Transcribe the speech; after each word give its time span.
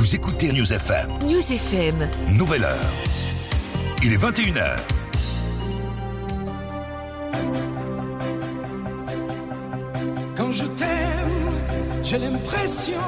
Vous 0.00 0.14
écoutez 0.14 0.50
News 0.54 0.72
FM. 0.72 1.10
News 1.26 1.52
FM. 1.52 2.08
Nouvelle 2.30 2.64
heure. 2.64 2.90
Il 4.02 4.14
est 4.14 4.16
21h. 4.16 4.78
Quand 10.34 10.52
je 10.52 10.64
t'aime, 10.68 11.50
j'ai 12.02 12.16
l'impression 12.16 13.02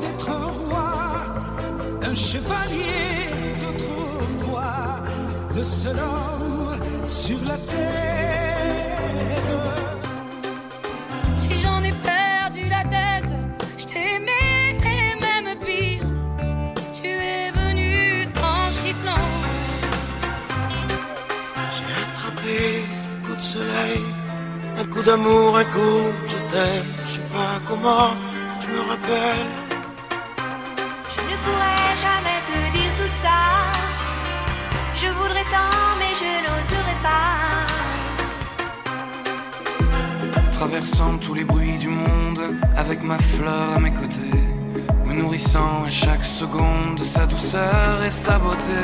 d'être 0.00 0.30
un 0.30 0.46
roi, 0.46 1.24
un 2.00 2.14
chevalier 2.14 3.28
d'autrefois, 3.60 5.02
le 5.54 5.62
seul 5.62 5.96
homme 5.98 6.80
sur 7.06 7.36
la 7.46 7.58
terre. 7.58 8.09
Coup 24.90 25.02
d'amour, 25.02 25.56
un 25.56 25.64
coup 25.64 26.02
je 26.26 26.36
t'aime. 26.50 26.86
Je 27.06 27.12
sais 27.14 27.28
pas 27.32 27.60
comment, 27.66 28.10
faut 28.48 28.58
que 28.60 28.66
je 28.66 28.70
me 28.72 28.80
rappelle. 28.90 29.46
Je 31.14 31.20
ne 31.30 31.36
pourrais 31.44 31.96
jamais 32.06 32.40
te 32.50 32.58
dire 32.76 32.92
tout 32.98 33.14
ça. 33.24 33.38
Je 35.00 35.08
voudrais 35.18 35.46
tant, 35.54 35.96
mais 36.00 36.12
je 36.20 36.30
n'oserais 36.44 37.00
pas. 37.02 37.66
Traversant 40.52 41.18
tous 41.18 41.34
les 41.34 41.44
bruits 41.44 41.78
du 41.78 41.88
monde, 41.88 42.42
avec 42.76 43.02
ma 43.02 43.18
fleur 43.18 43.76
à 43.76 43.80
mes 43.80 43.92
côtés, 43.92 44.40
me 45.06 45.14
nourrissant 45.14 45.84
à 45.86 45.88
chaque 45.88 46.24
seconde 46.24 46.96
de 46.98 47.04
sa 47.04 47.26
douceur 47.26 48.04
et 48.04 48.10
sa 48.10 48.38
beauté. 48.38 48.82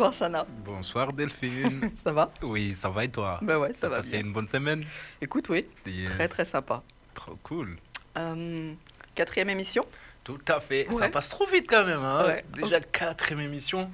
Bonsoir 0.00 0.14
Sana, 0.14 0.46
Bonsoir 0.64 1.12
Delphine. 1.12 1.90
ça 2.02 2.10
va 2.10 2.32
oui, 2.40 2.74
ça 2.74 2.88
va 2.88 3.04
et 3.04 3.10
toi? 3.10 3.38
Bah 3.42 3.58
ouais, 3.58 3.74
ça 3.74 3.86
va 3.90 3.98
passé 3.98 4.12
bien. 4.12 4.20
une 4.20 4.32
bonne 4.32 4.48
semaine? 4.48 4.86
Écoute, 5.20 5.50
oui, 5.50 5.66
Yes. 5.84 6.08
très 6.12 6.26
très 6.26 6.46
sympa. 6.46 6.82
Trop 7.12 7.36
cool. 7.42 7.76
Euh, 8.16 8.72
quatrième 9.14 9.50
émission? 9.50 9.84
Tout 10.24 10.38
à 10.48 10.58
fait. 10.58 10.86
Ça 10.90 11.10
passe 11.10 11.28
trop 11.28 11.44
vite 11.46 11.66
quand 11.68 11.84
même. 11.84 11.98
Hein 12.00 12.24
Ouais. 12.28 12.44
Déjà 12.54 12.80
quatrième 12.80 13.40
émission. 13.42 13.90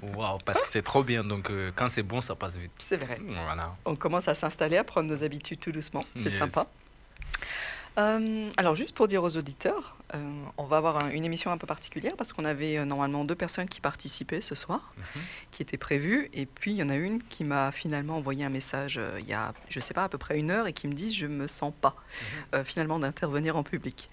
Waouh, 0.00 0.38
parce 0.46 0.62
que 0.62 0.68
c'est 0.68 0.80
trop 0.80 1.02
bien. 1.04 1.24
Donc 1.24 1.50
euh, 1.50 1.70
quand 1.76 1.90
c'est 1.90 2.02
bon, 2.04 2.22
ça 2.22 2.34
passe 2.34 2.56
vite. 2.56 2.72
C'est 2.82 2.96
vrai. 2.96 3.18
Voilà. 3.22 3.76
On 3.84 3.96
commence 3.96 4.28
à 4.28 4.34
s'installer, 4.34 4.78
à 4.78 4.84
prendre 4.84 5.10
nos 5.14 5.22
habitudes 5.22 5.60
tout 5.60 5.72
doucement. 5.72 6.06
C'est 6.14 6.22
Yes. 6.22 6.38
sympa. 6.38 6.64
Euh, 7.98 8.50
alors, 8.56 8.76
juste 8.76 8.94
pour 8.94 9.08
dire 9.08 9.22
aux 9.22 9.36
auditeurs, 9.36 9.96
euh, 10.14 10.18
on 10.58 10.64
va 10.64 10.76
avoir 10.78 10.96
un- 10.98 11.10
une 11.10 11.24
émission 11.24 11.50
un 11.50 11.58
peu 11.58 11.66
particulière 11.66 12.14
parce 12.16 12.32
qu'on 12.32 12.44
avait 12.44 12.78
euh, 12.78 12.84
normalement 12.84 13.24
deux 13.24 13.34
personnes 13.34 13.68
qui 13.68 13.80
participaient 13.80 14.40
ce 14.40 14.54
soir, 14.54 14.92
Mhm. 14.96 15.22
qui 15.50 15.62
étaient 15.62 15.76
prévues. 15.76 16.30
Et 16.32 16.46
puis, 16.46 16.70
il 16.72 16.76
y 16.76 16.82
en 16.82 16.88
a 16.88 16.94
une 16.96 17.22
qui 17.22 17.44
m'a 17.44 17.72
finalement 17.72 18.16
envoyé 18.16 18.44
un 18.44 18.48
message 18.48 18.98
il 19.18 19.26
y 19.26 19.32
a, 19.34 19.52
je 19.68 19.80
sais 19.80 19.94
pas, 19.94 20.04
à 20.04 20.08
peu 20.08 20.18
près 20.18 20.38
une 20.38 20.50
heure 20.50 20.66
et 20.66 20.72
qui 20.72 20.88
me 20.88 20.94
dit 20.94 21.12
Je 21.12 21.26
me 21.26 21.46
sens 21.48 21.72
pas 21.80 21.96
euh, 22.54 22.64
finalement 22.64 22.98
d'intervenir 22.98 23.56
en 23.56 23.62
public. 23.62 24.08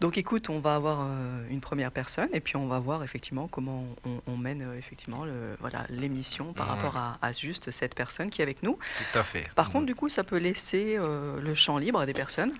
Donc, 0.00 0.18
écoute, 0.18 0.50
on 0.50 0.58
va 0.60 0.74
avoir 0.74 1.08
une 1.48 1.62
première 1.62 1.90
personne 1.90 2.28
et 2.34 2.40
puis 2.40 2.56
on 2.56 2.66
va 2.66 2.78
voir 2.80 3.02
effectivement 3.02 3.48
comment 3.48 3.86
on, 4.04 4.20
on 4.26 4.36
mène 4.36 4.74
effectivement 4.76 5.24
le- 5.24 5.56
voilà 5.58 5.86
l'émission 5.88 6.52
par 6.52 6.66
Ouais. 6.66 6.74
rapport 6.74 6.98
à, 6.98 7.18
à 7.22 7.32
juste 7.32 7.70
cette 7.70 7.94
personne 7.94 8.28
qui 8.28 8.42
est 8.42 8.44
avec 8.44 8.62
nous. 8.62 8.78
Tout 9.12 9.18
à 9.18 9.22
fait. 9.22 9.48
Par 9.54 9.70
contre, 9.70 9.86
du 9.86 9.94
coup, 9.94 10.10
ça 10.10 10.22
peut 10.22 10.36
laisser 10.36 10.96
euh, 10.98 11.40
le 11.40 11.54
champ 11.54 11.78
libre 11.78 11.98
à 11.98 12.04
des 12.04 12.12
personnes, 12.12 12.52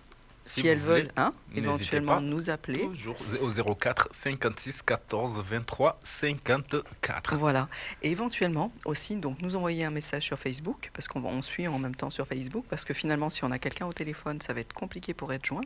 si, 0.46 0.60
Si 0.60 0.66
elles 0.66 0.78
veulent 0.78 1.10
hein, 1.16 1.32
éventuellement 1.54 2.20
nous 2.20 2.50
appeler. 2.50 2.80
Toujours 2.80 3.16
au 3.40 3.74
04 3.74 4.08
56 4.12 4.82
14 4.82 5.42
23 5.42 6.00
54. 6.04 7.36
Voilà. 7.36 7.68
Et 8.02 8.10
éventuellement 8.10 8.72
aussi, 8.84 9.16
donc 9.16 9.42
nous 9.42 9.56
envoyer 9.56 9.84
un 9.84 9.90
message 9.90 10.24
sur 10.24 10.38
Facebook, 10.38 10.90
parce 10.94 11.08
qu'on 11.08 11.24
on 11.24 11.42
suit 11.42 11.66
en 11.66 11.78
même 11.78 11.94
temps 11.94 12.10
sur 12.10 12.26
Facebook, 12.26 12.64
parce 12.70 12.84
que 12.84 12.94
finalement, 12.94 13.30
si 13.30 13.44
on 13.44 13.50
a 13.50 13.58
quelqu'un 13.58 13.86
au 13.86 13.92
téléphone, 13.92 14.40
ça 14.40 14.52
va 14.52 14.60
être 14.60 14.72
compliqué 14.72 15.14
pour 15.14 15.32
être 15.32 15.44
joint. 15.44 15.62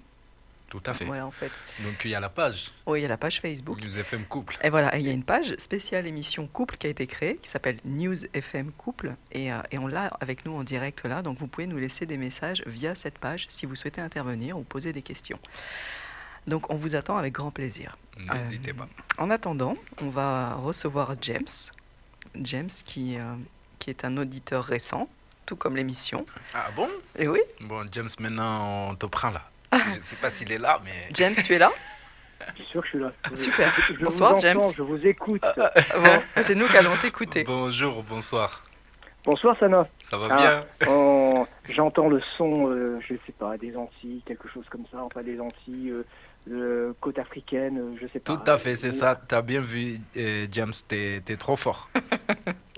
Tout 0.70 0.80
à 0.86 0.94
fait. 0.94 1.04
Voilà, 1.04 1.26
en 1.26 1.30
fait. 1.30 1.50
Donc 1.84 2.00
il 2.04 2.10
y 2.10 2.14
a 2.14 2.20
la 2.20 2.28
page 2.30 2.70
Oui, 2.86 3.00
il 3.00 3.02
y 3.02 3.04
a 3.04 3.08
la 3.08 3.16
page 3.18 3.40
Facebook. 3.40 3.82
News 3.84 3.98
FM 3.98 4.24
Couple. 4.24 4.56
Et 4.62 4.70
voilà, 4.70 4.96
et 4.96 5.00
il 5.00 5.06
y 5.06 5.10
a 5.10 5.12
une 5.12 5.24
page 5.24 5.54
spéciale 5.58 6.06
émission 6.06 6.46
couple 6.46 6.76
qui 6.78 6.86
a 6.86 6.90
été 6.90 7.06
créée, 7.06 7.36
qui 7.42 7.48
s'appelle 7.50 7.78
News 7.84 8.16
FM 8.32 8.70
Couple, 8.72 9.14
et, 9.32 9.52
euh, 9.52 9.60
et 9.72 9.78
on 9.78 9.86
l'a 9.88 10.06
avec 10.20 10.46
nous 10.46 10.54
en 10.54 10.62
direct 10.64 11.04
là, 11.04 11.20
donc 11.22 11.38
vous 11.38 11.48
pouvez 11.48 11.66
nous 11.66 11.76
laisser 11.78 12.06
des 12.06 12.16
messages 12.16 12.62
via 12.66 12.94
cette 12.94 13.18
page 13.18 13.46
si 13.50 13.66
vous 13.66 13.74
souhaitez 13.76 14.00
intervenir 14.00 14.56
ou 14.56 14.62
poser 14.62 14.92
des 14.92 15.02
questions. 15.02 15.38
Donc 16.46 16.70
on 16.72 16.76
vous 16.76 16.94
attend 16.94 17.16
avec 17.18 17.34
grand 17.34 17.50
plaisir. 17.50 17.96
N'hésitez 18.18 18.70
Euh, 18.70 18.74
pas. 18.74 18.88
En 19.18 19.28
attendant, 19.30 19.76
on 20.00 20.08
va 20.08 20.54
recevoir 20.54 21.14
James, 21.20 21.46
James 22.36 22.70
qui, 22.86 23.18
euh, 23.18 23.34
qui 23.78 23.90
est 23.90 24.04
un 24.04 24.16
auditeur 24.16 24.64
récent, 24.64 25.08
tout 25.46 25.56
comme 25.56 25.74
l'émission. 25.76 26.24
Ah 26.54 26.68
bon? 26.76 26.88
Et 27.18 27.26
oui, 27.28 27.40
Bon, 27.60 27.84
James, 27.90 28.08
maintenant 28.20 28.90
on 28.90 28.94
te 28.94 29.06
prend 29.06 29.30
là. 29.30 29.50
Je 29.72 29.96
ne 29.96 30.00
sais 30.00 30.16
pas 30.16 30.30
s'il 30.30 30.50
est 30.52 30.58
là, 30.58 30.80
mais. 30.84 31.08
James, 31.14 31.34
tu 31.34 31.54
es 31.54 31.58
là? 31.58 31.70
Bien 32.54 32.64
sûr 32.66 32.80
que 32.80 32.86
je 32.86 32.90
suis 32.90 32.98
là. 32.98 33.12
Je- 33.30 33.36
Super. 33.36 33.72
Je, 33.88 33.94
je 33.94 34.04
Bonsoir, 34.04 34.30
vous 34.30 34.36
entends, 34.38 34.42
James. 34.42 34.60
Je 34.76 34.82
vous 34.82 35.06
écoute. 35.06 35.42
Bon, 35.42 36.22
c'est 36.42 36.54
nous 36.54 36.66
qui 36.68 36.76
allons 36.76 36.96
t'écouter. 36.96 37.44
Bonjour, 37.44 38.02
bonsoir. 38.02 38.64
Bonsoir 39.24 39.54
Sana. 39.60 39.86
Ça 40.02 40.16
va 40.16 40.28
Ah, 40.30 40.36
bien? 40.80 40.90
en- 40.90 41.46
J'entends 41.68 42.08
le 42.08 42.20
son, 42.38 42.68
euh, 42.70 42.98
je 43.06 43.14
sais 43.26 43.32
pas, 43.38 43.56
des 43.58 43.76
Antilles, 43.76 44.22
quelque 44.26 44.48
chose 44.48 44.64
comme 44.70 44.84
ça, 44.90 44.98
enfin 45.04 45.22
des 45.22 45.38
Antilles, 45.38 45.90
euh, 45.90 46.04
euh, 46.50 46.92
côte 47.00 47.18
africaine, 47.18 47.78
euh, 47.78 47.98
je 48.00 48.06
sais 48.08 48.18
pas. 48.18 48.34
Tout 48.36 48.50
à 48.50 48.56
fait, 48.56 48.74
c'est 48.76 48.90
ça. 48.92 49.14
T'as 49.28 49.42
bien 49.42 49.60
vu, 49.60 50.00
euh, 50.16 50.46
James, 50.50 50.72
t'es 50.88 51.22
t'es 51.24 51.36
trop 51.36 51.56
fort. 51.56 51.90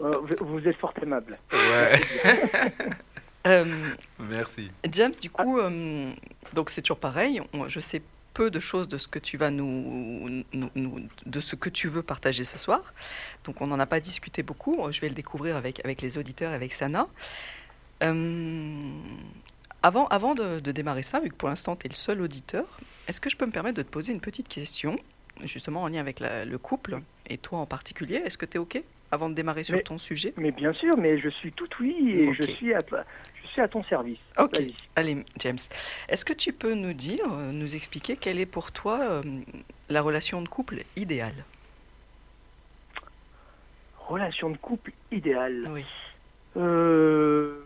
Euh, 0.01 0.19
vous, 0.41 0.59
vous 0.59 0.69
êtes 0.69 0.77
fort 0.79 0.93
aimable. 1.01 1.39
Ouais. 1.53 2.01
Euh, 3.47 3.95
Merci. 4.21 4.71
James, 4.91 5.13
du 5.21 5.29
coup, 5.31 5.59
euh, 5.59 6.13
donc 6.55 6.71
c'est 6.71 6.83
toujours 6.83 6.99
pareil. 6.99 7.41
on- 7.53 7.69
je 7.69 7.81
sais 7.81 8.03
peu 8.35 8.51
de 8.51 8.61
choses 8.61 8.89
de 8.89 8.97
ce 8.99 9.09
que 9.09 9.19
tu 9.19 9.37
vas 9.37 9.51
nous, 9.51 10.43
nous- 10.55 10.71
nous- 10.75 11.09
de 11.27 11.41
ce 11.41 11.55
que 11.55 11.69
tu 11.69 11.89
veux 11.89 12.03
partager 12.03 12.45
ce 12.45 12.57
soir. 12.57 12.95
Donc 13.45 13.61
on 13.61 13.67
n'en 13.67 13.79
a 13.81 13.85
pas 13.87 14.01
discuté 14.01 14.43
beaucoup. 14.43 14.79
Je 14.91 15.01
vais 15.01 15.09
le 15.09 15.15
découvrir 15.15 15.57
avec 15.57 15.85
avec 15.85 16.01
les 16.03 16.17
auditeurs, 16.17 16.53
avec 16.53 16.73
Sana. 16.73 17.09
Euh, 18.03 18.91
avant, 19.83 20.07
avant 20.09 20.35
de, 20.35 20.61
de 20.61 20.73
démarrer 20.73 21.03
ça, 21.03 21.21
vu 21.21 21.29
que 21.29 21.35
pour 21.35 21.49
l'instant 21.49 21.77
tu 21.77 21.87
es 21.87 21.91
le 21.91 21.95
seul 21.95 22.21
auditeur, 22.23 22.65
est-ce 23.09 23.21
que 23.21 23.29
je 23.29 23.37
peux 23.37 23.47
me 23.47 23.53
permettre 23.53 23.77
de 23.77 23.83
te 23.83 23.91
poser 23.91 24.13
une 24.13 24.21
petite 24.21 24.49
question, 24.49 24.99
justement 25.45 25.83
en 25.83 25.89
lien 25.89 26.01
avec 26.01 26.21
la- 26.21 26.45
le 26.45 26.59
couple 26.59 27.01
et 27.29 27.39
toi 27.39 27.59
en 27.59 27.67
particulier? 27.67 28.17
Est-ce 28.25 28.39
que 28.39 28.47
tu 28.47 28.57
es 28.57 28.59
OK 28.61 28.81
avant 29.11 29.29
de 29.29 29.35
démarrer 29.35 29.63
sur 29.65 29.77
Mais- 29.77 29.83
ton 29.83 29.99
sujet? 29.99 30.33
Mais 30.39 30.53
bien 30.53 30.73
sûr, 30.73 30.97
mais 30.97 31.19
je 31.19 31.29
suis 31.29 31.53
tout 31.53 31.69
oui 31.81 31.97
et 32.13 32.33
je 32.35 32.45
suis 32.53 32.73
à, 32.73 32.81
suis 33.53 33.61
à 33.61 33.69
ton 33.69 33.83
service. 33.85 34.19
Ok, 34.39 34.61
allez 34.97 35.25
James, 35.39 35.59
est-ce 36.09 36.25
que 36.25 36.33
tu 36.33 36.53
peux 36.53 36.75
nous 36.75 36.93
dire, 36.95 37.25
euh, 37.33 37.53
nous 37.53 37.75
expliquer 37.75 38.17
quelle 38.17 38.41
est 38.41 38.47
pour 38.47 38.73
toi 38.73 38.99
euh, 39.01 39.23
la 39.89 40.01
relation 40.03 40.41
de 40.43 40.49
couple 40.49 40.85
idéale? 40.97 41.45
Relation 44.09 44.51
de 44.51 44.57
couple 44.57 44.93
idéale. 45.11 45.67
Oui. 45.71 45.85
Euh... 46.57 47.61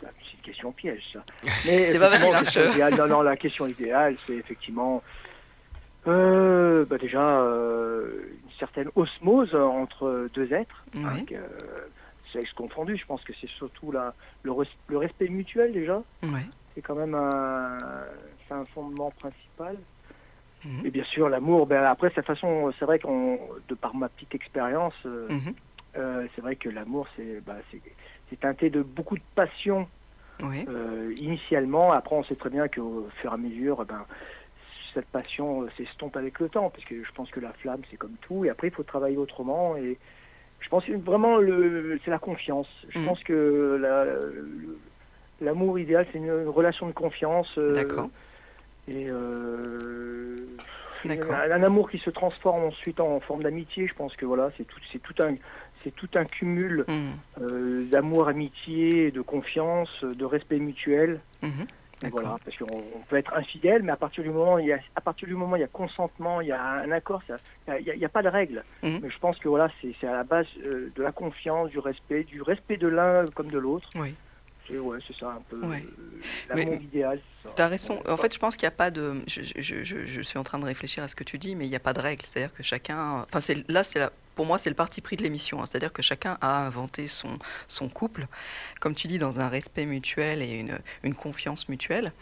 C'est 0.00 0.06
une 0.34 0.40
question 0.54 0.72
piège, 0.72 1.02
ça. 1.12 1.24
Mais 1.66 1.88
C'est 1.88 1.98
pas 1.98 2.10
facile, 2.10 2.34
hein, 2.34 2.42
idéale- 2.72 2.94
non, 2.96 3.06
non, 3.06 3.22
la 3.22 3.36
question 3.36 3.66
idéale, 3.66 4.16
c'est 4.26 4.34
effectivement 4.34 5.02
euh, 6.06 6.84
bah 6.86 6.96
déjà 6.96 7.20
euh, 7.40 8.22
une 8.44 8.52
certaine 8.58 8.88
osmose 8.94 9.54
entre 9.54 10.28
deux 10.32 10.52
êtres, 10.54 10.84
Oui. 10.94 11.26
Sexe 12.32 12.52
confondu. 12.52 12.96
Je 12.96 13.04
pense 13.06 13.22
que 13.24 13.32
c'est 13.40 13.48
surtout 13.50 13.92
la, 13.92 14.14
le, 14.42 14.50
res- 14.52 14.76
le 14.88 14.98
respect 14.98 15.28
mutuel 15.28 15.72
déjà, 15.72 16.02
Ouais. 16.22 16.46
c'est 16.74 16.82
quand 16.82 16.94
même 16.94 17.14
un, 17.14 18.04
fondement 18.74 19.10
principal. 19.10 19.78
Mhm. 20.64 20.86
Et 20.86 20.90
bien 20.90 21.04
sûr, 21.04 21.28
l'amour, 21.28 21.66
ben, 21.66 21.84
après, 21.84 22.10
cette 22.14 22.26
façon, 22.26 22.72
c'est 22.78 22.84
vrai 22.84 22.98
qu'on, 22.98 23.38
de 23.68 23.74
par 23.74 23.94
ma 23.94 24.08
petite 24.08 24.34
expérience, 24.34 24.94
euh, 25.06 25.28
Mhm. 25.30 25.54
euh, 25.96 26.26
c'est 26.34 26.40
vrai 26.40 26.56
que 26.56 26.68
l'amour, 26.68 27.06
c'est, 27.16 27.40
bah, 27.40 27.56
teinté 28.40 28.68
de 28.70 28.82
beaucoup 28.82 29.16
de 29.16 29.22
passion 29.34 29.88
Oui. 30.42 30.64
euh, 30.68 31.14
initialement. 31.16 31.92
Après, 31.92 32.16
on 32.16 32.24
sait 32.24 32.36
très 32.36 32.50
bien 32.50 32.68
qu'au 32.68 33.08
fur 33.20 33.30
et 33.30 33.34
à 33.34 33.36
mesure, 33.36 33.84
ben, 33.84 34.04
cette 34.94 35.06
passion 35.06 35.68
s'estompe 35.76 36.16
avec 36.16 36.40
le 36.40 36.48
temps, 36.48 36.70
parce 36.70 36.84
que 36.84 37.04
je 37.04 37.12
pense 37.12 37.30
que 37.30 37.40
la 37.40 37.52
flamme, 37.52 37.82
c'est 37.90 37.96
comme 37.96 38.16
tout. 38.22 38.44
Et 38.44 38.50
après, 38.50 38.68
il 38.68 38.74
faut 38.74 38.82
travailler 38.82 39.16
autrement. 39.16 39.76
Et 39.76 39.98
je 40.60 40.68
pense 40.68 40.84
que 40.84 40.92
vraiment, 40.92 41.38
le, 41.38 41.98
c'est 42.04 42.10
la 42.10 42.18
confiance. 42.18 42.68
Je 42.88 42.98
Mhm. 42.98 43.04
pense 43.06 43.22
que 43.24 43.78
la- 43.80 44.06
l'amour 45.40 45.78
idéal, 45.78 46.06
c'est 46.12 46.18
une, 46.18 46.24
une 46.26 46.48
relation 46.48 46.86
de 46.86 46.92
confiance. 46.92 47.48
euh, 47.58 47.74
D'accord. 47.74 48.10
Et 48.88 49.06
euh, 49.08 50.46
D'accord. 51.04 51.34
un, 51.34 51.50
un 51.50 51.62
amour 51.62 51.90
qui 51.90 51.98
se 51.98 52.10
transforme 52.10 52.64
ensuite 52.64 53.00
en 53.00 53.20
forme 53.20 53.42
d'amitié. 53.42 53.86
Je 53.86 53.94
pense 53.94 54.16
que 54.16 54.24
voilà, 54.26 54.50
c'est 54.56 54.64
tout, 54.64 54.80
c'est 54.92 54.98
tout 55.00 55.14
un, 55.22 55.36
c'est 55.84 55.94
tout 55.94 56.08
un 56.14 56.24
cumul 56.24 56.86
Mhm. 56.88 57.16
euh, 57.42 57.84
d'amour, 57.86 58.28
amitié, 58.28 59.10
de 59.10 59.20
confiance, 59.20 60.02
de 60.02 60.24
respect 60.24 60.58
mutuel. 60.58 61.20
Mhm. 61.42 61.66
Voilà, 62.10 62.36
parce 62.44 62.56
qu'on 62.56 62.66
on 62.94 63.00
peut 63.08 63.16
être 63.16 63.34
infidèle, 63.34 63.82
mais 63.82 63.92
à 63.92 63.96
partir 63.96 64.22
du 64.22 64.30
moment 64.30 64.54
où 64.54 64.58
il 64.60 64.66
y 64.66 64.72
a, 64.72 64.78
à 64.94 65.00
partir 65.00 65.26
du 65.26 65.34
moment 65.34 65.56
il 65.56 65.60
y 65.60 65.64
a 65.64 65.68
consentement, 65.68 66.40
il 66.40 66.48
y 66.48 66.52
a 66.52 66.62
un 66.62 66.90
accord, 66.92 67.22
ça- 67.26 67.36
il 67.80 67.92
n'y 67.98 68.04
a, 68.04 68.08
pas 68.08 68.22
de 68.22 68.28
règle. 68.28 68.62
Mhm. 68.82 69.00
Mais 69.02 69.10
je 69.10 69.18
pense 69.18 69.36
que 69.38 69.48
voilà, 69.48 69.68
c'est 69.82 70.06
à 70.06 70.12
la 70.12 70.24
base 70.24 70.46
euh, 70.64 70.92
de 70.94 71.02
la 71.02 71.12
confiance, 71.12 71.70
du 71.70 71.78
respect, 71.78 72.24
du 72.24 72.40
respect 72.42 72.76
de 72.76 72.88
l'un 72.88 73.26
comme 73.34 73.50
de 73.50 73.58
l'autre. 73.58 73.88
Oui. 73.96 74.14
C'est 74.68 74.78
ouais, 74.78 74.98
c'est 75.06 75.16
ça 75.16 75.28
un 75.30 75.42
peu 75.48 75.56
Ouais. 75.66 75.82
euh, 75.82 76.54
l'amour 76.54 76.74
idéal. 76.74 77.20
Tu 77.56 77.62
as 77.62 77.68
raison. 77.68 77.98
En 78.06 78.16
fait, 78.18 78.34
je 78.34 78.38
pense 78.38 78.54
qu'il 78.56 78.66
n'y 78.66 78.74
a 78.74 78.76
pas 78.76 78.90
de. 78.90 79.22
Je, 79.26 79.40
je- 79.42 79.82
je- 79.82 80.04
je 80.04 80.20
suis 80.20 80.38
en 80.38 80.44
train 80.44 80.58
de 80.58 80.66
réfléchir 80.66 81.02
à 81.02 81.08
ce 81.08 81.14
que 81.16 81.24
tu 81.24 81.38
dis, 81.38 81.56
mais 81.56 81.64
il 81.66 81.70
n'y 81.70 81.76
a 81.76 81.80
pas 81.80 81.94
de 81.94 82.00
règle. 82.00 82.24
C'est-à-dire 82.26 82.54
que 82.54 82.62
chacun. 82.62 83.24
Enfin, 83.32 83.40
là, 83.68 83.82
c'est 83.82 83.98
la- 83.98 84.12
pour 84.38 84.46
moi, 84.46 84.56
c'est 84.56 84.70
le 84.70 84.76
parti 84.76 85.00
pris 85.00 85.16
de 85.16 85.24
l'émission. 85.24 85.60
hein. 85.60 85.66
C'est-à-dire 85.66 85.92
que 85.92 86.00
chacun 86.00 86.38
a 86.40 86.64
inventé 86.64 87.08
son, 87.08 87.40
son 87.66 87.88
couple, 87.88 88.28
comme 88.78 88.94
tu 88.94 89.08
dis, 89.08 89.18
dans 89.18 89.40
un 89.40 89.48
respect 89.48 89.84
mutuel 89.84 90.42
et 90.42 90.60
une, 90.60 90.78
une 91.02 91.14
confiance 91.16 91.68
mutuelle. 91.68 92.12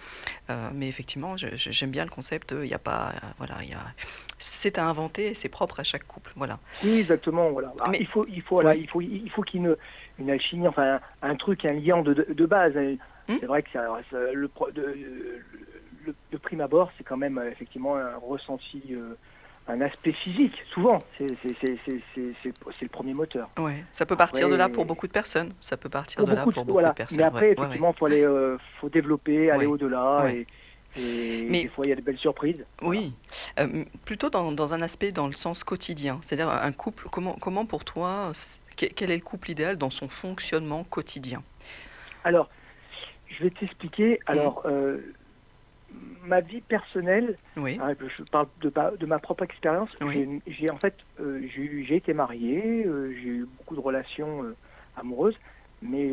Euh, 0.48 0.70
mais 0.72 0.88
effectivement, 0.88 1.36
j'aime 1.36 1.90
bien 1.90 2.04
le 2.04 2.10
concept. 2.10 2.54
de, 2.54 2.64
Il 2.64 2.68
n'y 2.68 2.72
a 2.72 2.78
pas. 2.78 3.10
euh, 3.16 3.26
voilà, 3.36 3.56
il. 3.62 3.76
C'est 4.38 4.78
à 4.78 4.86
inventer 4.86 5.26
et 5.26 5.34
c'est 5.34 5.50
propre 5.50 5.80
à 5.80 5.82
chaque 5.84 6.06
couple. 6.06 6.32
Voilà. 6.36 6.58
Oui, 6.82 7.00
exactement. 7.00 7.50
Voilà. 7.50 7.74
Ah, 7.80 7.88
Mais- 7.90 7.98
il 8.00 8.06
faut, 8.06 8.24
il 8.26 8.40
faut, 8.40 8.54
voilà, 8.54 8.70
Ouais. 8.70 8.80
il 8.80 8.88
faut, 8.88 9.02
il 9.02 9.28
faut 9.30 9.42
qu'il 9.42 9.60
y 9.60 9.64
ait 9.64 9.66
une, 9.68 9.76
une 10.18 10.30
alchimie, 10.30 10.66
enfin 10.68 11.00
un, 11.20 11.30
un 11.32 11.36
truc, 11.36 11.66
un 11.66 11.74
lien 11.74 12.00
de, 12.00 12.46
base. 12.46 12.74
Et 12.78 12.98
Hmm. 13.28 13.36
C'est 13.40 13.46
vrai 13.46 13.62
que 13.62 13.70
ça, 13.72 13.84
ça- 14.10 14.32
le, 14.32 14.48
de, 14.72 15.42
le, 16.06 16.38
prime 16.38 16.60
abord, 16.60 16.92
c'est 16.96 17.02
quand 17.04 17.16
même 17.16 17.38
euh, 17.38 17.50
effectivement 17.50 17.96
un 17.96 18.16
ressenti, 18.18 18.80
euh, 18.92 19.16
un 19.68 19.80
aspect 19.80 20.12
physique. 20.12 20.54
Souvent, 20.72 21.00
c'est 21.18 21.26
le 21.26 22.88
premier 22.88 23.14
moteur. 23.14 23.48
Ouais. 23.58 23.84
Ça 23.92 24.06
peut 24.06 24.16
partir 24.16 24.48
de 24.48 24.54
là 24.54 24.68
pour 24.68 24.84
beaucoup 24.84 25.06
de 25.06 25.12
personnes. 25.12 25.52
Ça 25.60 25.76
peut 25.76 25.88
partir 25.88 26.24
de 26.24 26.32
là 26.32 26.42
pour 26.42 26.52
de- 26.52 26.56
beaucoup 26.58 26.72
voilà. 26.72 26.90
de 26.90 26.94
personnes. 26.94 27.18
Mais 27.18 27.24
après, 27.24 27.46
Ouais, 27.48 27.52
effectivement, 27.52 27.92
faut 27.92 28.06
aller, 28.06 28.22
euh, 28.22 28.56
faut 28.80 28.88
développer, 28.88 29.50
aller 29.50 29.66
au-delà. 29.66 30.30
Et, 30.32 30.46
et 30.98 31.46
Mais- 31.50 31.62
des 31.64 31.68
fois, 31.68 31.84
il 31.84 31.90
y 31.90 31.92
a 31.92 31.96
de 31.96 32.00
belles 32.00 32.18
surprises. 32.18 32.64
Oui, 32.82 33.12
Euh, 33.58 33.84
plutôt 34.04 34.30
dans, 34.30 34.52
dans 34.52 34.72
un 34.72 34.82
aspect 34.82 35.10
dans 35.12 35.26
le 35.26 35.34
sens 35.34 35.64
quotidien. 35.64 36.18
C'est-à-dire 36.22 36.48
un 36.48 36.72
couple, 36.72 37.08
comment, 37.10 37.34
comment 37.40 37.66
pour 37.66 37.84
toi, 37.84 38.32
quel 38.76 39.10
est 39.10 39.16
le 39.16 39.22
couple 39.22 39.50
idéal 39.50 39.76
dans 39.78 39.90
son 39.90 40.08
fonctionnement 40.08 40.84
quotidien? 40.84 41.42
Alors, 42.24 42.48
je 43.28 43.42
vais 43.44 43.50
t'expliquer. 43.50 44.20
Alors, 44.26 44.62
euh, 44.66 44.98
ma 46.22 46.40
vie 46.40 46.60
personnelle, 46.60 47.38
Oui, 47.56 47.78
hein, 47.80 47.94
je 48.16 48.22
parle 48.24 48.48
de, 48.60 48.72
ma- 48.74 48.90
de 48.90 49.06
ma 49.06 49.18
propre 49.18 49.44
expérience. 49.44 49.90
Oui. 50.00 50.40
J'ai- 50.46 50.70
en 50.70 50.78
fait, 50.78 50.94
euh, 51.20 51.40
j'ai 51.54 51.96
été 51.96 52.12
marié, 52.14 52.84
euh, 52.86 53.12
j'ai 53.22 53.28
eu 53.28 53.46
beaucoup 53.58 53.74
de 53.76 53.80
relations 53.80 54.42
euh, 54.44 54.56
amoureuses, 54.96 55.36
mais 55.82 56.08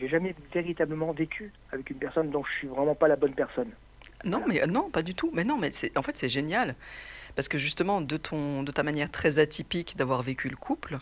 j'ai 0.00 0.08
jamais 0.08 0.34
véritablement 0.54 1.12
vécu 1.12 1.52
avec 1.70 1.90
une 1.90 1.98
personne 1.98 2.30
dont 2.30 2.42
je 2.44 2.52
suis 2.58 2.68
vraiment 2.68 2.94
pas 2.94 3.08
la 3.08 3.16
bonne 3.16 3.34
personne. 3.34 3.70
non, 4.24 4.42
mais 4.46 4.66
non, 4.66 4.90
pas 4.90 5.02
du 5.02 5.14
tout. 5.14 5.30
Mais 5.32 5.44
non, 5.44 5.58
mais 5.58 5.70
en 5.96 6.02
fait, 6.02 6.16
c'est 6.16 6.28
génial. 6.28 6.74
Parce 7.34 7.48
que 7.48 7.56
justement, 7.58 8.00
de, 8.02 8.16
ton, 8.18 8.62
de 8.62 8.70
ta 8.72 8.82
manière 8.82 9.10
très 9.10 9.38
atypique 9.38 9.96
d'avoir 9.96 10.22
vécu 10.22 10.48
le 10.48 10.56
couple, 10.56 10.98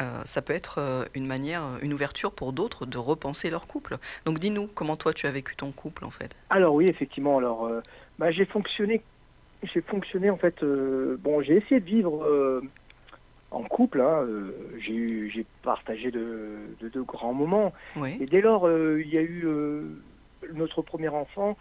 euh, 0.00 0.22
ça 0.24 0.42
peut 0.42 0.52
être 0.54 0.78
euh, 0.78 1.04
une 1.14 1.26
manière, 1.26 1.62
une 1.82 1.92
ouverture 1.92 2.32
pour 2.32 2.52
d'autres 2.52 2.86
de 2.86 2.98
repenser 2.98 3.50
leur 3.50 3.66
couple. 3.66 3.98
Donc 4.24 4.38
dis-nous, 4.38 4.68
comment 4.74 4.96
toi 4.96 5.12
tu 5.12 5.26
as 5.26 5.30
vécu 5.30 5.54
ton 5.56 5.72
couple 5.72 6.04
en 6.04 6.10
fait? 6.10 6.34
Alors 6.50 6.74
oui, 6.74 6.88
effectivement. 6.88 7.38
Alors, 7.38 7.66
euh, 7.66 7.80
bah, 8.18 8.30
j'ai 8.30 8.44
fonctionné, 8.44 9.02
j'ai 9.62 9.80
fonctionné 9.82 10.30
en 10.30 10.36
fait. 10.38 10.62
euh, 10.62 11.16
bon, 11.20 11.42
j'ai 11.42 11.56
essayé 11.56 11.80
de 11.80 11.86
vivre 11.86 12.24
euh, 12.24 12.62
en 13.50 13.62
couple. 13.64 14.00
hein, 14.00 14.22
euh, 14.22 14.52
j'ai 14.78 15.46
partagé 15.62 16.10
de, 16.10 16.56
de, 16.80 16.88
de 16.88 17.00
grands 17.02 17.34
moments. 17.34 17.72
Oui. 17.96 18.16
Et 18.20 18.26
dès 18.26 18.40
lors, 18.40 18.66
euh, 18.66 19.00
il 19.04 19.12
y 19.12 19.18
a 19.18 19.22
eu 19.22 19.42
euh, 19.44 19.82
notre 20.54 20.82
premier 20.82 21.08
enfant. 21.08 21.56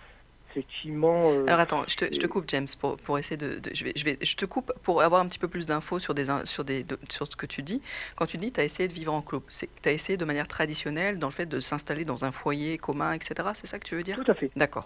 Effectivement. 0.51 1.31
euh, 1.31 1.45
Alors 1.47 1.59
attends, 1.61 1.83
je 1.87 1.95
te, 1.95 2.05
je 2.05 2.19
te 2.19 2.25
et- 2.25 2.29
coupe 2.29 2.45
James 2.49 2.67
pour, 2.79 2.97
pour 2.97 3.17
essayer 3.17 3.37
de, 3.37 3.59
de- 3.59 3.71
je, 3.73 3.83
vais, 3.85 3.93
je, 3.95 4.03
vais, 4.05 4.17
je 4.21 4.35
te 4.35 4.45
coupe 4.45 4.71
pour 4.83 5.01
avoir 5.01 5.21
un 5.21 5.27
petit 5.27 5.39
peu 5.39 5.47
plus 5.47 5.65
d'infos 5.65 5.99
sur, 5.99 6.13
des, 6.13 6.25
sur, 6.45 6.63
des, 6.63 6.83
de- 6.83 6.99
sur 7.09 7.25
ce 7.27 7.35
que 7.35 7.45
tu 7.45 7.61
dis. 7.63 7.81
Quand 8.15 8.25
tu 8.25 8.37
dis 8.37 8.51
tu 8.51 8.59
as 8.59 8.63
essayé 8.63 8.87
de 8.89 8.93
vivre 8.93 9.13
en 9.13 9.23
c'est 9.47 9.69
tu 9.81 9.89
as 9.89 9.91
essayé 9.93 10.17
de 10.17 10.25
manière 10.25 10.47
traditionnelle 10.47 11.19
dans 11.19 11.27
le 11.27 11.33
fait 11.33 11.45
de 11.45 11.59
s'installer 11.59 12.03
dans 12.05 12.25
un 12.25 12.31
foyer 12.31 12.77
commun, 12.77 13.13
etc. 13.13 13.49
C'est 13.53 13.67
ça 13.67 13.79
que 13.79 13.85
tu 13.85 13.95
veux 13.95 14.03
dire? 14.03 14.19
Tout 14.23 14.29
à 14.31 14.35
fait. 14.35 14.51
D'accord. 14.55 14.85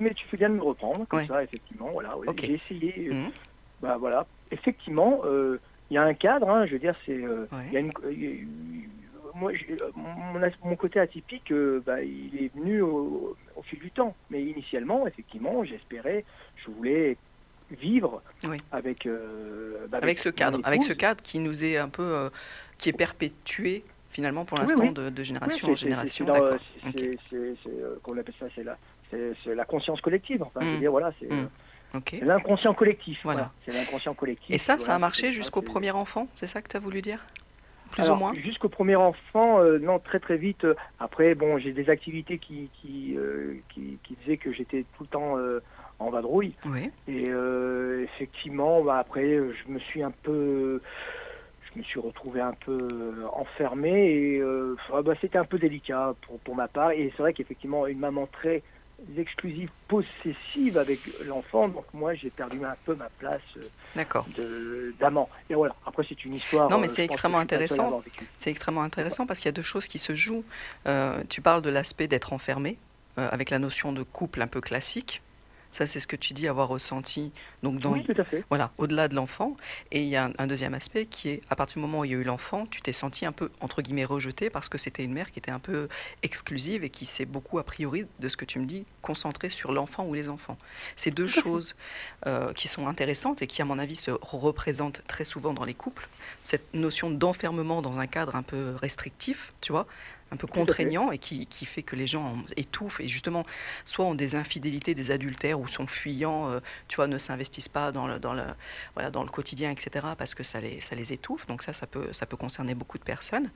Mais 0.00 0.12
tu 0.14 0.26
fais 0.28 0.36
bien 0.36 0.50
de 0.50 0.54
me 0.54 0.62
reprendre, 0.62 1.06
comme 1.08 1.20
Ouais. 1.20 1.26
ça, 1.26 1.42
effectivement. 1.42 1.90
Voilà, 1.92 2.16
Ok. 2.16 2.40
J'ai 2.44 2.54
essayé. 2.54 3.08
euh, 3.10 3.14
Mhm. 3.14 3.30
Bah 3.82 3.96
voilà. 3.98 4.26
Effectivement, 4.50 5.20
euh, 5.24 5.58
il 5.90 5.94
y 5.94 5.98
a 5.98 6.02
un 6.02 6.14
cadre. 6.14 6.48
hein, 6.48 6.66
je 6.66 6.72
veux 6.72 6.78
dire, 6.78 6.94
c'est. 7.06 7.16
Ouais. 7.18 7.46
il 7.68 7.72
y 7.72 7.76
a 7.76 7.80
une- 7.80 7.92
moi, 9.36 9.52
euh, 9.52 9.90
mon, 9.94 10.40
mon 10.64 10.76
côté 10.76 10.98
atypique, 10.98 11.52
euh, 11.52 11.82
bah, 11.84 12.02
il 12.02 12.42
est 12.42 12.54
venu 12.54 12.80
au, 12.80 13.36
au 13.54 13.62
fil 13.62 13.78
du 13.78 13.90
temps. 13.90 14.16
Mais 14.30 14.42
initialement, 14.42 15.06
effectivement, 15.06 15.62
j'espérais, 15.64 16.24
je 16.56 16.70
voulais 16.70 17.16
vivre 17.70 18.22
Oui. 18.44 18.60
avec, 18.72 19.06
euh, 19.06 19.86
bah, 19.88 19.98
Avec 20.02 20.18
ce 20.18 20.28
mon 20.28 20.34
cadre, 20.34 20.60
avec 20.64 20.84
ce 20.84 20.92
cadre 20.92 21.22
qui 21.22 21.38
nous 21.38 21.64
est 21.64 21.76
un 21.76 21.88
peu, 21.88 22.02
euh, 22.02 22.30
qui 22.78 22.88
est 22.88 22.94
perpétué 22.94 23.84
finalement 24.10 24.44
pour 24.46 24.58
l'instant 24.58 24.84
oui. 24.84 24.94
de, 24.94 25.22
génération 25.22 25.68
en 25.68 25.74
génération. 25.74 26.26
c'est 26.94 27.18
qu'on 28.02 28.16
appelle 28.16 28.34
ça, 28.40 28.46
c'est 28.54 28.64
la, 28.64 28.78
c'est, 29.10 29.54
la 29.54 29.64
conscience 29.66 30.00
collective. 30.00 30.42
Enfin, 30.42 30.60
dire, 30.78 30.90
voilà, 30.90 31.12
c'est 31.20 32.24
l'inconscient 32.24 32.72
collectif. 32.72 33.18
Voilà. 33.24 33.40
Voilà. 33.40 33.52
C'est 33.66 33.72
l'inconscient 33.72 34.14
collectif. 34.14 34.50
Et 34.50 34.58
ça, 34.58 34.78
ça 34.78 34.94
a 34.94 34.98
marché 34.98 35.32
jusqu'au 35.32 35.60
premier 35.60 35.90
enfant, 35.90 36.28
c'est 36.36 36.46
ça 36.46 36.62
que 36.62 36.68
tu 36.68 36.76
as 36.76 36.80
voulu 36.80 37.02
dire? 37.02 37.26
Plus 37.92 38.02
Alors, 38.02 38.16
ou 38.16 38.20
moins 38.20 38.32
Jusqu'au 38.34 38.68
premier 38.68 38.96
enfant, 38.96 39.60
euh, 39.60 39.78
non, 39.78 39.98
très 39.98 40.20
très 40.20 40.36
vite. 40.36 40.64
euh, 40.64 40.74
après, 40.98 41.34
bon, 41.34 41.58
j'ai 41.58 41.72
des 41.72 41.88
activités 41.90 42.38
qui 42.38 42.70
qui, 42.80 43.14
euh, 43.16 43.54
qui, 43.68 43.98
qui 44.02 44.16
faisaient 44.16 44.36
que 44.36 44.52
j'étais 44.52 44.84
tout 44.96 45.04
le 45.04 45.08
temps 45.08 45.36
en 45.98 46.10
vadrouille. 46.10 46.54
Oui. 46.66 46.90
Et 47.08 47.30
effectivement, 48.02 48.82
bah, 48.82 48.98
après, 48.98 49.24
je 49.24 49.72
me 49.72 49.78
suis 49.78 50.02
un 50.02 50.12
peu, 50.22 50.80
je 51.72 51.78
me 51.78 51.84
suis 51.84 52.00
retrouvé 52.00 52.40
un 52.40 52.54
peu 52.64 53.14
enfermé 53.32 54.10
et 54.10 54.42
ah, 54.92 55.02
bah, 55.02 55.14
c'était 55.20 55.38
un 55.38 55.44
peu 55.44 55.58
délicat 55.58 56.14
pour 56.22 56.38
pour 56.40 56.54
ma 56.54 56.68
part. 56.68 56.90
Et 56.90 57.12
c'est 57.16 57.22
vrai 57.22 57.32
qu'effectivement, 57.32 57.86
une 57.86 58.00
maman 58.00 58.26
très 58.30 58.62
exclusive, 59.16 59.68
possessive 59.88 60.78
avec 60.78 61.00
l'enfant, 61.24 61.68
donc 61.68 61.84
moi 61.92 62.14
j'ai 62.14 62.30
perdu 62.30 62.64
un 62.64 62.76
peu 62.84 62.94
ma 62.94 63.08
place 63.18 63.40
euh, 64.38 64.92
d'amant. 64.98 65.28
Et 65.50 65.54
voilà. 65.54 65.74
Après, 65.86 66.04
c'est 66.08 66.24
une 66.24 66.34
histoire. 66.34 66.70
Non, 66.70 66.78
mais 66.78 66.86
euh, 66.86 66.88
c'est 66.88 67.02
pense 67.02 67.08
que 67.08 67.12
extrêmement 67.12 67.38
intéressant. 67.38 68.02
C'est 68.36 68.50
extrêmement 68.50 68.82
intéressant 68.82 69.26
parce 69.26 69.40
qu'il 69.40 69.46
y 69.46 69.50
a 69.50 69.52
deux 69.52 69.62
choses 69.62 69.86
qui 69.86 69.98
se 69.98 70.14
jouent. 70.14 70.44
Euh, 70.86 71.22
tu 71.28 71.40
parles 71.40 71.62
de 71.62 71.70
l'aspect 71.70 72.08
d'être 72.08 72.32
enfermé, 72.32 72.78
avec 73.16 73.50
la 73.50 73.58
notion 73.58 73.92
de 73.92 74.02
couple 74.02 74.42
un 74.42 74.46
peu 74.46 74.60
classique. 74.60 75.22
Ça, 75.76 75.86
c'est 75.86 76.00
ce 76.00 76.06
que 76.06 76.16
tu 76.16 76.32
dis 76.32 76.48
avoir 76.48 76.68
ressenti 76.68 77.32
donc 77.62 77.80
dans, 77.80 77.92
Oui, 77.92 78.02
tout 78.02 78.14
à 78.16 78.24
fait. 78.24 78.42
voilà, 78.48 78.70
au-delà 78.78 79.08
de 79.08 79.14
l'enfant. 79.14 79.58
Et 79.92 80.00
il 80.00 80.08
y 80.08 80.16
a 80.16 80.24
un, 80.24 80.32
un 80.38 80.46
deuxième 80.46 80.72
aspect 80.72 81.04
qui 81.04 81.28
est, 81.28 81.42
à 81.50 81.54
partir 81.54 81.74
du 81.74 81.80
moment 81.82 81.98
où 81.98 82.04
il 82.06 82.12
y 82.12 82.14
a 82.14 82.16
eu 82.16 82.22
l'enfant, 82.22 82.64
tu 82.64 82.80
t'es 82.80 82.94
senti 82.94 83.26
un 83.26 83.32
peu, 83.32 83.50
entre 83.60 83.82
guillemets, 83.82 84.06
rejeté 84.06 84.48
parce 84.48 84.70
que 84.70 84.78
c'était 84.78 85.04
une 85.04 85.12
mère 85.12 85.30
qui 85.30 85.38
était 85.38 85.50
un 85.50 85.58
peu 85.58 85.88
exclusive 86.22 86.82
et 86.82 86.88
qui 86.88 87.04
s'est 87.04 87.26
beaucoup, 87.26 87.58
a 87.58 87.62
priori, 87.62 88.06
de 88.20 88.28
ce 88.30 88.38
que 88.38 88.46
tu 88.46 88.58
me 88.58 88.64
dis, 88.64 88.86
concentrée 89.02 89.50
sur 89.50 89.70
l'enfant 89.70 90.06
ou 90.06 90.14
les 90.14 90.30
enfants. 90.30 90.56
C'est 90.96 91.10
deux 91.10 91.26
choses 91.26 91.76
euh, 92.26 92.54
qui 92.54 92.68
sont 92.68 92.88
intéressantes 92.88 93.42
et 93.42 93.46
qui, 93.46 93.60
à 93.60 93.66
mon 93.66 93.78
avis, 93.78 93.96
se 93.96 94.12
représentent 94.22 95.02
très 95.06 95.24
souvent 95.24 95.52
dans 95.52 95.64
les 95.66 95.74
couples. 95.74 96.08
Cette 96.40 96.72
notion 96.72 97.10
d'enfermement 97.10 97.82
dans 97.82 97.98
un 97.98 98.06
cadre 98.06 98.34
un 98.34 98.42
peu 98.42 98.76
restrictif, 98.80 99.52
tu 99.60 99.72
vois, 99.72 99.86
un 100.32 100.36
peu 100.36 100.46
contraignant 100.48 101.12
et 101.12 101.18
qui, 101.18 101.46
qui 101.46 101.64
fait 101.66 101.82
que 101.84 101.94
les 101.94 102.06
gens 102.06 102.36
étouffent 102.56 103.00
et 103.00 103.06
justement 103.08 103.44
soit 103.84 104.04
ont 104.04 104.14
des 104.14 104.34
infidélités, 104.34 104.94
des 104.94 105.10
adultères 105.12 105.60
ou 105.60 105.68
sont 105.68 105.86
fuyants, 105.86 106.50
euh, 106.50 106.60
tu 106.88 106.96
vois, 106.96 107.06
ne 107.06 107.18
s'investissent 107.18 107.68
pas 107.68 107.92
dans 107.92 108.06
le, 108.08 108.18
dans 108.18 108.34
le, 108.34 108.42
voilà, 108.94 109.10
dans 109.10 109.22
le 109.22 109.30
quotidien, 109.30 109.70
etc., 109.70 110.04
parce 110.18 110.34
que 110.34 110.42
ça 110.42 110.60
les, 110.60 110.80
ça 110.80 110.96
les 110.96 111.12
étouffe. 111.12 111.46
Donc 111.46 111.62
ça, 111.62 111.72
ça 111.72 111.86
peut, 111.86 112.12
ça 112.12 112.26
peut 112.26 112.36
concerner 112.36 112.74
beaucoup 112.74 112.98
de 112.98 113.04
personnes. 113.04 113.50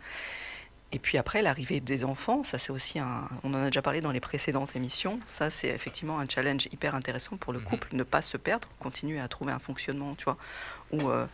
Et 0.93 0.99
puis 0.99 1.19
après, 1.19 1.41
l'arrivée 1.41 1.79
des 1.79 2.05
enfants, 2.05 2.43
ça 2.43 2.59
c'est 2.59 2.73
aussi 2.73 2.99
un. 2.99 3.29
On 3.45 3.55
en 3.55 3.63
a 3.63 3.67
déjà 3.67 3.81
parlé 3.81 4.01
dans 4.01 4.11
les 4.11 4.19
précédentes 4.19 4.75
émissions. 4.75 5.21
Ça, 5.29 5.49
c'est 5.49 5.69
effectivement 5.69 6.19
un 6.19 6.29
challenge 6.29 6.67
hyper 6.73 6.97
intéressant 6.97 7.37
pour 7.37 7.53
le 7.53 7.61
Mhm. 7.61 7.65
couple, 7.65 7.89
ne 7.93 8.03
pas 8.03 8.23
se 8.23 8.37
perdre, 8.37 8.67
continuer 8.81 9.21
à 9.21 9.29
trouver 9.29 9.53
un 9.53 9.61
fonctionnement, 9.61 10.17
tu 10.17 10.25
vois, 10.25 10.37
où, 10.93 11.09
euh, 11.09 11.27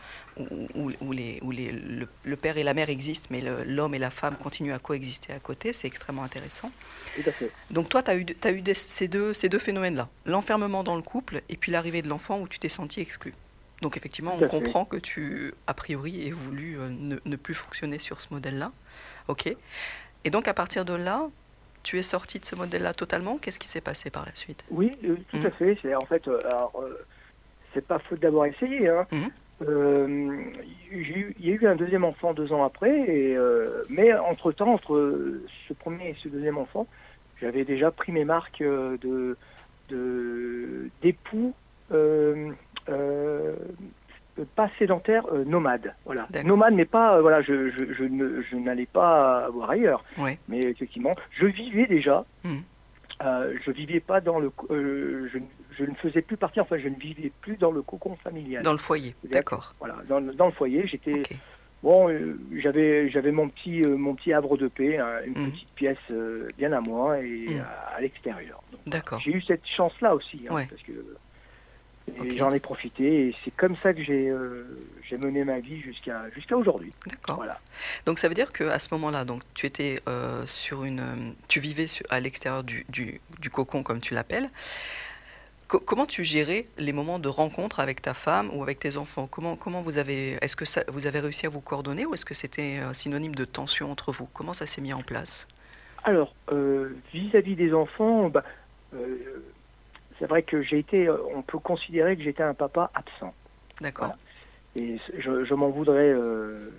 où, 0.75 0.91
où- 1.01 1.11
les, 1.11 1.39
où 1.41 1.51
les, 1.51 1.71
le, 1.71 2.07
le 2.23 2.35
père 2.35 2.57
et 2.57 2.63
la 2.63 2.73
mère 2.73 2.89
existent, 2.89 3.27
mais 3.31 3.41
l'homme 3.41 3.95
et 3.95 3.99
la 3.99 4.09
femme 4.11 4.35
continuent 4.35 4.73
à 4.73 4.79
coexister 4.79 5.33
à 5.33 5.39
côté. 5.39 5.73
C'est 5.73 5.87
extrêmement 5.87 6.23
intéressant. 6.23 6.71
Tout 7.15 7.23
à 7.29 7.31
fait. 7.31 7.51
Donc 7.71 7.89
toi, 7.89 8.03
tu 8.03 8.11
as 8.11 8.15
eu, 8.17 8.25
t'as 8.25 8.51
eu 8.51 8.61
des- 8.61 8.73
ces 8.73 9.07
deux, 9.07 9.33
ces 9.33 9.49
deux 9.49 9.59
phénomènes-là. 9.59 10.07
L'enfermement 10.25 10.83
dans 10.83 10.95
le 10.95 11.01
couple 11.01 11.41
et 11.49 11.57
puis 11.57 11.71
l'arrivée 11.71 12.01
de 12.01 12.07
l'enfant 12.09 12.39
où 12.39 12.47
tu 12.47 12.59
t'es 12.59 12.69
senti 12.69 13.01
exclu. 13.01 13.33
Donc 13.81 13.95
effectivement, 13.97 14.35
on 14.35 14.47
comprend 14.47 14.85
que 14.85 14.97
tu, 14.97 15.53
a 15.67 15.73
priori, 15.73 16.27
aies 16.27 16.31
voulu 16.31 16.79
euh, 16.79 16.89
ne, 16.89 17.17
ne 17.25 17.35
plus 17.35 17.53
fonctionner 17.53 17.99
sur 17.99 18.21
ce 18.21 18.27
modèle-là. 18.33 18.71
OK. 19.27 19.47
Et 20.23 20.29
donc 20.31 20.47
à 20.47 20.53
partir 20.53 20.83
de 20.85 20.93
là, 20.93 21.27
tu 21.83 21.97
es 21.99 22.03
sorti 22.03 22.39
de 22.39 22.45
ce 22.45 22.55
modèle-là 22.55 22.93
totalement. 22.93 23.37
Qu'est-ce 23.37 23.59
qui 23.59 23.67
s'est 23.67 23.81
passé 23.81 24.09
par 24.09 24.25
la 24.25 24.35
suite? 24.35 24.63
Oui, 24.69 24.91
tout 25.31 25.37
à 25.45 25.51
fait. 25.51 25.77
C'est 25.81 25.95
en 25.95 26.05
fait, 26.05 26.27
euh, 26.27 26.41
alors, 26.47 26.73
euh, 26.81 27.05
c'est 27.73 27.85
pas 27.85 27.99
faute 27.99 28.19
d'avoir 28.19 28.47
essayé. 28.47 28.89
Hein. 28.89 29.05
Mhm. 29.11 29.29
Euh, 29.61 30.41
il 30.91 31.33
y 31.39 31.51
a 31.51 31.55
eu 31.55 31.67
un 31.67 31.75
deuxième 31.75 32.03
enfant 32.03 32.33
deux 32.33 32.53
ans 32.53 32.63
après, 32.63 32.91
et, 32.91 33.35
euh, 33.35 33.83
mais 33.89 34.13
entre 34.13 34.51
temps, 34.51 34.73
entre 34.73 35.39
ce 35.67 35.73
premier 35.73 36.09
et 36.09 36.15
ce 36.21 36.29
deuxième 36.29 36.57
enfant, 36.57 36.87
j'avais 37.41 37.65
déjà 37.65 37.91
pris 37.91 38.11
mes 38.11 38.25
marques 38.25 38.61
euh, 38.61 38.97
de 39.01 39.37
d'époux 41.01 41.53
euh, 41.91 42.51
pas 44.55 44.69
sédentaire, 44.77 45.23
nomade. 45.45 45.95
Voilà, 46.05 46.27
nomade, 46.43 46.75
mais 46.75 46.85
pas 46.85 47.19
voilà, 47.21 47.41
je, 47.41 47.69
je, 47.71 47.93
je 47.93 48.03
ne 48.03 48.41
je 48.41 48.55
n'allais 48.55 48.85
pas 48.85 49.49
voir 49.49 49.71
ailleurs. 49.71 50.03
Ouais. 50.17 50.37
Mais 50.47 50.61
effectivement, 50.61 51.15
je 51.31 51.47
vivais 51.47 51.87
déjà. 51.87 52.25
Euh, 53.23 53.57
je 53.65 53.71
vivais 53.71 53.99
pas 53.99 54.21
dans 54.21 54.39
le, 54.39 54.51
je, 55.77 55.83
ne 55.85 55.93
faisais 55.95 56.21
plus 56.21 56.37
partie, 56.37 56.59
enfin, 56.59 56.77
je 56.77 56.87
ne 56.87 56.95
vivais 56.95 57.31
plus 57.41 57.57
dans 57.57 57.71
le 57.71 57.81
cocon 57.81 58.15
familial. 58.23 58.63
Dans 58.63 58.71
le 58.71 58.77
foyer. 58.77 59.15
D'accord. 59.23 59.73
Voilà, 59.79 59.95
dans, 60.07 60.19
le- 60.19 60.33
dans 60.33 60.47
le 60.47 60.51
foyer, 60.51 60.87
j'étais 60.87 61.19
Ok. 61.21 61.33
bon. 61.83 62.09
euh, 62.09 62.39
j'avais 62.57 63.09
j'avais 63.09 63.31
mon 63.31 63.49
petit 63.49 63.83
euh, 63.83 63.95
mon 63.95 64.15
petit 64.15 64.33
havre 64.33 64.57
de 64.57 64.67
paix, 64.67 64.97
hein, 64.97 65.19
une 65.25 65.37
Mhm. 65.41 65.51
petite 65.51 65.69
pièce 65.75 65.97
euh, 66.11 66.47
bien 66.57 66.71
à 66.73 66.81
moi 66.81 67.19
et 67.19 67.45
Mhm. 67.49 67.59
à, 67.61 67.95
à 67.95 68.01
l'extérieur. 68.01 68.61
D'accord. 68.85 69.19
J'ai 69.21 69.31
eu 69.31 69.41
cette 69.41 69.65
chance-là 69.67 70.15
aussi, 70.15 70.41
hein, 70.49 70.53
Ouais. 70.53 70.67
parce 70.69 70.81
que 70.83 70.93
et 72.15 72.21
Ok. 72.21 72.37
j'en 72.37 72.53
ai 72.53 72.61
profité 72.61 73.27
et 73.27 73.35
c'est 73.43 73.51
comme 73.51 73.75
ça 73.75 73.93
que 73.93 74.01
j'ai 74.01 74.29
euh, 74.29 74.63
j'ai 75.03 75.17
mené 75.17 75.43
ma 75.43 75.59
vie 75.59 75.81
jusqu'à 75.81 76.29
jusqu'à 76.33 76.55
aujourd'hui. 76.55 76.93
D'accord. 77.05 77.35
Voilà. 77.35 77.59
Donc 78.05 78.17
ça 78.19 78.29
veut 78.29 78.33
dire 78.33 78.53
qu'à 78.53 78.79
ce 78.79 78.87
moment-là, 78.93 79.25
donc 79.25 79.41
tu 79.53 79.65
étais 79.65 79.99
euh, 80.07 80.45
sur 80.45 80.85
une, 80.85 81.35
tu 81.49 81.59
vivais 81.59 81.87
sur- 81.87 82.05
à 82.09 82.21
l'extérieur 82.21 82.63
du, 82.63 82.85
du- 82.87 83.19
du 83.39 83.49
cocon 83.49 83.83
comme 83.83 83.99
tu 83.99 84.13
l'appelles. 84.13 84.49
Co- 85.67 85.79
comment 85.81 86.05
tu 86.05 86.23
gérais 86.23 86.67
les 86.77 86.93
moments 86.93 87.19
de 87.19 87.27
rencontre 87.27 87.79
avec 87.81 88.01
ta 88.01 88.13
femme 88.13 88.49
ou 88.53 88.63
avec 88.63 88.79
tes 88.79 88.95
enfants? 88.95 89.27
Comment 89.27 89.57
comment 89.57 89.81
vous 89.81 89.97
avez 89.97 90.37
est-ce 90.41 90.55
que 90.55 90.65
ça, 90.65 90.83
vous 90.87 91.07
avez 91.07 91.19
réussi 91.19 91.45
à 91.45 91.49
vous 91.49 91.59
coordonner 91.61 92.05
ou 92.05 92.13
est-ce 92.13 92.25
que 92.25 92.33
c'était 92.33 92.79
euh, 92.79 92.93
synonyme 92.93 93.35
de 93.35 93.45
tension 93.45 93.91
entre 93.91 94.11
vous? 94.13 94.27
Comment 94.33 94.53
ça 94.53 94.65
s'est 94.65 94.81
mis 94.81 94.93
en 94.93 95.01
place? 95.03 95.45
Alors, 96.03 96.33
euh, 96.51 96.95
vis-à-vis 97.13 97.55
des 97.55 97.73
enfants, 97.73 98.29
bah, 98.29 98.43
euh, 98.93 99.53
c'est 100.17 100.25
vrai 100.27 100.43
que 100.43 100.61
j'ai 100.61 100.79
été, 100.79 101.09
on 101.09 101.41
peut 101.43 101.59
considérer 101.59 102.15
que 102.15 102.23
j'étais 102.23 102.43
un 102.43 102.53
papa 102.53 102.89
absent. 102.93 103.35
D'accord. 103.81 104.15
Et 104.75 104.97
je, 105.17 105.43
je 105.43 105.53
m'en 105.53 105.69
voudrais, 105.69 106.09
euh, 106.13 106.71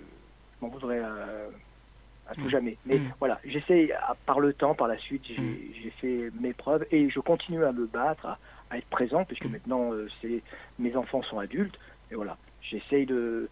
m'en 0.61 0.69
voudrais 0.69 0.99
à 0.99 2.35
tout 2.35 2.47
Mm. 2.47 2.49
jamais. 2.49 2.77
Mais 2.85 2.95
Mm. 2.97 3.09
voilà, 3.19 3.39
j'essaie, 3.43 3.91
par 4.25 4.39
le 4.39 4.53
temps, 4.53 4.75
par 4.75 4.87
la 4.87 4.97
suite, 4.97 5.25
j'ai 5.27 5.35
Mm. 5.41 5.73
j'ai 5.83 5.91
fait 6.01 6.29
mes 6.39 6.53
preuves 6.53 6.85
et 6.91 7.09
je 7.09 7.19
continue 7.19 7.63
à 7.65 7.71
me 7.71 7.87
battre, 7.87 8.25
à, 8.25 8.39
à 8.69 8.77
être 8.77 8.87
présent, 8.89 9.25
puisque 9.25 9.45
Mm. 9.45 9.51
maintenant, 9.51 9.93
euh, 9.93 10.07
c'est 10.21 10.43
mes 10.77 10.95
enfants 10.95 11.21
sont 11.23 11.39
adultes. 11.39 11.77
Et 12.11 12.15
voilà, 12.15 12.37
j'essaye 12.61 13.05
de... 13.05 13.49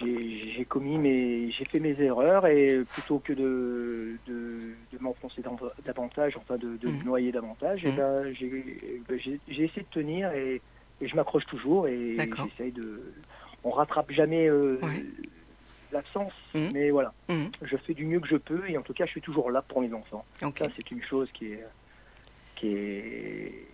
J'ai 0.00 0.66
commis 0.66 0.98
mes, 0.98 1.50
j'ai 1.50 1.64
fait 1.64 1.80
mes 1.80 1.98
erreurs 2.00 2.46
et 2.46 2.84
plutôt 2.92 3.20
que 3.20 3.32
de, 3.32 4.20
de, 4.26 4.76
de 4.92 4.98
m'enfoncer 5.00 5.42
davantage, 5.82 6.36
enfin 6.36 6.58
de, 6.58 6.76
de 6.76 6.88
me 6.88 7.00
Mm. 7.00 7.04
noyer 7.04 7.32
davantage, 7.32 7.86
eh 7.86 7.90
Mm. 7.92 7.96
ben, 7.96 8.32
j'ai 8.34 9.02
ben, 9.08 9.18
j'ai- 9.18 9.40
essayé 9.48 9.82
de 9.82 9.88
tenir 9.90 10.30
et, 10.32 10.62
et 11.00 11.08
je 11.08 11.16
m'accroche 11.16 11.46
toujours 11.46 11.88
et 11.88 12.16
j'essaye 12.50 12.72
de. 12.72 13.14
On 13.64 13.70
rattrape 13.70 14.10
jamais 14.12 14.46
euh, 14.46 14.78
Ouais. 14.82 15.02
l'absence, 15.90 16.34
Mm. 16.54 16.68
mais 16.74 16.90
voilà, 16.90 17.14
je 17.62 17.76
fais 17.78 17.94
du 17.94 18.04
mieux 18.04 18.20
que 18.20 18.28
je 18.28 18.36
peux 18.36 18.68
et 18.68 18.76
en 18.76 18.82
tout 18.82 18.92
cas, 18.92 19.06
je 19.06 19.12
suis 19.12 19.22
toujours 19.22 19.50
là 19.50 19.62
pour 19.62 19.80
mes 19.80 19.92
enfants. 19.94 20.26
Ok. 20.42 20.58
Ça, 20.58 20.68
c'est 20.76 20.90
une 20.90 21.02
chose 21.02 21.32
qui 21.32 21.52
est 21.54 21.64
qui 22.56 22.68
est 22.74 23.68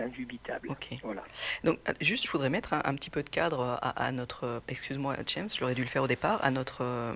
indubitable. 0.00 0.68
Ok. 0.70 0.98
Voilà. 1.02 1.22
Donc, 1.64 1.78
euh, 1.88 1.92
juste, 2.00 2.24
je 2.26 2.30
voudrais 2.30 2.50
mettre 2.50 2.72
un, 2.72 2.82
un 2.84 2.94
petit 2.94 3.10
peu 3.10 3.22
de 3.22 3.28
cadre 3.28 3.60
à, 3.60 3.90
à 3.90 4.12
notre, 4.12 4.44
euh, 4.44 4.60
excuse-moi, 4.68 5.16
James, 5.26 5.48
j'aurais 5.58 5.74
dû 5.74 5.82
le 5.82 5.88
faire 5.88 6.02
au 6.02 6.08
départ, 6.08 6.44
à 6.44 6.50
notre 6.50 6.82
euh, 6.82 7.14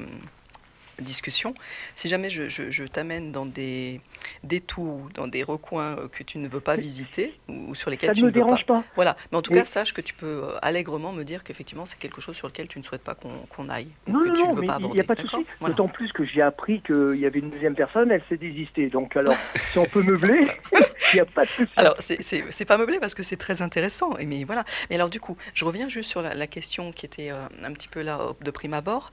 discussion. 1.00 1.54
Si 1.94 2.08
jamais 2.08 2.30
je, 2.30 2.48
je- 2.48 2.70
je 2.70 2.84
t'amène 2.84 3.32
dans 3.32 3.46
des 3.46 4.00
détours, 4.44 5.08
dans 5.14 5.26
des 5.26 5.42
recoins 5.42 5.96
euh, 5.98 6.08
que 6.08 6.22
tu 6.22 6.38
ne 6.38 6.48
veux 6.48 6.60
pas 6.60 6.76
visiter 6.76 7.34
ou, 7.48 7.70
ou 7.70 7.74
sur 7.74 7.90
lesquels 7.90 8.10
Ça 8.10 8.14
tu 8.14 8.20
ne 8.20 8.26
ne 8.26 8.30
me 8.30 8.34
veux 8.34 8.40
dérange 8.44 8.66
pas. 8.66 8.80
pas. 8.80 8.84
Voilà, 8.96 9.16
mais 9.30 9.38
en 9.38 9.42
tout 9.42 9.52
Oui. 9.52 9.58
cas, 9.58 9.64
sache 9.64 9.92
que 9.94 10.00
tu 10.00 10.14
peux 10.14 10.26
euh, 10.44 10.58
allègrement 10.62 11.12
me 11.12 11.22
dire 11.24 11.44
qu'effectivement, 11.44 11.86
c'est 11.86 11.98
quelque 11.98 12.20
chose 12.20 12.36
sur 12.36 12.46
lequel 12.48 12.68
tu 12.68 12.78
ne 12.78 12.84
souhaites 12.84 13.02
pas 13.04 13.14
qu'on 13.14 13.30
qu'on 13.48 13.68
aille, 13.68 13.88
Non, 14.06 14.20
que 14.20 14.28
non, 14.28 14.34
tu 14.34 14.40
non, 14.42 14.54
veux 14.54 14.60
mais 14.62 14.66
pas 14.66 14.78
il 14.80 14.90
n'y 14.90 15.00
a 15.00 15.04
pas 15.04 15.14
de 15.14 15.20
souci. 15.22 15.44
Voilà. 15.60 15.74
D'autant 15.74 15.88
plus 15.88 16.12
que 16.12 16.24
j'ai 16.24 16.42
appris 16.42 16.80
qu'il 16.82 17.16
y 17.16 17.26
avait 17.26 17.38
une 17.40 17.50
deuxième 17.50 17.74
personne, 17.74 18.10
elle 18.10 18.22
s'est 18.28 18.36
désistée. 18.36 18.88
Donc 18.88 19.16
alors, 19.16 19.34
si 19.72 19.78
on 19.78 19.84
peut 19.86 20.02
meubler, 20.02 20.44
il 20.72 21.14
n'y 21.14 21.20
a 21.20 21.24
pas 21.24 21.42
de 21.44 21.48
souci. 21.48 21.72
Alors, 21.76 21.96
c'est- 22.00 22.64
pas 22.68 22.76
meublé 22.76 22.98
parce 23.00 23.14
que 23.14 23.22
c'est 23.22 23.36
très 23.38 23.62
intéressant. 23.62 24.16
et 24.18 24.26
Mais 24.26 24.44
voilà. 24.44 24.64
Mais 24.90 24.96
alors, 24.96 25.08
du 25.08 25.20
coup, 25.20 25.36
je 25.54 25.64
reviens 25.64 25.88
juste 25.88 26.10
sur 26.10 26.20
la, 26.20 26.34
la 26.34 26.46
question 26.46 26.92
qui 26.92 27.06
était 27.06 27.30
euh, 27.30 27.46
un 27.62 27.72
petit 27.72 27.88
peu 27.88 28.02
là 28.02 28.20
de 28.40 28.50
prime 28.50 28.74
abord. 28.74 29.10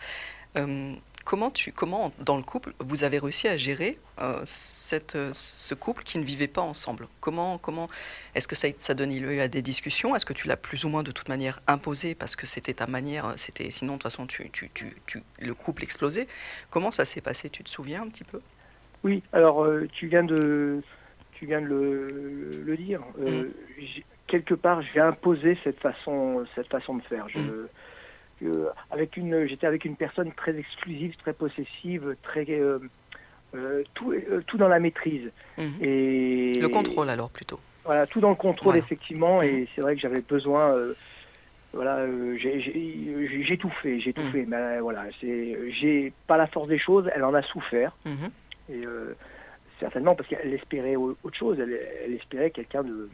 Euh, 0.57 0.93
comment, 1.25 1.51
tu, 1.51 1.71
comment, 1.73 2.13
dans 2.19 2.37
le 2.37 2.43
couple, 2.43 2.73
vous 2.79 3.03
avez 3.03 3.19
réussi 3.19 3.47
à 3.47 3.57
gérer 3.57 3.97
euh, 4.19 4.41
cette, 4.45 5.15
euh, 5.15 5.31
ce 5.33 5.73
couple 5.73 6.03
qui 6.03 6.17
ne 6.19 6.23
vivait 6.23 6.47
pas 6.47 6.61
ensemble? 6.61 7.07
Comment, 7.19 7.57
comment 7.57 7.89
Est-ce 8.35 8.47
que 8.47 8.55
ça, 8.55 8.67
ça 8.79 8.93
donnait 8.93 9.19
lieu 9.19 9.41
à 9.41 9.47
des 9.49 9.61
discussions? 9.61 10.15
Est-ce 10.15 10.25
que 10.25 10.33
tu 10.33 10.47
l'as 10.47 10.55
plus 10.55 10.85
ou 10.85 10.89
moins 10.89 11.03
de 11.03 11.11
toute 11.11 11.27
manière 11.27 11.61
imposé 11.67 12.15
parce 12.15 12.35
que 12.35 12.45
c'était 12.45 12.75
ta 12.75 12.87
manière 12.87 13.33
C'était 13.37 13.71
sinon 13.71 13.93
de 13.93 13.97
toute 13.97 14.03
façon 14.11 14.25
tu, 14.27 14.49
tu, 14.51 14.69
tu, 14.73 15.23
le 15.39 15.53
couple 15.53 15.83
explosait? 15.83 16.27
Comment 16.69 16.91
ça 16.91 17.03
s'est 17.05 17.21
passé? 17.21 17.49
Tu 17.49 17.63
te 17.63 17.69
souviens 17.69 18.03
un 18.03 18.07
petit 18.07 18.23
peu? 18.23 18.39
Oui, 19.03 19.21
alors 19.33 19.63
euh, 19.65 19.87
tu 19.91 20.07
viens 20.07 20.23
de, 20.23 20.81
tu 21.33 21.45
viens 21.45 21.59
de 21.61 21.65
le, 21.67 22.63
le 22.63 22.77
dire. 22.77 23.01
Euh, 23.19 23.49
j'ai- 23.77 24.05
quelque 24.27 24.55
part, 24.55 24.81
j'ai 24.93 24.99
imposé 24.99 25.57
cette 25.63 25.79
façon, 25.79 26.45
cette 26.55 26.67
façon 26.69 26.95
de 26.95 27.01
faire. 27.03 27.27
Je, 27.29 27.39
Mm. 27.39 27.67
Que- 28.39 28.67
avec 28.91 29.17
une, 29.17 29.45
j'étais 29.47 29.67
avec 29.67 29.85
une 29.85 29.95
personne 29.95 30.31
très 30.33 30.57
exclusive, 30.57 31.15
très 31.17 31.33
possessive, 31.33 32.15
très 32.23 32.45
euh, 32.49 32.79
euh, 33.55 33.83
tout, 33.93 34.11
euh, 34.11 34.41
tout 34.47 34.57
dans 34.57 34.67
la 34.67 34.79
maîtrise 34.79 35.31
Mhm. 35.57 35.73
et 35.81 36.59
Le 36.59 36.67
contrôle 36.69 37.09
alors 37.09 37.29
plutôt. 37.29 37.59
Voilà, 37.85 38.07
tout 38.07 38.19
dans 38.19 38.29
le 38.29 38.35
contrôle 38.35 38.73
Voilà. 38.73 38.79
effectivement. 38.85 39.37
Mhm. 39.37 39.43
Et 39.43 39.67
c'est 39.75 39.81
vrai 39.81 39.95
que 39.95 40.01
j'avais 40.01 40.21
besoin. 40.21 40.75
voilà, 41.73 42.07
j'ai- 42.37 42.59
tout 43.57 43.69
fait, 43.81 43.99
j'ai 43.99 44.13
tout 44.13 44.21
Mhm. 44.21 44.31
fait. 44.31 44.45
Mais 44.45 44.79
voilà, 44.79 45.05
c'est, 45.19 45.71
j'ai 45.71 46.13
pas 46.25 46.37
la 46.37 46.47
force 46.47 46.67
des 46.69 46.77
choses. 46.79 47.09
Elle 47.13 47.23
en 47.25 47.33
a 47.33 47.41
souffert. 47.43 47.95
Mhm. 48.05 48.29
Et 48.69 48.81
certainement 49.79 50.15
parce 50.15 50.27
qu'elle 50.29 50.53
espérait 50.53 50.95
au- 50.95 51.17
autre 51.23 51.37
chose, 51.37 51.59
elle, 51.59 51.77
elle 52.05 52.13
espérait 52.13 52.49
quelqu'un 52.51 52.81
de, 52.83 53.09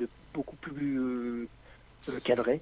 de 0.00 0.08
beaucoup 0.32 0.56
plus 0.56 1.48
cadré. 2.24 2.60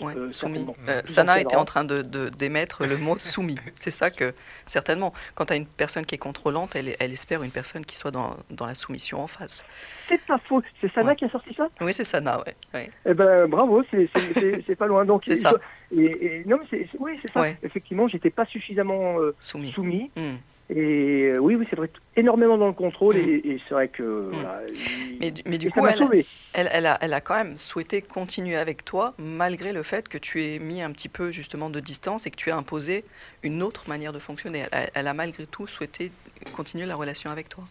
Ouais, 0.00 0.14
Euh, 0.16 0.30
soumis. 0.32 0.66
Euh, 0.88 1.02
Sana 1.04 1.40
était 1.40 1.56
en 1.56 1.64
train 1.64 1.84
de, 1.84 2.02
de- 2.02 2.28
d'émettre 2.28 2.86
le 2.86 2.96
mot 2.96 3.18
soumis. 3.18 3.58
C'est 3.76 3.90
ça 3.90 4.10
que, 4.10 4.34
certainement, 4.66 5.12
quand 5.34 5.46
tu 5.46 5.52
as 5.52 5.56
une 5.56 5.66
personne 5.66 6.06
qui 6.06 6.14
est 6.14 6.18
contrôlante, 6.18 6.76
elle, 6.76 6.94
elle 7.00 7.12
espère 7.12 7.42
une 7.42 7.50
personne 7.50 7.84
qui 7.84 7.96
soit 7.96 8.10
dans, 8.10 8.36
dans 8.50 8.66
la 8.66 8.74
soumission 8.74 9.20
en 9.22 9.26
face. 9.26 9.64
C'est 10.08 10.20
pas 10.22 10.38
faux, 10.38 10.62
c'est 10.80 10.92
Sana 10.92 11.08
Ouais. 11.10 11.16
qui 11.16 11.24
a 11.24 11.30
sorti 11.30 11.52
ça? 11.54 11.68
Oui, 11.80 11.92
c'est 11.92 12.04
Sana, 12.04 12.38
ouais. 12.46 12.54
ouais. 12.74 12.90
Eh 13.06 13.14
ben 13.14 13.46
bravo, 13.48 13.82
c'est, 13.90 14.08
c'est, 14.14 14.34
c'est- 14.34 14.62
c'est 14.66 14.76
pas 14.76 14.86
loin. 14.86 15.04
Donc, 15.04 15.22
C'est 15.26 15.36
ça. 15.36 15.52
Et, 15.90 16.02
et- 16.40 16.44
non, 16.46 16.58
mais 16.72 16.86
oui, 16.98 17.18
c'est 17.22 17.32
ça. 17.32 17.40
Ouais. 17.40 17.56
Effectivement, 17.62 18.08
j'étais 18.08 18.30
pas 18.30 18.44
suffisamment 18.46 19.18
euh, 19.20 19.34
Soumis. 19.40 19.72
soumis. 19.72 20.10
Hmm. 20.16 20.36
Et 20.70 21.28
euh, 21.30 21.38
oui, 21.38 21.54
oui, 21.54 21.66
c'est 21.70 21.76
vrai, 21.76 21.90
énormément 22.16 22.58
dans 22.58 22.66
le 22.66 22.72
contrôle. 22.74 23.16
Mm. 23.16 23.28
Et, 23.28 23.48
et 23.52 23.60
c'est 23.66 23.74
vrai 23.74 23.88
que 23.88 24.02
voilà, 24.02 24.60
il- 24.68 25.18
Mais, 25.20 25.30
du- 25.30 25.42
mais 25.46 25.58
coup, 25.70 25.86
elle, 25.86 25.98
sauvé. 25.98 26.26
elle, 26.52 26.68
elle 26.72 26.86
a, 26.86 26.98
elle 27.00 27.14
a 27.14 27.20
quand 27.20 27.36
même 27.36 27.56
souhaité 27.56 28.02
continuer 28.02 28.56
avec 28.56 28.84
toi, 28.84 29.14
malgré 29.18 29.72
le 29.72 29.82
fait 29.82 30.08
que 30.08 30.18
tu 30.18 30.42
aies 30.44 30.58
mis 30.58 30.82
un 30.82 30.92
petit 30.92 31.08
peu 31.08 31.30
justement 31.30 31.70
de 31.70 31.80
distance 31.80 32.26
et 32.26 32.30
que 32.30 32.36
tu 32.36 32.50
aies 32.50 32.52
imposé 32.52 33.04
une 33.42 33.62
autre 33.62 33.88
manière 33.88 34.12
de 34.12 34.18
fonctionner. 34.18 34.66
Elle, 34.94 35.06
a- 35.06 35.14
malgré 35.14 35.46
tout 35.46 35.66
souhaité 35.66 36.12
continuer 36.54 36.84
la 36.86 36.96
relation 36.96 37.30
avec 37.30 37.48
toi. 37.48 37.64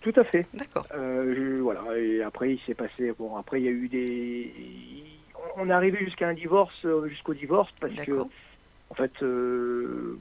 Tout 0.00 0.12
à 0.16 0.24
fait. 0.24 0.46
D'accord. 0.54 0.86
Euh, 0.94 1.58
voilà. 1.62 1.82
Et 1.98 2.22
après, 2.22 2.52
il 2.54 2.60
s'est 2.60 2.74
passé. 2.74 3.12
Bon, 3.18 3.36
après, 3.36 3.60
il 3.60 3.64
y 3.64 3.68
a 3.68 3.72
eu 3.72 3.88
des. 3.88 4.54
On 5.56 5.68
est 5.68 5.72
arrivé 5.72 5.98
jusqu'à 6.04 6.28
un 6.28 6.34
divorce, 6.34 6.72
euh, 6.84 7.08
jusqu'au 7.08 7.34
divorce, 7.34 7.70
parce 7.80 7.92
que 7.94 7.98
D'accord. 8.10 8.28
En 8.88 8.94
fait, 8.94 9.12
euh, 9.22 10.18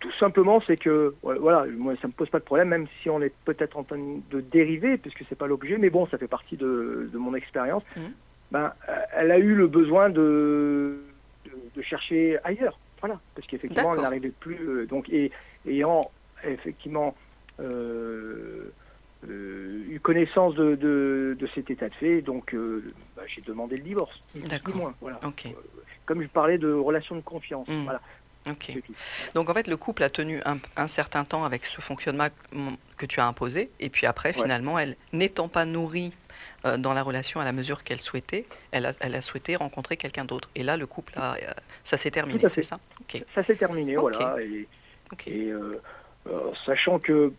tout 0.00 0.12
simplement, 0.18 0.60
c'est 0.66 0.76
que 0.76 1.14
ouais, 1.22 1.38
voilà, 1.38 1.64
moi 1.70 1.94
ça 2.02 2.08
me 2.08 2.12
pose 2.12 2.28
pas 2.28 2.38
de 2.38 2.44
problème, 2.44 2.68
même 2.68 2.86
si 3.00 3.08
on 3.08 3.22
est 3.22 3.34
peut-être 3.44 3.76
en 3.76 3.84
train 3.84 3.98
de 3.98 4.40
dériver, 4.40 4.98
puisque 4.98 5.24
c'est 5.28 5.36
pas 5.38 5.46
l'objet, 5.46 5.78
mais 5.78 5.90
bon, 5.90 6.06
ça 6.08 6.18
fait 6.18 6.28
partie 6.28 6.56
de, 6.56 7.08
de 7.12 7.18
mon 7.18 7.34
expérience. 7.34 7.82
Mhm. 7.96 8.14
Ben, 8.50 8.72
euh, 8.88 9.00
elle 9.12 9.30
a 9.30 9.38
eu 9.38 9.54
le 9.54 9.68
besoin 9.68 10.10
de, 10.10 11.06
de, 11.44 11.52
de 11.74 11.82
chercher 11.82 12.38
ailleurs, 12.44 12.80
voilà, 13.00 13.20
parce 13.34 13.46
qu'effectivement, 13.46 13.94
elle 13.94 14.00
n'arrivait 14.02 14.32
plus. 14.32 14.68
euh, 14.68 14.86
donc, 14.86 15.08
et 15.08 15.32
ayant 15.66 16.10
effectivement 16.42 17.14
euh, 17.60 18.74
euh, 19.28 19.84
eu 19.86 20.00
connaissance 20.00 20.54
de, 20.54 20.74
de, 20.76 21.36
de 21.38 21.46
cet 21.54 21.70
état 21.70 21.88
de 21.88 21.94
fait, 21.94 22.22
donc 22.22 22.54
euh, 22.54 22.94
bah, 23.14 23.22
j'ai 23.26 23.42
demandé 23.42 23.76
le 23.76 23.82
divorce, 23.82 24.18
D'accord. 24.34 24.74
moins, 24.74 24.94
voilà. 25.00 25.20
Comme 26.06 26.22
je 26.22 26.28
parlais 26.28 26.58
de 26.58 26.72
relation 26.72 27.16
de 27.16 27.20
confiance, 27.20 27.68
Mhm. 27.68 27.84
voilà, 27.84 28.00
ok. 28.48 28.72
Donc 29.34 29.50
en 29.50 29.54
fait, 29.54 29.66
le 29.66 29.76
couple 29.76 30.02
a 30.02 30.10
tenu 30.10 30.40
un, 30.44 30.58
un 30.76 30.86
certain 30.88 31.24
temps 31.24 31.44
avec 31.44 31.64
ce 31.64 31.80
fonctionnement 31.80 32.28
que 32.96 33.06
tu 33.06 33.20
as 33.20 33.26
imposé, 33.26 33.70
et 33.80 33.88
puis 33.90 34.06
après, 34.06 34.30
Ouais. 34.30 34.42
finalement, 34.42 34.78
elle 34.78 34.96
n'étant 35.12 35.48
pas 35.48 35.64
nourrie 35.64 36.12
euh, 36.66 36.76
dans 36.76 36.92
la 36.94 37.02
relation 37.02 37.40
à 37.40 37.44
la 37.44 37.52
mesure 37.52 37.82
qu'elle 37.84 38.00
souhaitait, 38.00 38.44
elle 38.70 38.86
a, 38.86 38.92
elle 39.00 39.14
a 39.14 39.22
souhaité 39.22 39.56
rencontrer 39.56 39.96
quelqu'un 39.96 40.24
d'autre. 40.24 40.48
Et 40.54 40.62
là, 40.62 40.76
le 40.76 40.86
couple, 40.86 41.14
a, 41.16 41.34
euh, 41.36 41.52
ça 41.84 41.96
s'est 41.96 42.10
terminé, 42.10 42.42
c'est 42.48 42.62
ça? 42.62 42.78
Ok, 43.00 43.22
Ça 43.34 43.44
s'est 43.44 43.56
terminé, 43.56 43.96
voilà. 43.96 44.36
Et, 44.42 44.68
et, 45.26 45.46
euh, 45.50 45.80
sachant 46.66 46.98
que 46.98 47.32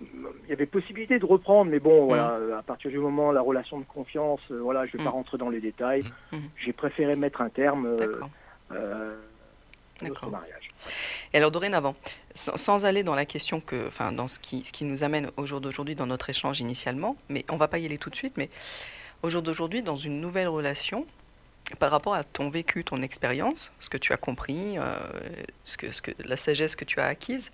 il 0.00 0.48
y 0.48 0.52
avait 0.52 0.66
possibilité 0.66 1.20
de 1.20 1.24
reprendre, 1.24 1.70
mais 1.70 1.78
bon, 1.78 2.06
voilà, 2.06 2.32
euh, 2.32 2.58
à 2.58 2.62
partir 2.62 2.90
du 2.90 2.98
moment 2.98 3.30
la 3.30 3.40
relation 3.40 3.78
de 3.78 3.84
confiance, 3.84 4.40
voilà, 4.50 4.84
je 4.86 4.92
vais 4.96 4.98
Mm. 4.98 5.04
pas 5.04 5.10
rentrer 5.10 5.38
dans 5.38 5.48
les 5.50 5.60
détails. 5.60 6.04
Mhm. 6.32 6.40
J'ai 6.56 6.72
préféré 6.72 7.14
mettre 7.14 7.40
un 7.40 7.50
terme 7.50 7.86
D'accord. 10.00 10.30
mariage. 10.30 10.68
Et 11.32 11.36
alors 11.36 11.50
dorénavant, 11.50 11.94
sans, 12.34 12.56
sans 12.56 12.84
aller 12.84 13.02
dans 13.02 13.14
la 13.14 13.26
question 13.26 13.60
que, 13.60 13.86
enfin, 13.86 14.12
dans 14.12 14.28
ce 14.28 14.38
qui, 14.38 14.64
ce 14.64 14.72
qui 14.72 14.84
nous 14.84 15.04
amène 15.04 15.30
au 15.36 15.46
jour 15.46 15.60
d'aujourd'hui 15.60 15.94
dans 15.94 16.06
notre 16.06 16.30
échange 16.30 16.60
initialement, 16.60 17.16
mais 17.28 17.44
on 17.50 17.56
va 17.56 17.68
pas 17.68 17.78
y 17.78 17.86
aller 17.86 17.98
tout 17.98 18.10
de 18.10 18.16
suite, 18.16 18.36
mais 18.36 18.50
au 19.22 19.30
jour 19.30 19.42
d'aujourd'hui, 19.42 19.82
dans 19.82 19.96
une 19.96 20.20
nouvelle 20.20 20.48
relation, 20.48 21.06
par 21.78 21.90
rapport 21.90 22.14
à 22.14 22.24
ton 22.24 22.50
vécu, 22.50 22.84
ton 22.84 23.02
expérience, 23.02 23.72
ce 23.78 23.88
que 23.88 23.96
tu 23.96 24.12
as 24.12 24.16
compris, 24.16 24.78
euh, 24.78 24.96
ce 25.64 25.76
que, 25.76 25.92
ce 25.92 26.02
que, 26.02 26.10
la 26.24 26.36
sagesse 26.36 26.76
que 26.76 26.84
tu 26.84 27.00
as 27.00 27.06
acquise, 27.06 27.52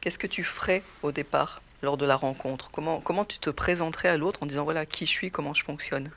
qu'est-ce 0.00 0.18
que 0.18 0.26
tu 0.26 0.44
ferais 0.44 0.82
au 1.02 1.12
départ 1.12 1.62
lors 1.82 1.96
de 1.96 2.04
la 2.04 2.16
rencontre? 2.16 2.70
Comment, 2.70 3.00
comment 3.00 3.24
tu 3.24 3.38
te 3.38 3.50
présenterais 3.50 4.08
à 4.08 4.16
l'autre 4.16 4.42
en 4.42 4.46
disant 4.46 4.64
voilà 4.64 4.86
qui 4.86 5.06
je 5.06 5.10
suis, 5.10 5.30
comment 5.30 5.54
je 5.54 5.64
fonctionne? 5.64 6.10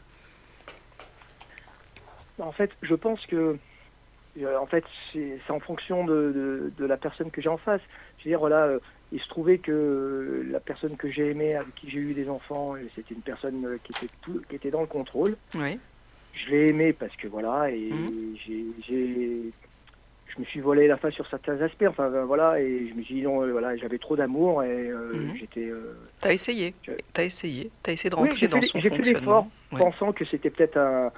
En 2.40 2.52
fait, 2.52 2.72
je 2.82 2.96
pense 2.96 3.26
que 3.28 3.58
en 4.42 4.66
fait, 4.66 4.84
c'est 5.12 5.40
en 5.50 5.60
fonction 5.60 6.06
de, 6.06 6.32
de- 6.32 6.74
de 6.78 6.86
la 6.86 6.98
personne 6.98 7.30
que 7.32 7.42
j'ai 7.42 7.50
en 7.50 7.58
face. 7.58 7.82
Je 8.20 8.24
veux 8.26 8.32
dire, 8.32 8.40
voilà, 8.40 8.66
euh, 8.66 8.80
il 9.12 9.20
se 9.20 9.28
trouvait 9.28 9.60
que 9.60 10.44
la 10.50 10.60
personne 10.60 10.98
que 10.98 11.10
j'ai 11.10 11.30
aimée, 11.32 11.56
avec 11.56 11.74
qui 11.76 11.90
j'ai 11.90 12.00
eu 12.00 12.14
des 12.14 12.28
enfants, 12.30 12.76
euh, 12.76 12.80
c'était 12.96 13.14
une 13.14 13.22
personne 13.22 13.66
euh, 13.66 13.78
qui 13.84 13.92
était, 13.92 14.12
tout- 14.22 14.42
qui 14.50 14.56
était 14.56 14.72
dans 14.72 14.82
le 14.82 14.88
contrôle. 14.88 15.38
Oui, 15.54 15.80
Je 16.34 16.50
l'ai 16.50 16.70
aimée 16.70 16.94
parce 16.94 17.16
que 17.16 17.28
voilà, 17.28 17.70
et 17.70 17.92
j'ai, 18.44 18.66
j'ai- 18.88 19.52
je 20.36 20.42
me 20.42 20.46
suis 20.46 20.60
volé 20.60 20.88
la 20.88 20.98
face 20.98 21.14
sur 21.14 21.28
certains 21.28 21.60
aspects. 21.62 21.86
Enfin 21.88 22.10
ben, 22.10 22.24
voilà, 22.26 22.60
et 22.60 22.88
je 22.90 22.94
me 22.96 23.04
suis 23.04 23.16
dit 23.16 23.22
non, 23.22 23.42
euh, 23.44 23.52
voilà, 23.52 23.76
j'avais 23.78 23.98
trop 24.00 24.16
d'amour 24.16 24.64
et 24.64 24.68
euh, 24.90 25.14
Mhm. 25.14 25.36
j'étais 25.40 25.66
euh, 25.66 25.96
tu 26.22 26.28
as 26.28 26.34
essayé, 26.34 26.74
Je- 26.84 26.92
tu 27.14 27.22
as 27.22 27.24
essayé, 27.24 27.72
tu 27.84 27.90
as 27.90 27.94
essayé 27.94 28.10
de 28.10 28.16
rentrer 28.16 28.48
dans 28.48 28.60
fait- 28.62 28.68
son 28.68 28.80
j'ai 28.80 28.90
fait 28.90 29.02
l'effort. 29.02 29.48
Ouais. 29.72 29.80
pensant 29.80 30.12
que 30.14 30.24
c'était 30.26 30.50
peut-être 30.52 30.78
un. 30.78 31.12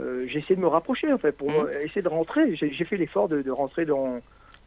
euh, 0.00 0.24
j'ai 0.28 0.38
essayé 0.38 0.56
de 0.56 0.60
me 0.60 0.66
rapprocher 0.66 1.12
en 1.12 1.18
fait 1.18 1.32
pour 1.32 1.50
Mhm. 1.50 1.68
essayer 1.84 2.02
de 2.02 2.08
rentrer. 2.08 2.56
J'ai, 2.56 2.70
fait 2.84 2.96
l'effort 2.96 3.28
de, 3.28 3.42
de 3.42 3.50
rentrer 3.50 3.84
dans 3.84 4.20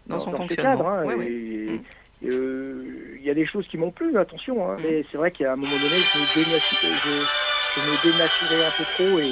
Dans 0.07 0.19
son 0.19 0.31
fonctionnement. 0.31 0.77
cadre. 0.77 0.87
hein, 0.87 1.05
Ouais, 1.05 1.27
et- 1.27 1.79
Il 2.23 3.21
y 3.27 3.29
a 3.29 3.33
des 3.33 3.45
choses 3.45 3.67
qui 3.67 3.77
m'ont 3.77 3.91
plu, 3.91 4.17
attention. 4.17 4.67
hein, 4.69 4.75
Mhm. 4.77 4.83
Mais 4.83 5.05
c'est 5.11 5.17
vrai 5.17 5.31
qu'à 5.31 5.53
un 5.53 5.55
moment 5.55 5.75
donné, 5.75 5.95
je 6.01 6.19
me, 6.19 6.25
dénatu- 6.43 6.75
je, 6.81 7.79
je 7.81 7.85
me 7.87 8.11
dénaturais 8.11 8.63
un 8.65 8.71
peu 8.77 8.83
trop 8.93 9.19
et, 9.19 9.25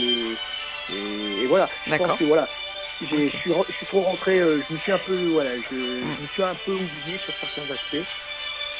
et, 0.95 1.43
et 1.43 1.47
voilà. 1.47 1.67
Je 1.85 1.91
D'accord. 1.91 2.07
pense 2.07 2.19
que 2.19 2.23
voilà. 2.25 2.47
Je, 3.01 3.29
suis, 3.29 3.49
re- 3.51 3.65
je 3.69 3.73
suis 3.75 3.85
trop 3.85 4.01
rentré, 4.01 4.39
euh, 4.39 4.61
je 4.67 4.73
me 4.73 4.79
suis 4.79 4.91
un 4.91 4.99
peu, 4.99 5.15
voilà, 5.27 5.51
je, 5.69 5.75
Mhm. 5.75 6.15
je 6.17 6.21
me 6.23 6.27
suis 6.27 6.43
un 6.43 6.55
peu 6.55 6.73
oublié 6.73 7.17
sur 7.19 7.33
certains 7.39 7.73
aspects. 7.73 8.07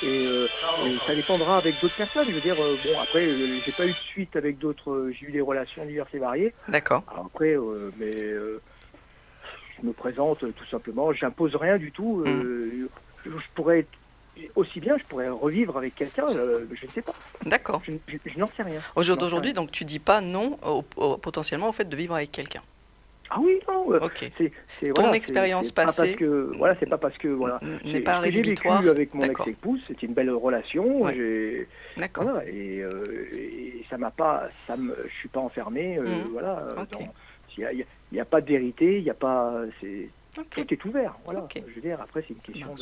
Et, 0.02 0.08
euh, 0.08 0.48
et 0.86 0.98
ça 1.08 1.14
dépendra 1.16 1.58
avec 1.58 1.78
d'autres 1.80 1.96
personnes. 1.96 2.30
Je 2.30 2.34
veux 2.36 2.42
dire, 2.42 2.62
euh, 2.64 2.80
bon, 2.84 3.00
après, 3.00 3.28
j'ai 3.66 3.72
pas 3.74 3.86
eu 3.86 3.94
de 3.94 4.00
suite 4.00 4.36
avec 4.36 4.58
d'autres. 4.58 5.10
j'ai 5.12 5.28
eu 5.28 5.32
des 5.32 5.42
relations 5.42 5.86
diverses 5.86 6.14
et 6.14 6.20
variées. 6.20 6.54
D'accord. 6.70 7.04
Après, 7.08 7.56
mais 7.98 8.14
je 9.78 9.86
me 9.86 9.94
présente 9.94 10.40
tout 10.40 10.66
simplement. 10.72 11.12
J'impose 11.14 11.56
rien 11.56 11.78
du 11.78 11.92
tout. 11.92 12.22
euh, 12.26 12.88
je, 13.26 13.30
je 13.30 13.46
pourrais 13.56 13.80
être- 13.80 13.90
aussi 14.56 14.80
bien, 14.80 14.98
je 14.98 15.04
pourrais 15.06 15.28
revivre 15.30 15.78
avec 15.78 15.96
quelqu'un. 15.96 16.26
je 16.34 16.86
ne 16.86 16.92
sais 16.94 17.02
pas. 17.02 17.14
D'accord. 17.46 17.82
Je, 17.86 18.40
n'en 18.40 18.50
sais 18.56 18.64
rien. 18.64 18.82
Au 18.96 19.04
jour 19.04 19.18
d'aujourd'hui, 19.18 19.52
donc 19.54 19.72
tu 19.72 19.84
dis 19.84 20.00
pas 20.00 20.22
non 20.22 20.58
au- 20.66 20.86
au- 20.96 21.18
potentiellement 21.18 21.70
au 21.70 21.74
fait 21.74 21.88
de 21.90 21.96
vivre 21.96 22.16
avec 22.16 22.32
quelqu'un. 22.32 22.62
Ah 23.32 23.38
oui, 23.40 23.60
non. 23.68 23.94
euh, 23.94 24.00
c'est, 24.38 24.52
Ton 24.94 25.02
voilà, 25.02 25.16
expérience 25.16 25.68
c'est 25.68 25.76
pas 25.76 25.86
passée- 25.86 26.02
parce 26.02 26.16
que 26.16 26.52
voilà, 26.58 26.76
c'est 26.80 26.90
pas 26.90 26.98
parce 26.98 27.18
que 27.18 27.28
voilà. 27.28 27.60
N'est 27.86 28.02
pas 28.02 28.16
j'ai 28.16 28.26
rédhibitoire. 28.32 28.82
vécu 28.82 28.90
avec 28.90 29.14
mon 29.14 29.24
ex-épouse, 29.24 29.82
c'était 29.88 30.08
une 30.08 30.14
belle 30.14 30.32
relation. 30.32 31.02
Ouais. 31.04 31.68
D'accord. 31.98 32.24
voilà, 32.24 32.48
et, 32.50 32.80
euh, 32.82 33.30
et 33.34 33.86
ça 33.90 33.98
m'a 33.98 34.10
pas, 34.12 34.50
ça 34.66 34.76
me, 34.78 34.96
je 35.08 35.14
suis 35.20 35.30
pas 35.30 35.40
enfermé. 35.42 35.98
euh, 35.98 36.04
Mhm. 36.04 36.28
Voilà. 36.32 36.66
il 37.58 37.86
y 38.14 38.20
a, 38.20 38.26
pas 38.26 38.42
de 38.42 38.48
vérité, 38.48 38.98
il 38.98 39.04
y 39.04 39.10
a 39.10 39.14
pas, 39.14 39.62
c'est, 39.80 40.10
tout 40.34 40.74
est 40.74 40.86
ouvert. 40.86 41.16
Voilà. 41.26 41.48
Je 41.56 41.74
veux 41.76 41.82
dire, 41.82 42.02
après 42.02 42.24
c'est 42.28 42.34
une 42.34 42.42
question 42.42 42.76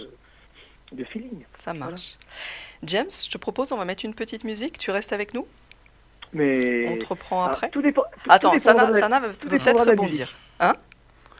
de 0.93 1.03
feeling. 1.03 1.43
Ça 1.59 1.73
marche. 1.73 2.17
James, 2.83 3.09
je 3.09 3.29
te 3.29 3.37
propose, 3.37 3.71
on 3.73 3.77
va 3.77 3.83
mettre 3.85 4.05
une 4.05 4.13
petite 4.13 4.43
musique. 4.45 4.77
Tu 4.77 4.91
restes 4.91 5.11
avec 5.11 5.33
nous? 5.33 5.45
Mais 6.33 6.87
On 6.89 6.97
te 6.97 7.05
reprend 7.05 7.45
Ah, 7.45 7.51
après. 7.51 7.69
tout 7.69 7.81
dépend. 7.81 8.03
tout 8.23 8.29
Attends, 8.29 8.51
dépendra 8.53 8.59
Sana, 8.59 8.87
de 8.87 8.93
la- 8.93 8.99
Sana 8.99 9.19
veut, 9.21 9.35
tout 9.35 9.47
peut-être 9.47 9.85
rebondir. 9.85 10.33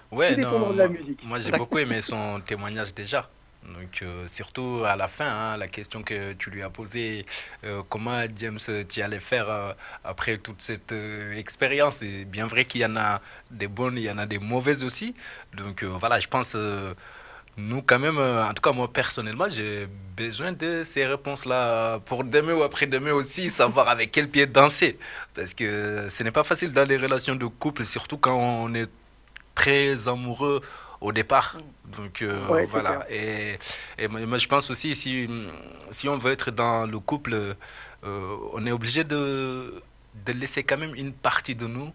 Ouais, 0.10 0.30
Tout 0.30 0.36
dépendra 0.38 0.60
non, 0.60 0.72
de 0.72 0.78
la 0.78 0.88
moi- 0.88 0.98
musique. 0.98 1.20
Moi, 1.24 1.40
j'ai 1.40 1.52
beaucoup 1.52 1.78
aimé 1.80 2.00
son 2.02 2.40
témoignage 2.40 2.94
déjà. 2.94 3.30
Donc, 3.64 4.02
euh, 4.02 4.26
surtout 4.28 4.84
à 4.86 4.96
la 4.96 5.10
fin, 5.10 5.26
hein, 5.28 5.58
la 5.58 5.68
question 5.68 6.02
que 6.02 6.32
tu 6.34 6.50
lui 6.50 6.62
as 6.64 6.70
posée, 6.70 7.26
euh, 7.66 7.82
comment 7.90 8.22
James 8.38 8.60
tu 8.88 9.02
allais 9.02 9.20
faire 9.20 9.50
euh, 9.50 9.74
après 10.06 10.38
toute 10.38 10.62
cette 10.62 10.94
euh, 10.94 11.34
expérience. 11.36 11.98
C'est 11.98 12.24
bien 12.24 12.48
vrai 12.48 12.64
qu'il 12.64 12.80
y 12.80 12.86
en 12.86 12.96
a 12.96 13.20
des 13.52 13.68
bonnes, 13.68 13.98
il 13.98 14.04
y 14.04 14.10
en 14.12 14.18
a 14.20 14.26
des 14.26 14.40
mauvaises 14.40 14.86
aussi. 14.86 15.14
Donc, 15.54 15.84
euh, 15.84 15.88
voilà, 16.00 16.22
je 16.22 16.28
pense, 16.30 16.54
euh, 16.56 16.94
nous, 17.58 17.82
quand 17.82 17.98
même, 18.00 18.18
euh, 18.20 18.46
en 18.48 18.54
tout 18.54 18.62
cas, 18.62 18.72
moi, 18.72 18.92
personnellement, 18.92 19.50
j'ai 19.50 19.88
besoin 20.16 20.52
de 20.52 20.84
ces 20.84 21.06
réponses-là 21.06 22.00
pour 22.02 22.24
demain 22.24 22.54
ou 22.54 22.62
après-demain 22.64 23.12
aussi, 23.14 23.50
savoir 23.50 23.90
avec 23.90 24.12
quel 24.12 24.30
pied 24.30 24.46
danser. 24.46 24.98
Parce 25.34 25.54
que 25.54 26.08
ce 26.10 26.24
n'est 26.24 26.32
pas 26.32 26.44
facile 26.44 26.72
dans 26.72 26.88
les 26.88 26.98
relations 26.98 27.36
de 27.36 27.46
couple, 27.48 27.84
surtout 27.86 28.18
quand 28.18 28.38
on 28.38 28.74
est 28.76 28.90
très 29.56 30.08
amoureux 30.08 30.62
au 31.02 31.12
départ. 31.12 31.58
Donc 31.86 32.22
euh, 32.22 32.48
Ouais, 32.48 32.66
voilà. 32.66 33.06
Et, 33.10 33.58
et 33.98 34.08
moi, 34.08 34.22
moi, 34.26 34.38
je 34.38 34.48
pense 34.48 34.70
aussi, 34.70 34.96
si, 34.96 35.28
si 35.92 36.08
on 36.10 36.18
veut 36.18 36.32
être 36.32 36.52
dans 36.52 36.86
le 36.86 37.00
couple, 37.00 37.56
euh, 38.04 38.38
on 38.54 38.66
est 38.68 38.72
obligé 38.72 39.04
de, 39.04 39.82
de 40.26 40.32
laisser 40.34 40.64
quand 40.64 40.78
même 40.78 40.96
une 40.96 41.14
partie 41.14 41.56
de 41.56 41.66
nous. 41.68 41.92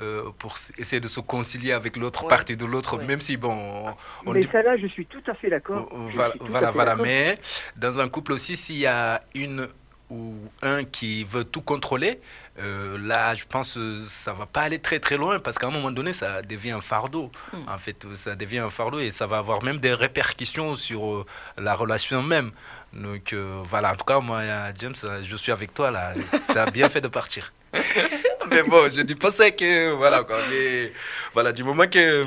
Euh, 0.00 0.24
pour 0.38 0.56
essayer 0.78 1.00
de 1.00 1.08
se 1.08 1.20
concilier 1.20 1.72
avec 1.72 1.96
l'autre 1.96 2.24
Ouais. 2.24 2.28
partie 2.28 2.56
de 2.56 2.64
l'autre, 2.64 2.96
Ouais. 2.98 3.04
même 3.04 3.20
si 3.20 3.36
bon, 3.36 3.52
on- 3.52 3.94
on 4.26 4.32
Mais 4.32 4.40
dit- 4.40 4.48
ça 4.50 4.62
là, 4.62 4.76
je 4.76 4.86
suis 4.86 5.06
tout 5.06 5.22
à 5.26 5.34
fait 5.34 5.50
d'accord. 5.50 5.88
Voilà, 6.14 6.34
voilà, 6.40 6.70
voilà. 6.70 6.96
Mais 6.96 7.38
dans 7.76 7.98
un 8.00 8.08
couple 8.08 8.32
aussi, 8.32 8.56
s'il 8.56 8.78
y 8.78 8.86
a 8.86 9.20
une 9.34 9.68
ou 10.10 10.34
un 10.62 10.84
qui 10.84 11.24
veut 11.24 11.44
tout 11.44 11.62
contrôler, 11.62 12.20
euh, 12.58 12.98
là, 12.98 13.34
je 13.34 13.44
pense 13.46 13.74
que 13.74 13.96
ça 14.02 14.32
va 14.34 14.44
pas 14.46 14.60
aller 14.62 14.78
très 14.78 15.00
très 15.00 15.16
loin 15.16 15.38
parce 15.40 15.58
qu'à 15.58 15.66
un 15.66 15.70
moment 15.70 15.90
donné, 15.90 16.12
ça 16.12 16.42
devient 16.42 16.72
un 16.72 16.80
fardeau. 16.82 17.32
Hmm. 17.52 17.68
En 17.68 17.78
fait, 17.78 18.04
ça 18.14 18.36
devient 18.36 18.58
un 18.58 18.68
fardeau 18.70 18.98
et 18.98 19.10
ça 19.10 19.26
va 19.26 19.38
avoir 19.38 19.62
même 19.62 19.78
des 19.78 19.94
répercussions 19.94 20.74
sur 20.74 21.04
euh, 21.06 21.26
la 21.56 21.74
relation 21.74 22.22
même. 22.22 22.52
Donc 22.92 23.32
euh, 23.32 23.60
voilà, 23.64 23.92
en 23.92 23.96
tout 23.96 24.04
cas, 24.04 24.20
moi, 24.20 24.38
euh, 24.38 24.72
James, 24.78 24.94
euh, 25.04 25.20
je 25.24 25.36
suis 25.36 25.50
avec 25.52 25.72
toi 25.74 25.90
là. 25.90 26.12
Tu 26.52 26.58
as 26.58 26.70
bien 26.70 26.88
fait 26.88 27.00
de 27.00 27.08
partir. 27.08 27.52
mais 28.50 28.62
bon, 28.62 28.88
je 28.90 29.00
dis 29.02 29.14
pas 29.14 29.32
ça 29.32 29.50
que 29.50 29.92
voilà. 29.92 30.26
Mais 30.50 30.92
voilà, 31.32 31.52
du 31.52 31.64
moment 31.64 31.86
que 31.86 32.26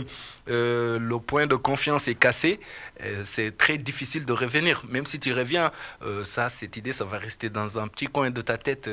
euh, 0.49 0.99
le 0.99 1.19
point 1.19 1.47
de 1.47 1.55
confiance 1.55 2.07
est 2.07 2.15
cassé, 2.15 2.60
euh, 3.01 3.21
c'est 3.25 3.57
très 3.57 3.77
difficile 3.77 4.25
de 4.25 4.33
revenir. 4.33 4.83
Même 4.89 5.05
si 5.05 5.19
tu 5.19 5.33
reviens, 5.33 5.71
euh, 6.03 6.23
ça, 6.23 6.49
cette 6.49 6.77
idée, 6.77 6.93
ça 6.93 7.05
va 7.05 7.17
rester 7.17 7.49
dans 7.49 7.79
un 7.79 7.88
petit 7.88 8.07
coin 8.07 8.29
de 8.29 8.41
ta 8.41 8.57
tête. 8.57 8.89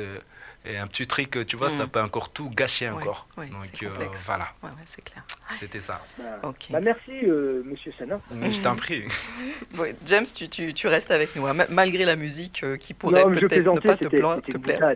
Et 0.65 0.77
un 0.77 0.87
petit 0.87 1.05
truc, 1.07 1.45
tu 1.47 1.55
vois, 1.55 1.67
Mm. 1.67 1.77
ça 1.77 1.87
peut 1.87 2.01
encore 2.01 2.29
tout 2.29 2.49
gâcher 2.49 2.89
Ouais, 2.89 2.95
encore. 3.01 3.27
ouais, 3.37 3.47
Donc 3.47 3.63
c'est 3.79 3.85
euh, 3.85 3.89
voilà, 4.25 4.49
Ouais, 4.63 4.69
ouais, 4.69 4.75
c'est 4.85 5.03
clair. 5.03 5.23
c'était 5.59 5.79
ça. 5.79 6.01
Bah, 6.17 6.53
bah, 6.69 6.79
merci, 6.81 7.11
euh, 7.23 7.61
Monsieur 7.65 7.91
Sana. 7.97 8.19
Je 8.51 8.61
t'en 8.61 8.75
prie. 8.75 9.03
Ouais, 9.77 9.95
James, 10.05 10.25
tu, 10.25 10.47
tu, 10.49 10.73
tu 10.73 10.87
restes 10.87 11.11
avec 11.11 11.35
nous, 11.35 11.45
hein, 11.47 11.53
ma- 11.53 11.67
malgré 11.67 12.05
la 12.05 12.15
musique 12.15 12.63
euh, 12.63 12.77
qui 12.77 12.93
pourrait 12.93 13.23
peut-être 13.23 13.73
ne 13.73 13.79
pas 13.79 13.97
te, 13.97 14.07
te 14.07 14.57
plaire. 14.57 14.95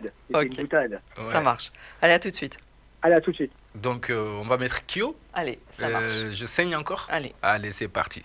Ça 1.30 1.40
marche. 1.40 1.70
Allez, 2.02 2.14
à 2.14 2.18
tout 2.20 2.30
de 2.30 2.36
suite. 2.36 2.56
Allez, 3.02 3.14
à 3.14 3.20
tout 3.20 3.30
de 3.30 3.36
suite. 3.36 3.52
Donc, 3.74 4.10
euh, 4.10 4.38
on 4.40 4.44
va 4.46 4.56
mettre 4.58 4.84
Kyo. 4.86 5.16
Allez, 5.32 5.58
ça 5.72 5.86
Euh, 5.86 5.90
marche. 5.92 6.36
je 6.36 6.46
saigne 6.46 6.74
encore 6.76 7.06
Allez. 7.10 7.34
Allez, 7.42 7.72
c'est 7.72 7.88
parti. 7.88 8.22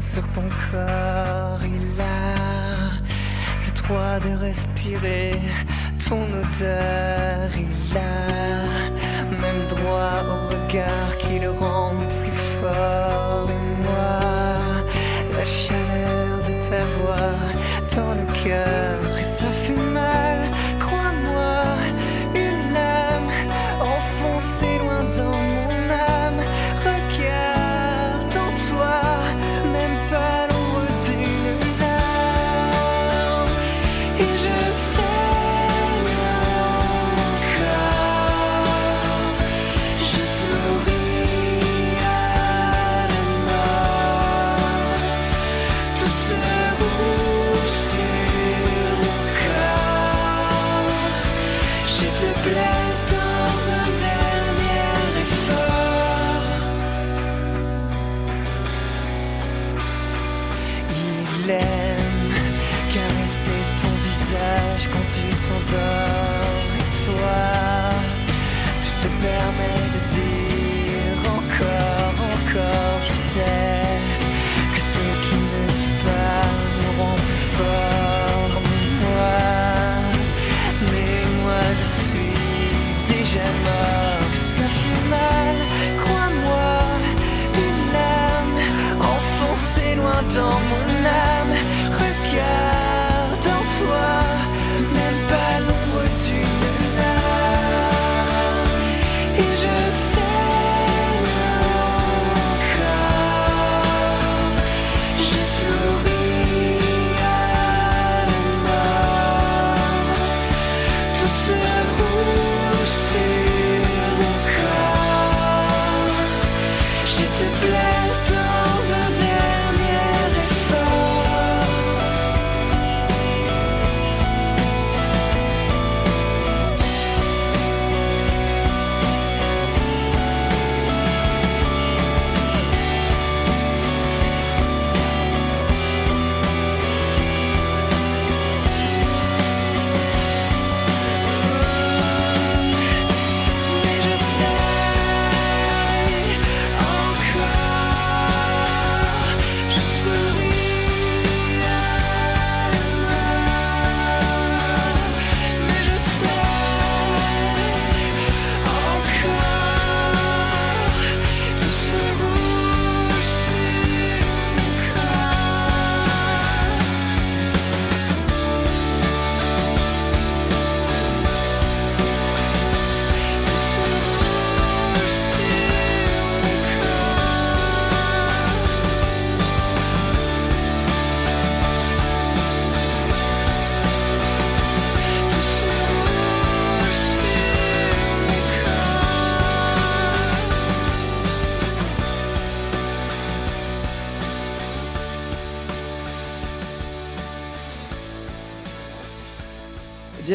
Sur 0.00 0.26
ton 0.32 0.48
corps, 0.70 1.60
il 1.62 2.00
a 2.00 2.90
le 3.66 3.82
droit 3.82 4.18
de 4.18 4.34
respirer 4.40 5.38
ton 6.08 6.22
odeur, 6.22 7.50
il 7.54 7.96
a 7.96 9.30
même 9.30 9.66
droit 9.68 10.24
au 10.30 10.48
regard 10.48 11.16
qui 11.18 11.38
le 11.38 11.50
rend 11.50 11.94
plus 11.96 12.38
fort. 12.60 13.48
Et 13.50 13.82
moi, 13.82 14.20
la 15.36 15.44
chaleur 15.44 16.38
de 16.48 16.54
ta 16.68 16.84
voix 16.96 17.34
dans 17.94 18.14
le 18.14 18.26
cœur, 18.42 18.98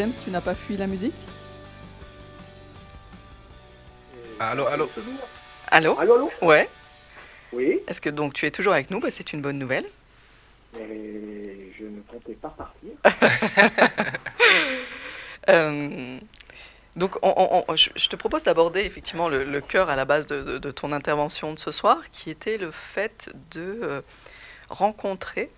James, 0.06 0.22
tu 0.22 0.30
n'as 0.30 0.40
pas 0.40 0.54
fui 0.54 0.76
la 0.76 0.86
musique 0.86 1.14
Allô, 4.38 4.66
allô 4.66 4.88
Allô 5.68 5.98
Allô, 5.98 6.12
allô 6.14 6.30
Ouais. 6.42 6.68
Oui, 7.52 7.80
Est-ce 7.88 8.00
que 8.00 8.10
donc 8.10 8.32
tu 8.34 8.46
es 8.46 8.50
toujours 8.52 8.72
avec 8.74 8.90
nous? 8.90 9.00
Bah, 9.00 9.08
C'est 9.10 9.32
une 9.32 9.40
bonne 9.42 9.58
nouvelle. 9.58 9.86
mais 10.74 11.72
je 11.78 11.84
ne 11.86 12.00
comptais 12.02 12.34
pas 12.34 12.50
partir. 12.50 12.90
Euh, 15.48 16.18
donc, 16.96 17.14
on- 17.22 17.32
on- 17.36 17.64
on- 17.68 17.76
je, 17.76 17.90
je 17.94 18.08
te 18.08 18.16
propose 18.16 18.42
d'aborder 18.42 18.80
effectivement 18.80 19.28
le, 19.28 19.44
le 19.44 19.60
cœur 19.60 19.88
à 19.90 19.94
la 19.94 20.04
base 20.04 20.26
de, 20.26 20.42
de- 20.42 20.58
de 20.58 20.70
ton 20.72 20.90
intervention 20.90 21.54
de 21.54 21.58
ce 21.60 21.70
soir, 21.70 21.98
qui 22.10 22.30
était 22.30 22.58
le 22.58 22.72
fait 22.72 23.30
de 23.52 23.78
euh, 23.80 24.00
rencontrer. 24.70 25.48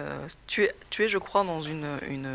euh, 0.00 0.26
tu, 0.48 0.64
es, 0.64 0.74
tu 0.90 1.04
es, 1.04 1.08
je 1.08 1.18
crois, 1.18 1.44
dans 1.44 1.60
une, 1.60 1.86
une, 2.08 2.26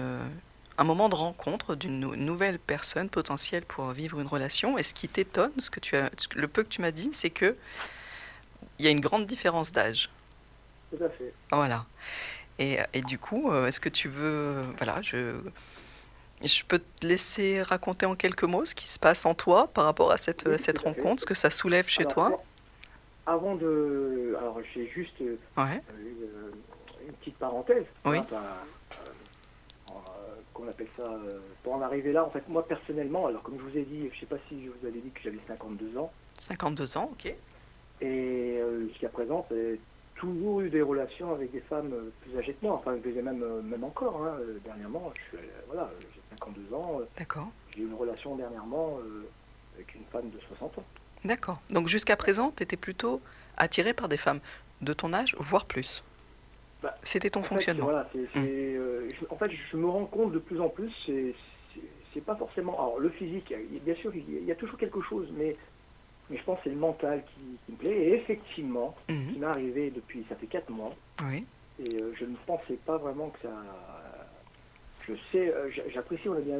un 0.77 0.83
moment 0.83 1.09
de 1.09 1.15
rencontre 1.15 1.75
d'une 1.75 1.99
nou- 1.99 2.15
nouvelle 2.15 2.57
personne 2.59 3.09
potentielle 3.09 3.63
pour 3.65 3.89
vivre 3.91 4.19
une 4.19 4.27
relation. 4.27 4.77
Et 4.77 4.83
ce 4.83 4.93
qui 4.93 5.07
t'étonne, 5.07 5.51
ce 5.59 5.69
que 5.69 5.79
tu 5.79 5.95
as, 5.95 6.09
le 6.35 6.47
peu 6.47 6.63
que 6.63 6.69
tu 6.69 6.81
m'as 6.81 6.91
dit, 6.91 7.09
c'est 7.13 7.29
que 7.29 7.55
il 8.79 8.85
y 8.85 8.87
a 8.87 8.91
une 8.91 8.99
grande 9.01 9.25
différence 9.27 9.71
d'âge. 9.71 10.09
Tout 10.89 11.03
à 11.03 11.09
fait. 11.09 11.33
Voilà. 11.51 11.85
Et, 12.59 12.77
et 12.93 13.01
du 13.01 13.17
coup, 13.19 13.51
euh, 13.51 13.67
est-ce 13.67 13.79
que 13.79 13.89
tu 13.89 14.07
veux... 14.07 14.61
Voilà, 14.77 15.01
je, 15.01 15.35
je 16.43 16.63
peux 16.67 16.79
te 16.79 17.05
laisser 17.05 17.61
raconter 17.61 18.05
en 18.05 18.15
quelques 18.15 18.43
mots 18.43 18.65
ce 18.65 18.73
qui 18.75 18.87
se 18.87 18.97
passe 18.99 19.25
en 19.25 19.33
toi 19.35 19.67
par 19.73 19.85
rapport 19.85 20.11
à 20.11 20.17
cette, 20.17 20.43
Oui, 20.47 20.55
cette 20.59 20.79
fait. 20.79 20.85
rencontre, 20.87 21.21
ce 21.21 21.25
que 21.25 21.35
ça 21.35 21.49
soulève 21.49 21.87
chez 21.87 22.01
Alors, 22.03 22.13
toi? 22.13 22.43
Avant 23.27 23.55
de. 23.55 24.35
Alors, 24.39 24.59
j'ai 24.73 24.87
juste 24.89 25.13
euh, 25.21 25.37
Ouais. 25.57 25.81
euh, 25.91 26.51
une 27.07 27.13
petite 27.13 27.37
parenthèse. 27.37 27.85
Oui. 28.05 28.17
Qu'on 30.61 30.69
appelle 30.69 30.87
ça. 30.95 31.03
euh, 31.03 31.39
pour 31.63 31.73
en 31.73 31.81
arriver 31.81 32.11
là, 32.11 32.23
en 32.25 32.29
fait, 32.29 32.47
moi 32.47 32.65
personnellement, 32.67 33.27
alors 33.27 33.41
comme 33.43 33.57
je 33.57 33.63
vous 33.63 33.77
ai 33.77 33.83
dit, 33.83 34.09
je 34.13 34.19
sais 34.19 34.25
pas 34.25 34.37
si 34.47 34.63
je 34.65 34.69
vous 34.69 34.85
avais 34.87 34.99
dit 34.99 35.09
que 35.11 35.21
j'avais 35.23 35.39
52 35.47 35.97
ans, 35.97 36.11
52 36.39 36.97
ans, 36.97 37.09
ok. 37.13 37.25
et 37.27 37.35
euh, 38.01 38.87
jusqu'à 38.89 39.09
présent, 39.09 39.45
j'ai 39.51 39.79
toujours 40.15 40.61
eu 40.61 40.69
des 40.69 40.81
relations 40.81 41.33
avec 41.33 41.51
des 41.51 41.61
femmes 41.61 41.91
euh, 41.93 42.11
plus 42.21 42.37
âgées 42.37 42.53
que 42.53 42.65
moi, 42.65 42.75
enfin, 42.75 42.95
je 43.03 43.09
les 43.09 43.17
ai 43.17 43.21
même, 43.21 43.43
même 43.63 43.83
encore, 43.83 44.23
hein, 44.25 44.37
dernièrement, 44.63 45.11
je 45.15 45.37
suis, 45.37 45.47
voilà, 45.67 45.89
j'ai 45.99 46.21
52 46.37 46.73
ans, 46.75 47.01
D'accord. 47.17 47.49
j'ai 47.75 47.81
eu 47.81 47.87
une 47.87 47.95
relation 47.95 48.35
dernièrement 48.35 48.99
avec 49.75 49.95
une 49.95 50.03
femme 50.11 50.29
de 50.29 50.39
60 50.47 50.77
ans. 50.79 50.83
D'accord. 51.23 51.59
Donc 51.69 51.87
jusqu'à 51.87 52.15
présent, 52.15 52.51
tu 52.55 52.63
étais 52.63 52.77
plutôt 52.77 53.21
attiré 53.57 53.93
par 53.93 54.09
des 54.09 54.17
femmes 54.17 54.39
de 54.81 54.93
ton 54.93 55.13
âge, 55.13 55.35
voire 55.39 55.65
plus. 55.65 56.03
Bah, 56.81 56.95
C'était 57.03 57.29
ton 57.29 57.41
En 57.41 57.43
fait, 57.43 57.49
fonctionnement. 57.49 57.89
c'est, 58.13 58.39
euh, 58.39 59.11
je- 59.11 59.25
en 59.29 59.37
fait, 59.37 59.51
je 59.51 59.77
me 59.77 59.87
rends 59.87 60.05
compte 60.05 60.31
de 60.31 60.39
plus 60.39 60.59
en 60.59 60.69
plus, 60.69 60.91
c'est, 61.05 62.21
pas 62.21 62.35
forcément. 62.35 62.73
Alors, 62.73 62.99
le 62.99 63.09
physique, 63.09 63.53
bien 63.83 63.95
sûr, 63.95 64.13
il 64.15 64.43
y 64.43 64.51
a, 64.51 64.55
toujours 64.55 64.77
quelque 64.77 65.01
chose, 65.01 65.31
mais 65.37 65.55
mais 66.29 66.37
je 66.37 66.43
pense 66.43 66.57
que 66.59 66.65
c'est 66.65 66.69
le 66.69 66.75
mental 66.77 67.25
qui, 67.33 67.59
qui 67.65 67.71
me 67.73 67.77
plaît. 67.77 67.91
Et 67.91 68.13
effectivement, 68.13 68.95
ce 69.07 69.13
Mhm. 69.13 69.33
qui 69.33 69.39
m'est 69.39 69.45
arrivé 69.47 69.91
depuis, 69.91 70.25
ça 70.29 70.35
fait 70.35 70.47
4 70.47 70.69
mois, 70.69 70.95
Oui. 71.23 71.45
et 71.79 71.95
euh, 71.95 72.13
je 72.17 72.25
ne 72.25 72.35
pensais 72.45 72.77
pas 72.77 72.97
vraiment 72.97 73.29
que 73.31 73.39
ça... 73.41 73.51
Je 75.07 75.13
sais, 75.31 75.51
euh, 75.53 75.69
j'a- 75.71 75.89
j'apprécie, 75.89 76.29
on 76.29 76.33
a 76.33 76.41
bien... 76.41 76.59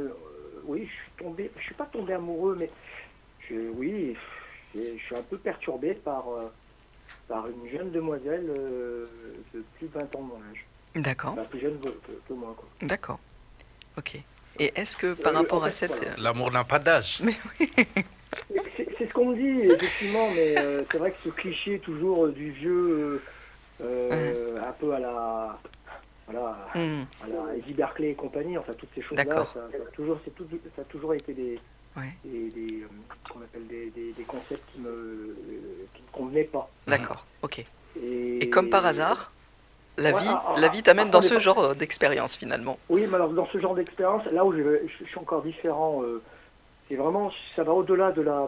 oui, 0.66 0.86
je 0.88 0.92
suis 0.92 1.12
tombé, 1.18 1.52
je 1.56 1.62
suis 1.62 1.76
pas 1.76 1.86
tombé 1.86 2.14
amoureux, 2.14 2.56
mais 2.58 2.70
je, 3.50 3.70
oui, 3.70 4.16
je, 4.74 4.98
suis 4.98 5.16
un 5.16 5.24
peu 5.24 5.38
perturbé 5.38 5.94
par, 5.94 6.28
par 7.28 7.48
une 7.48 7.70
jeune 7.70 7.92
demoiselle 7.92 8.46
euh, 8.50 9.08
de 9.54 9.64
plus 9.78 9.88
de 9.88 9.94
20 9.94 10.02
ans 10.16 10.22
de 10.22 10.28
mon 10.28 10.42
âge. 10.52 10.66
D'accord. 10.96 11.34
Enfin, 11.34 11.44
plus 11.46 11.60
jeune 11.62 11.80
que, 11.80 11.88
que- 11.90 12.20
que 12.28 12.34
moi, 12.34 12.54
quoi. 12.58 12.68
D'accord. 12.82 13.20
Ok. 13.98 14.16
Et 14.60 14.72
est-ce 14.76 14.98
que 14.98 15.14
par 15.14 15.34
Euh, 15.34 15.38
rapport 15.38 15.62
en 15.64 15.66
à 15.68 15.72
cette... 15.72 15.92
voilà. 15.96 16.12
L'amour 16.18 16.52
n'a 16.52 16.64
pas 16.64 16.80
d'âge. 16.80 17.22
C'est 18.78 18.88
c'est 18.98 19.08
ce 19.08 19.14
qu'on 19.14 19.28
me 19.28 19.36
dit, 19.36 19.72
effectivement, 19.72 20.30
mais 20.36 20.58
euh, 20.58 20.84
c'est 20.92 20.98
vrai 20.98 21.12
que 21.12 21.18
ce 21.24 21.30
cliché 21.30 21.80
toujours 21.80 22.28
du 22.30 22.52
vieux, 22.52 23.22
euh, 23.82 24.62
un 24.62 24.72
peu 24.74 24.94
à 24.94 25.00
la, 25.00 25.60
voilà, 26.28 26.68
Hmm, 26.76 27.04
à 27.24 27.28
la 27.28 27.56
Eddie 27.58 27.74
Berkeley 27.74 28.12
et 28.12 28.16
compagnie, 28.16 28.58
enfin 28.58 28.74
toutes 28.74 28.90
ces 28.96 29.02
choses-là, 29.02 29.24
ça, 29.38 29.54
ça 29.54 29.60
a 29.78 29.92
toujours, 29.94 30.20
c'est 30.24 30.34
tout- 30.36 30.48
ça 30.76 30.82
a 30.82 30.86
toujours 30.86 31.14
été 31.14 31.34
des, 31.34 31.60
Ouais. 31.98 32.14
des, 32.24 32.50
des, 32.52 32.82
euh, 32.84 32.88
qu'on 33.30 33.40
appelle 33.42 33.68
des, 33.68 33.90
des- 33.90 34.14
des 34.14 34.24
concepts 34.24 34.64
qui 34.74 34.80
me, 34.80 34.90
euh, 34.90 35.36
qui 35.94 36.02
me 36.02 36.12
convenaient 36.12 36.46
pas. 36.46 36.70
D'accord. 36.88 37.26
Ok. 37.42 37.66
Et, 38.02 38.44
Et 38.44 38.50
comme 38.50 38.70
par 38.70 38.86
hasard, 38.86 39.32
la 39.98 40.12
Ouais, 40.14 40.22
vie, 40.22 40.28
ah, 40.30 40.54
ah, 40.56 40.60
la 40.60 40.68
vie 40.70 40.82
t'amène 40.84 41.10
dans 41.10 41.20
attendez 41.20 41.28
ce 41.28 41.34
pas. 41.36 41.40
genre 41.42 41.60
euh, 41.60 41.74
d'expérience 41.74 42.38
finalement. 42.38 42.80
Oui, 42.90 43.06
mais 43.08 43.16
alors 43.16 43.30
dans 43.32 43.46
ce 43.48 43.60
genre 43.60 43.76
d'expérience, 43.76 44.24
là 44.32 44.46
où 44.46 44.54
je, 44.54 44.62
je 44.88 45.04
suis 45.06 45.18
encore 45.20 45.42
différent, 45.44 46.02
euh, 46.04 46.22
c'est 46.88 46.96
vraiment, 46.96 47.32
ça 47.56 47.64
va 47.64 47.74
au-delà 47.74 48.12
de 48.14 48.22
la, 48.22 48.48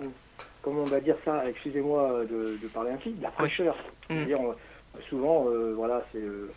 comment 0.62 0.82
on 0.84 0.86
va 0.86 1.02
dire 1.02 1.18
ça, 1.26 1.48
excusez-moi 1.50 2.24
de, 2.32 2.58
de 2.62 2.68
parler 2.70 2.92
ainsi, 2.92 3.12
de 3.12 3.22
la 3.24 3.32
fraîcheur. 3.32 3.76
Mm. 3.76 4.16
C'est-à-dire, 4.16 4.40
euh, 4.42 4.54
souvent, 5.10 5.48
euh, 5.50 5.74
voilà, 5.76 6.06
c'est 6.14 6.20
euh, 6.22 6.50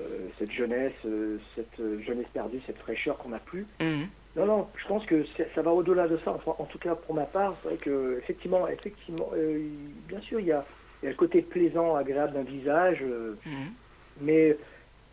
euh, 0.00 0.28
cette 0.38 0.52
jeunesse, 0.52 0.92
euh, 1.06 1.38
cette 1.56 1.80
euh, 1.80 2.00
jeunesse 2.02 2.28
perdue, 2.32 2.60
cette 2.66 2.78
fraîcheur 2.78 3.18
qu'on 3.18 3.30
n'a 3.30 3.40
plus. 3.40 3.66
Mhm. 3.80 4.06
Non, 4.40 4.46
non, 4.46 4.72
je 4.76 4.86
pense 4.88 5.04
que 5.04 5.24
ça 5.54 5.60
va 5.62 5.72
au-delà 5.72 6.08
de 6.08 6.16
ça. 6.18 6.32
Enfin, 6.32 6.54
en 6.58 6.64
tout 6.64 6.78
cas, 6.78 6.94
pour 6.96 7.14
ma 7.14 7.26
part, 7.26 7.58
c'est 7.62 7.68
vrai 7.68 7.78
que 7.78 8.18
effectivement, 8.18 8.66
effectivement, 8.68 9.30
euh, 9.34 9.58
bien 10.06 10.20
sûr, 10.22 10.40
il 10.40 10.46
y 10.46 10.52
a, 10.52 10.66
il 11.02 11.06
y 11.06 11.08
a 11.08 11.10
le 11.10 11.16
côté 11.16 11.42
plaisant, 11.42 11.94
agréable 11.94 12.32
d'un 12.32 12.44
visage. 12.44 13.02
euh, 13.02 13.38
Mhm. 13.44 13.76
mais, 14.18 14.58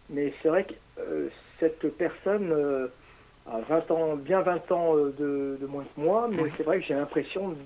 mais 0.10 0.34
c'est 0.42 0.48
vrai 0.50 0.66
que 0.66 0.74
euh, 1.02 1.30
cette 1.60 1.90
personne 1.98 2.54
a 3.46 3.62
20 3.62 3.92
ans, 3.92 4.16
bien 4.16 4.42
20 4.42 4.72
ans 4.72 4.96
de, 4.96 5.58
de 5.60 5.66
moins 5.66 5.84
que 5.86 6.00
moi, 6.00 6.28
mais 6.30 6.44
Oui. 6.44 6.50
c'est 6.58 6.64
vrai 6.64 6.80
que 6.80 6.86
j'ai 6.86 6.94
l'impression 6.94 7.58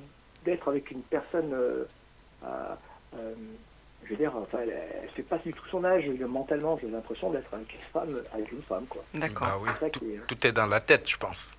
d'être 0.44 0.68
avec 0.68 0.90
une 0.92 1.04
personne, 1.04 1.54
à- 2.42 2.80
je 4.06 4.10
veux 4.12 4.16
dire, 4.18 4.34
enfin, 4.36 4.60
elle, 4.64 4.74
elle 5.04 5.10
fait 5.10 5.24
pas 5.24 5.38
du 5.38 5.54
tout 5.54 5.66
son 5.70 5.84
âge, 5.84 6.06
mentalement, 6.28 6.78
j'ai 6.82 6.90
l'impression 6.90 7.30
d'être 7.32 7.54
avec 7.54 7.72
une 7.74 7.80
femme, 7.94 8.22
avec 8.34 8.52
une 8.52 8.62
femme, 8.64 8.86
quoi. 8.90 9.04
D'accord. 9.14 9.48
Bah 9.48 9.58
oui, 9.62 9.70
ça 9.80 9.90
tout, 9.90 10.00
qui 10.00 10.12
est- 10.14 10.28
tout 10.28 10.48
est 10.48 10.52
dans 10.52 10.66
la 10.68 10.80
tête, 10.80 11.10
je 11.10 11.18
pense. 11.18 11.56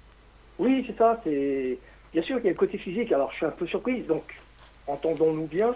Oui, 0.58 0.84
c'est 0.86 0.96
ça. 0.96 1.20
C'est 1.24 1.78
bien 2.12 2.22
sûr 2.22 2.36
qu'il 2.36 2.44
y 2.46 2.48
a 2.48 2.52
le 2.52 2.58
côté 2.58 2.78
physique. 2.78 3.10
Alors, 3.12 3.30
je 3.32 3.36
suis 3.36 3.46
un 3.46 3.50
peu 3.50 3.66
surprise. 3.66 4.06
Donc, 4.06 4.24
entendons-nous 4.86 5.46
bien. 5.46 5.74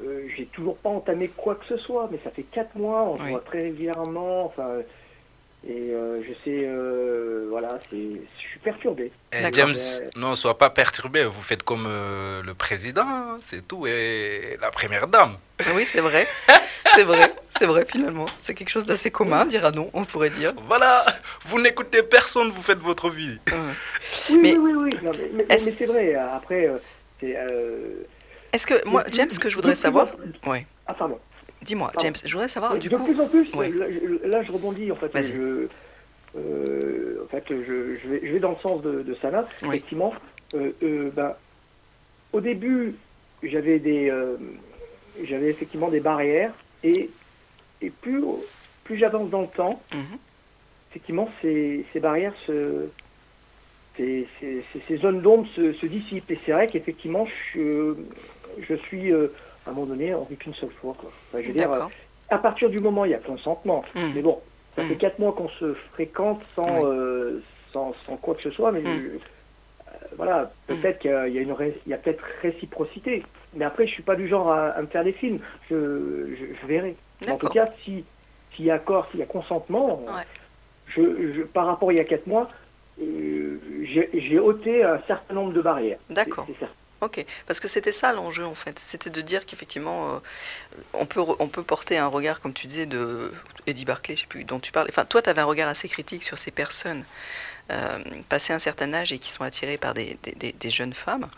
euh, 0.00 0.28
j'ai 0.36 0.46
toujours 0.46 0.76
pas 0.76 0.90
entamé 0.90 1.26
quoi 1.28 1.56
que 1.56 1.64
ce 1.66 1.76
soit, 1.76 2.08
mais 2.12 2.20
ça 2.22 2.30
fait 2.30 2.44
quatre 2.44 2.76
mois, 2.76 3.02
on 3.02 3.16
se 3.16 3.22
voit 3.30 3.40
très 3.40 3.62
régulièrement. 3.62 4.44
Enfin, 4.44 4.76
et 5.66 5.90
euh, 5.92 6.22
je 6.22 6.32
sais, 6.44 6.64
euh, 6.66 7.46
voilà, 7.50 7.80
c'est, 7.90 7.96
je 7.96 8.48
suis 8.48 8.58
perturbé. 8.60 9.10
Eh. 9.32 9.38
James, 9.52 9.74
non, 10.16 10.34
sois 10.34 10.56
pas 10.56 10.70
perturbé. 10.70 11.24
Vous 11.24 11.42
faites 11.42 11.62
comme 11.62 11.86
euh, 11.88 12.42
le 12.42 12.54
président, 12.54 13.02
hein, 13.06 13.36
c'est 13.42 13.66
tout, 13.66 13.86
et 13.86 14.56
la 14.60 14.70
première 14.70 15.08
dame. 15.08 15.36
Oui, 15.74 15.84
c'est 15.86 16.00
vrai. 16.00 16.26
C'est 16.94 17.02
vrai. 17.04 17.32
C'est 17.58 17.66
vrai 17.66 17.84
finalement. 17.88 18.24
C'est 18.40 18.54
quelque 18.54 18.70
chose 18.70 18.86
d'assez 18.86 19.10
commun, 19.10 19.44
dira-nous, 19.44 19.90
on 19.92 20.04
pourrait 20.04 20.30
dire. 20.30 20.54
Voilà, 20.66 21.04
vous 21.44 21.60
n'écoutez 21.60 22.02
personne, 22.02 22.50
vous 22.50 22.62
faites 22.62 22.78
votre 22.78 23.10
vie. 23.10 23.38
Mhm. 23.52 23.74
Oui, 24.30 24.38
Mais- 24.42 24.56
oui, 24.56 24.72
oui, 24.74 24.90
oui. 24.94 24.98
Non, 25.02 25.12
mais, 25.48 25.58
c'est 25.58 25.84
vrai. 25.84 26.14
Après, 26.14 26.66
euh, 26.66 26.78
c'est. 27.20 27.36
euh, 27.36 28.04
Est-ce 28.52 28.66
que 28.66 28.84
moi, 28.88 29.04
James, 29.12 29.30
ce 29.30 29.38
que 29.38 29.50
je 29.50 29.54
voudrais 29.54 29.74
savoir, 29.74 30.08
ouais. 30.46 30.66
Ah, 30.86 30.94
pardon. 30.94 31.18
Dis-moi. 31.62 31.92
James, 32.00 32.14
je 32.24 32.32
voudrais 32.32 32.48
savoir 32.48 32.78
du 32.78 32.88
de 32.88 32.96
coup. 32.96 33.04
plus 33.04 33.20
en 33.20 33.28
plus, 33.28 33.52
là, 33.54 33.68
je- 33.90 34.26
là, 34.26 34.42
je 34.42 34.52
rebondis 34.52 34.90
en 34.92 34.96
fait. 34.96 35.12
Vas-y. 35.12 35.32
Je, 35.32 35.68
euh, 36.36 37.24
en 37.24 37.28
fait, 37.28 37.44
je, 37.48 37.96
je 38.02 38.08
vais, 38.08 38.20
je 38.26 38.32
vais 38.32 38.38
dans 38.40 38.50
le 38.52 38.56
sens 38.58 38.82
de, 38.82 39.02
de 39.02 39.14
Sana. 39.16 39.48
Oui. 39.62 39.68
Effectivement, 39.76 40.14
euh, 40.54 40.72
euh, 40.82 41.10
ben, 41.14 41.34
au 42.32 42.40
début, 42.40 42.94
j'avais 43.42 43.78
des, 43.78 44.08
euh, 44.10 44.36
j'avais 45.24 45.48
effectivement 45.50 45.88
des 45.90 46.00
barrières 46.00 46.52
et, 46.84 47.10
et 47.80 47.90
plus, 47.90 48.22
plus 48.84 48.96
j'avance 48.96 49.30
dans 49.30 49.42
le 49.42 49.48
temps, 49.48 49.82
Mhm. 49.92 50.18
effectivement, 50.90 51.28
ces, 51.42 51.84
ces 51.92 52.00
barrières 52.00 52.34
se, 52.46 52.88
ces, 53.96 54.28
ces- 54.40 54.96
zones 54.98 55.22
d'ombre 55.22 55.48
se, 55.56 55.72
se 55.72 55.86
dissipent. 55.86 56.30
Et 56.30 56.38
c'est 56.46 56.52
vrai 56.52 56.68
qu'effectivement, 56.68 57.26
je, 57.52 57.94
je 58.60 58.74
suis 58.74 59.12
à 59.68 59.70
un 59.70 59.74
moment 59.74 59.86
donné 59.86 60.14
envie 60.14 60.36
qu'une 60.38 60.54
seule 60.54 60.72
fois. 60.80 60.94
Quoi. 60.98 61.12
Enfin, 61.28 61.42
je 61.42 61.48
veux 61.48 61.52
dire, 61.52 61.68
D'accord. 61.70 61.90
à 62.30 62.38
partir 62.38 62.70
du 62.70 62.80
moment 62.80 63.02
où 63.02 63.04
il 63.04 63.10
y 63.10 63.14
a 63.14 63.18
consentement, 63.18 63.84
Mhm. 63.94 64.12
mais 64.14 64.22
bon, 64.22 64.42
ça 64.76 64.84
fait 64.84 64.94
Mm. 64.94 64.98
quatre 64.98 65.18
mois 65.18 65.32
qu'on 65.34 65.48
se 65.48 65.74
fréquente 65.92 66.42
sans, 66.54 66.86
euh, 66.86 67.42
sans, 67.72 67.92
sans 68.06 68.16
quoi 68.16 68.34
que 68.34 68.42
ce 68.42 68.50
soit, 68.50 68.72
mais 68.72 68.80
Mm. 68.80 68.86
euh, 68.86 69.18
voilà, 70.16 70.52
peut-être 70.66 70.98
qu'il 71.00 71.10
y 71.10 71.14
a, 71.38 71.42
une 71.42 71.52
ré- 71.52 71.80
il 71.86 71.90
y 71.90 71.94
a 71.94 71.98
peut-être 71.98 72.24
réciprocité. 72.42 73.22
Mais 73.54 73.64
après, 73.64 73.86
je 73.86 73.92
suis 73.92 74.02
pas 74.02 74.16
du 74.16 74.28
genre 74.28 74.50
à, 74.50 74.68
à 74.70 74.82
me 74.82 74.86
faire 74.88 75.04
des 75.04 75.12
films. 75.12 75.40
Je, 75.70 76.34
je, 76.34 76.54
je 76.60 76.66
verrai. 76.66 76.96
En 77.28 77.36
tout 77.38 77.48
cas, 77.48 77.70
si 77.84 78.06
s'il 78.56 78.64
y 78.64 78.70
a 78.70 78.74
accord, 78.74 79.06
s'il 79.10 79.20
y 79.20 79.22
a 79.22 79.26
consentement, 79.26 80.00
Ouais. 80.06 80.24
je, 80.86 81.34
je, 81.34 81.42
par 81.42 81.66
rapport 81.66 81.90
à 81.90 81.92
il 81.92 81.96
y 81.96 82.00
a 82.00 82.04
quatre 82.04 82.26
mois, 82.26 82.48
euh, 83.00 83.60
j'ai 83.84 84.38
ôté 84.38 84.82
un 84.82 85.00
certain 85.06 85.34
nombre 85.34 85.52
de 85.52 85.60
barrières. 85.60 86.00
C'est- 86.08 86.14
D'accord. 86.14 86.46
Ok, 87.00 87.24
parce 87.46 87.60
que 87.60 87.68
c'était 87.68 87.92
ça 87.92 88.12
l'enjeu 88.12 88.44
en 88.44 88.56
fait, 88.56 88.76
c'était 88.84 89.08
de 89.10 89.20
dire 89.20 89.46
qu'effectivement 89.46 90.14
euh, 90.14 90.18
on, 90.94 91.06
peut, 91.06 91.20
on 91.38 91.46
peut 91.46 91.62
porter 91.62 91.96
un 91.96 92.08
regard, 92.08 92.40
comme 92.40 92.52
tu 92.52 92.66
disais, 92.66 92.86
de 92.86 93.32
Eddie 93.68 93.84
Barclay, 93.84 94.16
je 94.16 94.22
sais 94.22 94.26
plus, 94.26 94.42
dont 94.42 94.58
tu 94.58 94.72
parles. 94.72 94.88
Enfin, 94.90 95.04
toi, 95.04 95.22
tu 95.22 95.30
avais 95.30 95.40
un 95.40 95.44
regard 95.44 95.68
assez 95.68 95.88
critique 95.88 96.24
sur 96.24 96.38
ces 96.38 96.50
personnes 96.50 97.04
euh, 97.70 97.98
passées 98.28 98.52
un 98.52 98.58
certain 98.58 98.92
âge 98.94 99.12
et 99.12 99.18
qui 99.18 99.30
sont 99.30 99.44
attirées 99.44 99.78
par 99.78 99.94
des, 99.94 100.18
des- 100.24 100.70
jeunes 100.70 100.92
femmes. 100.94 101.28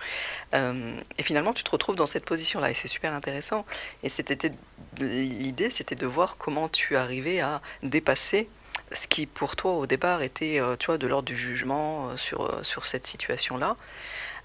Euh, 0.55 0.95
et 1.19 1.23
finalement, 1.23 1.53
tu 1.53 1.63
te 1.63 1.71
retrouves 1.71 1.97
dans 1.97 2.07
cette 2.07 2.25
position-là 2.25 2.71
et 2.71 2.75
c'est 2.75 2.89
super 2.89 3.13
intéressant. 3.13 3.67
Et 4.03 4.09
c'était 4.09 4.51
l'idée, 4.99 5.69
c'était 5.69 5.95
de 5.95 6.07
voir 6.07 6.37
comment 6.39 6.71
tu 6.71 6.97
arrivais 6.97 7.41
à 7.41 7.61
dépasser 7.83 8.49
ce 8.93 9.07
qui 9.07 9.27
pour 9.27 9.57
toi 9.57 9.73
au 9.75 9.87
départ 9.87 10.23
était, 10.23 10.59
euh, 10.59 10.77
tu 10.77 10.87
vois, 10.87 10.99
de 10.99 11.07
l'ordre 11.07 11.27
du 11.27 11.37
jugement 11.37 12.17
sur, 12.17 12.65
sur 12.65 12.87
cette 12.87 13.07
situation-là. 13.07 13.77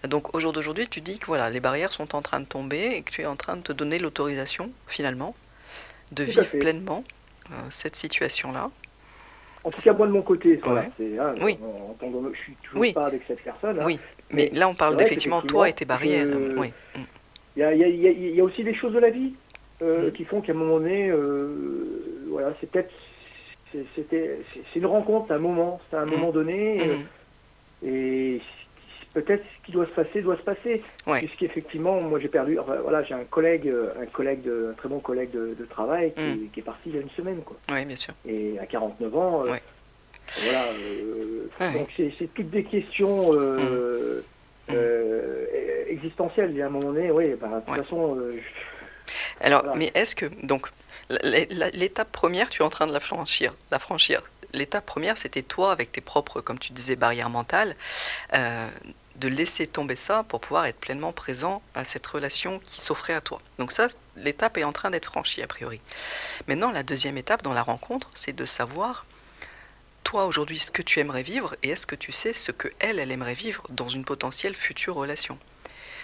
Donc 0.04 0.36
au 0.36 0.40
jour 0.40 0.54
d'aujourd'hui, 0.54 0.88
tu 0.88 1.02
dis 1.02 1.18
que 1.18 1.26
voilà, 1.26 1.50
les 1.50 1.60
barrières 1.60 1.92
sont 1.92 2.16
en 2.16 2.22
train 2.22 2.40
de 2.40 2.46
tomber 2.46 2.96
et 2.96 3.02
que 3.02 3.12
tu 3.12 3.22
es 3.22 3.26
en 3.26 3.36
train 3.36 3.56
de 3.56 3.62
te 3.64 3.72
donner 3.74 3.98
l'autorisation, 4.00 4.70
finalement, 4.88 5.36
de 6.12 6.26
Tout 6.26 6.32
vivre 6.32 6.60
pleinement 6.60 7.04
euh, 7.52 7.56
cette 7.70 7.96
situation-là. 7.96 8.70
En 9.64 9.72
tout 9.72 9.82
cas, 9.82 9.94
moi 9.94 10.06
de 10.06 10.12
mon 10.12 10.22
côté, 10.22 10.60
Ouais. 10.64 10.90
c'est, 10.98 11.18
hein, 11.18 11.34
Oui. 11.42 11.58
on- 11.64 11.92
entendons- 11.92 12.32
je 12.34 12.38
suis 12.40 12.54
toujours 12.64 12.82
Oui. 12.82 12.94
pas 12.94 13.06
avec 13.08 13.24
cette 13.28 13.42
personne. 13.42 13.80
hein. 13.80 13.84
Oui, 13.86 14.00
mais 14.30 14.50
Mais 14.54 14.60
là 14.60 14.68
on 14.70 14.76
parle 14.76 14.94
c'est 14.94 15.04
d'effectivement 15.04 15.42
toi 15.42 15.68
et 15.70 15.74
tes 15.74 15.86
barrières. 15.86 16.28
Oui. 16.58 16.72
Mm. 16.96 17.00
Il 17.56 17.60
y 17.62 17.64
a, 17.64 17.74
y 17.74 17.80
y 17.80 18.36
y 18.36 18.42
aussi 18.42 18.64
des 18.64 18.76
choses 18.76 18.94
de 18.94 19.00
la 19.00 19.10
vie 19.10 19.34
euh, 19.82 20.10
Mm. 20.10 20.12
qui 20.14 20.24
font 20.26 20.42
qu'à 20.42 20.52
un 20.52 20.56
moment 20.56 20.78
donné, 20.80 21.10
euh, 21.10 22.26
voilà, 22.30 22.54
c'est 22.62 22.70
peut-être, 22.70 22.94
c'est- 23.72 23.86
c'était, 23.96 24.40
c'est 24.54 24.62
c'est 24.72 24.80
une 24.80 24.86
rencontre, 24.86 25.32
un 25.34 25.40
moment, 25.40 25.82
c'est 25.90 25.98
un 25.98 26.06
Mm. 26.06 26.10
moment 26.12 26.32
donné, 26.32 26.80
et 27.86 28.42
peut-être 29.15 29.43
ce 29.43 29.65
qui 29.65 29.71
doit 29.71 29.86
se 29.88 29.91
passer 29.91 30.21
doit 30.21 30.38
se 30.38 30.43
passer. 30.43 30.84
Ouais. 31.08 31.19
Puisqu'effectivement, 31.19 31.99
moi 32.01 32.19
j'ai 32.19 32.28
perdu, 32.28 32.60
enfin, 32.60 32.75
voilà, 32.84 33.01
j'ai 33.04 33.15
un 33.15 33.23
collègue, 33.23 33.67
euh, 33.67 33.89
un 33.99 34.06
collègue, 34.06 34.43
de, 34.43 34.69
un 34.71 34.73
très 34.73 34.88
bon 34.89 34.99
collègue 34.99 35.32
de, 35.32 35.56
de 35.58 35.65
travail 35.65 36.13
qui, 36.13 36.21
Mm. 36.21 36.49
qui 36.54 36.60
est 36.60 36.63
parti 36.63 36.82
il 36.88 36.95
y 36.95 36.97
a 36.99 37.01
une 37.01 37.10
semaine, 37.12 37.41
quoi. 37.41 37.58
Oui, 37.71 37.84
bien 37.86 37.95
sûr. 37.95 38.13
Et 38.28 38.60
à 38.60 38.65
49 38.67 39.15
ans, 39.17 39.41
euh, 39.45 39.51
Ouais. 39.51 39.62
voilà. 40.43 40.65
euh. 40.67 41.47
Donc 41.73 41.88
c'est 41.97 42.13
c'est 42.19 42.32
toutes 42.34 42.49
des 42.51 42.63
questions 42.63 43.34
euh, 43.34 44.21
Mm. 44.67 44.73
euh, 44.75 45.45
existentielles. 45.88 46.58
Et 46.58 46.62
à 46.62 46.67
un 46.67 46.69
moment 46.69 46.91
donné, 46.91 47.10
oui, 47.12 47.34
bah, 47.39 47.47
de 47.65 47.65
toute 47.73 47.84
façon, 47.84 48.17
je- 48.17 48.39
Alors, 49.45 49.62
Voilà. 49.63 49.78
mais 49.78 49.91
est-ce 49.93 50.15
que, 50.15 50.25
donc, 50.43 50.67
l'étape 51.10 52.12
première, 52.12 52.49
tu 52.49 52.62
es 52.63 52.65
en 52.65 52.69
train 52.69 52.88
de 52.88 52.91
la 52.93 52.99
franchir. 52.99 53.54
La 53.71 53.78
franchir. 53.80 54.23
L'étape 54.54 54.86
première, 54.86 55.17
c'était 55.19 55.43
toi, 55.43 55.71
avec 55.71 55.91
tes 55.91 56.01
propres, 56.01 56.41
comme 56.41 56.58
tu 56.58 56.71
disais, 56.73 56.95
barrières 56.95 57.30
mentales, 57.30 57.75
de 59.17 59.28
laisser 59.28 59.65
tomber 59.67 59.95
ça 59.95 60.23
pour 60.28 60.41
pouvoir 60.41 60.65
être 60.65 60.80
pleinement 60.80 61.12
présent 61.13 61.62
à 61.73 61.84
cette 61.84 62.06
relation 62.06 62.60
qui 62.65 62.82
s'offrait 62.82 63.13
à 63.13 63.21
toi. 63.21 63.41
Donc 63.60 63.71
ça, 63.71 63.88
l'étape 64.17 64.58
est 64.58 64.63
en 64.63 64.73
train 64.73 64.91
d'être 64.91 65.06
franchie, 65.06 65.41
a 65.41 65.47
priori. 65.47 65.80
Maintenant, 66.47 66.71
la 66.71 66.84
deuxième 66.84 67.17
étape 67.17 67.41
dans 67.43 67.54
la 67.54 67.63
rencontre, 67.63 68.10
c'est 68.13 68.36
de 68.36 68.45
savoir, 68.45 69.06
toi, 70.04 70.25
aujourd'hui, 70.25 70.60
ce 70.60 70.69
que 70.71 70.82
tu 70.82 70.99
aimerais 70.99 71.23
vivre, 71.23 71.56
et 71.63 71.69
est-ce 71.69 71.86
que 71.88 71.95
tu 71.95 72.12
sais 72.12 72.34
ce 72.34 72.51
que 72.51 72.67
elle, 72.80 72.99
elle 72.99 73.12
aimerait 73.12 73.34
vivre 73.34 73.63
dans 73.69 73.88
une 73.88 74.04
potentielle 74.06 74.56
future 74.56 74.95
relation? 74.95 75.38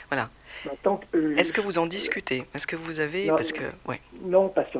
Voilà. 0.10 0.30
Bah, 0.65 0.71
euh, 1.15 1.36
Est-ce 1.38 1.54
que 1.54 1.62
vous 1.62 1.78
en 1.78 1.86
discutez? 1.88 2.43
Est-ce 2.54 2.67
que 2.67 2.76
vous 2.76 3.00
avez 3.00 3.28
Non. 3.28 3.36
parce 3.36 3.52
que 3.52 3.63
ouais. 3.88 4.02
Non, 4.24 4.50
parce 4.50 4.69
que 4.71 4.80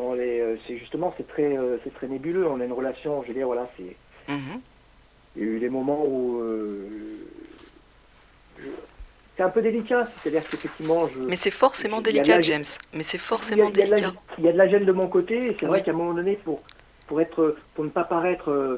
c'est 0.68 0.78
justement 0.78 1.14
c'est 1.18 1.28
très 1.28 1.58
euh, 1.58 1.78
c'est 1.84 1.94
très 1.94 2.08
nébuleux. 2.08 2.46
On 2.48 2.60
a 2.60 2.66
une 2.66 2.74
relation, 2.74 3.24
je 3.24 3.30
veux 3.30 3.34
dire, 3.34 3.48
voilà, 3.48 3.70
c'est 3.78 3.96
Mhm. 4.28 4.62
il 5.38 5.42
y 5.42 5.46
a 5.46 5.50
eu 5.50 5.60
des 5.60 5.70
moments 5.70 6.04
où 6.06 6.42
euh, 6.42 6.86
c'est 9.36 9.44
un 9.44 9.50
peu 9.50 9.62
délicat. 9.62 10.08
C'est-à-dire 10.24 10.44
qu'effectivement, 10.50 11.08
je 11.08 11.20
Mais 11.20 11.36
c'est 11.36 11.52
forcément 11.52 12.02
délicat, 12.02 12.36
la- 12.36 12.42
James. 12.42 12.64
Mais 12.94 13.04
c'est 13.04 13.18
forcément 13.18 13.70
il 13.70 13.78
y 13.78 13.82
a 13.82 13.86
délicat. 13.90 14.14
il 14.38 14.44
y 14.46 14.48
a 14.48 14.52
de 14.52 14.58
la 14.58 14.68
gêne 14.68 14.86
de 14.86 14.92
mon 14.92 15.08
côté. 15.08 15.52
Et 15.52 15.58
c'est 15.60 15.66
vrai 15.66 15.84
qu'à 15.84 15.92
un 15.92 15.96
moment 15.96 16.14
donné, 16.14 16.36
pour 16.38 16.62
pour 17.08 17.22
être 17.22 17.56
pour 17.74 17.84
ne 17.84 17.90
pas 17.90 18.04
paraître 18.04 18.50
euh, 18.50 18.78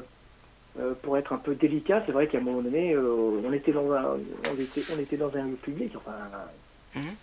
euh, 0.78 0.94
pour 1.02 1.16
être 1.18 1.32
un 1.32 1.38
peu 1.38 1.54
délicat, 1.54 2.02
c'est 2.06 2.12
vrai 2.12 2.26
qu'à 2.26 2.38
un 2.38 2.40
moment 2.40 2.62
donné, 2.62 2.94
euh, 2.94 3.40
on 3.44 3.52
était 3.52 3.72
dans 3.72 3.92
un 3.92 4.18
on 4.44 4.58
était 4.58 4.84
on 4.88 4.98
était 4.98 5.16
dans 5.16 5.34
un 5.36 5.44
lieu 5.44 5.56
public, 5.56 5.92
enfin 5.96 6.12
un 6.94 6.98
Mhm. 7.00 7.14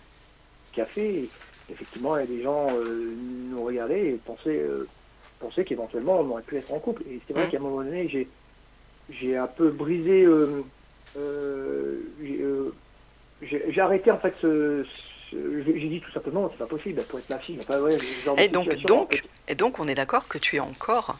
café. 0.72 1.14
Et 1.24 1.30
effectivement, 1.72 2.16
il 2.16 2.20
y 2.20 2.22
a 2.24 2.26
des 2.26 2.42
gens 2.42 2.76
euh, 2.76 3.14
nous 3.50 3.62
regardaient 3.64 4.10
et 4.10 4.16
pensaient 4.18 4.62
pensaient 5.38 5.64
qu'éventuellement 5.64 6.20
on 6.20 6.30
aurait 6.30 6.42
pu 6.42 6.56
être 6.56 6.70
en 6.72 6.78
couple. 6.78 7.02
Et 7.08 7.20
c'est 7.26 7.34
vrai 7.34 7.44
Mhm. 7.46 7.50
qu'à 7.50 7.56
un 7.58 7.60
moment 7.60 7.82
donné, 7.82 8.08
j'ai 8.08 8.28
j'ai 9.10 9.36
un 9.36 9.48
peu 9.48 9.70
brisé. 9.70 10.24
Euh, 11.16 12.00
euh, 12.22 12.74
j'ai 13.42 13.80
arrêté 13.80 14.10
en 14.10 14.18
fait 14.18 14.34
ce, 14.40 14.86
j'ai 15.32 15.88
dit 15.88 16.00
tout 16.00 16.12
simplement 16.12 16.48
c'est 16.50 16.58
pas 16.58 16.66
possible 16.66 17.02
pour 17.04 17.18
être 17.18 17.30
ma 17.30 17.38
fille. 17.38 17.58
Genre 18.24 18.36
de 18.36 18.42
Et 18.42 18.48
donc, 18.48 18.68
en 18.68 18.86
donc, 18.86 19.14
fait. 19.16 19.52
et 19.52 19.54
donc, 19.54 19.78
on 19.78 19.88
est 19.88 19.94
d'accord 19.94 20.28
que 20.28 20.38
tu 20.38 20.56
es 20.56 20.60
encore. 20.60 21.16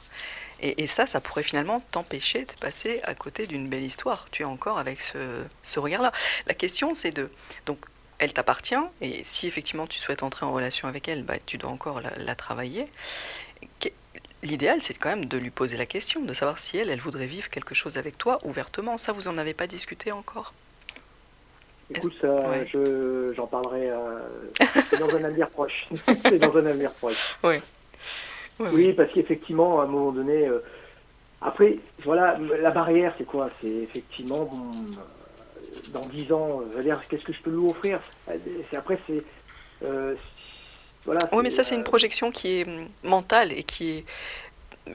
Et, 0.61 0.83
et 0.83 0.87
ça, 0.87 1.07
ça 1.07 1.21
pourrait 1.21 1.43
finalement 1.43 1.83
t'empêcher 1.91 2.45
de 2.45 2.53
passer 2.61 3.01
à 3.03 3.15
côté 3.15 3.47
d'une 3.47 3.69
belle 3.69 3.83
histoire. 3.83 4.29
Tu 4.31 4.43
es 4.43 4.45
encore 4.45 4.79
avec 4.79 5.03
ce, 5.03 5.19
ce 5.63 5.81
regard-là. 5.81 6.13
La 6.47 6.55
question, 6.55 6.95
c'est 6.95 7.11
de. 7.11 7.31
Donc, 7.67 7.79
elle 8.19 8.33
t'appartient, 8.33 8.77
et 9.01 9.25
si 9.25 9.49
effectivement 9.49 9.89
tu 9.89 9.99
souhaites 9.99 10.23
entrer 10.23 10.47
en 10.47 10.53
relation 10.53 10.87
avec 10.87 11.09
elle, 11.09 11.25
bah, 11.25 11.35
tu 11.45 11.59
dois 11.59 11.71
encore 11.71 12.01
la, 12.01 12.13
la 12.17 12.35
travailler. 12.37 12.87
L'idéal, 14.43 14.83
c'est 14.83 14.95
quand 14.95 15.11
même 15.11 15.27
de 15.27 15.39
lui 15.39 15.51
poser 15.51 15.77
la 15.77 15.87
question, 15.87 16.23
de 16.23 16.35
savoir 16.35 16.59
si 16.59 16.77
elle, 16.77 16.91
elle 16.91 17.01
voudrait 17.01 17.27
vivre 17.27 17.49
quelque 17.49 17.75
chose 17.75 17.97
avec 17.97 18.19
toi 18.19 18.39
ouvertement. 18.45 18.99
Ça, 18.99 19.13
vous 19.13 19.29
en 19.29 19.39
avez 19.39 19.55
pas 19.55 19.67
discuté 19.69 20.11
encore? 20.13 20.53
Écoute, 21.91 22.15
ça, 22.21 22.49
Ouais. 22.49 22.67
je, 22.73 23.33
j'en 23.37 23.47
parlerai 23.47 23.91
euh, 23.91 24.19
dans 24.99 25.15
un 25.15 25.25
avenir 25.25 25.49
proche. 25.51 25.89
c'est 26.25 26.39
dans 26.39 26.57
un 26.57 26.67
avenir 26.67 26.93
proche. 26.95 27.37
Ouais, 27.45 27.63
Oui, 28.59 28.93
parce 28.95 29.13
qu'effectivement, 29.13 29.81
à 29.81 29.85
un 29.85 29.87
moment 29.87 30.13
donné, 30.13 30.47
euh, 30.49 30.61
après, 31.41 31.79
voilà, 32.05 32.39
la 32.39 32.71
barrière, 32.71 33.15
c'est 33.19 33.25
quoi? 33.27 33.51
C'est 33.61 33.69
effectivement, 33.69 34.45
bon, 34.45 34.97
euh, 34.99 35.81
dans 35.89 36.07
10 36.07 36.33
ans, 36.33 36.63
euh, 36.63 36.67
je 36.73 36.77
veux 36.79 36.83
dire, 36.85 37.03
qu'est-ce 37.09 37.25
que 37.25 37.33
je 37.33 37.43
peux 37.43 37.51
lui 37.51 37.69
offrir? 37.69 38.01
Euh, 38.29 38.39
c'est, 38.71 38.77
Après, 38.77 38.99
c'est. 39.07 39.23
euh, 39.83 40.15
voilà, 41.05 41.21
Oui, 41.33 41.43
mais 41.43 41.51
ça, 41.51 41.65
c'est 41.65 41.75
euh, 41.75 41.79
une 41.79 41.85
projection 41.85 42.31
qui 42.31 42.61
est 42.61 42.67
hum, 42.67 42.87
mentale 43.05 43.53
et 43.53 43.62
qui 43.62 43.91
est. 43.99 44.05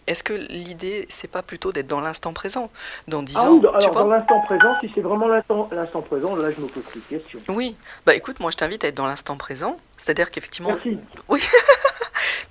Est-ce 0.06 0.22
que 0.22 0.34
l'idée, 0.34 1.08
c'est 1.10 1.30
pas 1.32 1.42
plutôt 1.42 1.72
d'être 1.72 1.88
dans 1.88 2.02
l'instant 2.02 2.34
présent 2.34 2.70
Dans 3.08 3.24
10 3.24 3.34
Ah 3.38 3.44
ans, 3.50 3.54
oui, 3.54 3.62
dans- 3.62 3.72
tu 3.72 3.78
alors 3.78 3.92
vois 3.94 4.02
dans 4.04 4.08
l'instant 4.10 4.42
présent, 4.42 4.76
si 4.82 4.92
c'est 4.94 5.00
vraiment 5.02 5.28
l'instant, 5.28 5.70
présent, 6.02 6.36
là, 6.36 6.52
je 6.52 6.60
me 6.62 6.68
pose 6.68 6.84
plus 6.84 7.00
de 7.00 7.18
questions. 7.18 7.40
Oui, 7.48 7.78
bah 8.06 8.14
écoute, 8.14 8.40
moi 8.42 8.52
je 8.52 8.58
t'invite 8.58 8.84
à 8.84 8.90
être 8.90 8.96
dans 8.96 9.06
l'instant 9.08 9.38
présent, 9.38 9.78
c'est-à-dire 9.98 10.30
qu'effectivement. 10.30 10.72
Merci. 10.72 10.98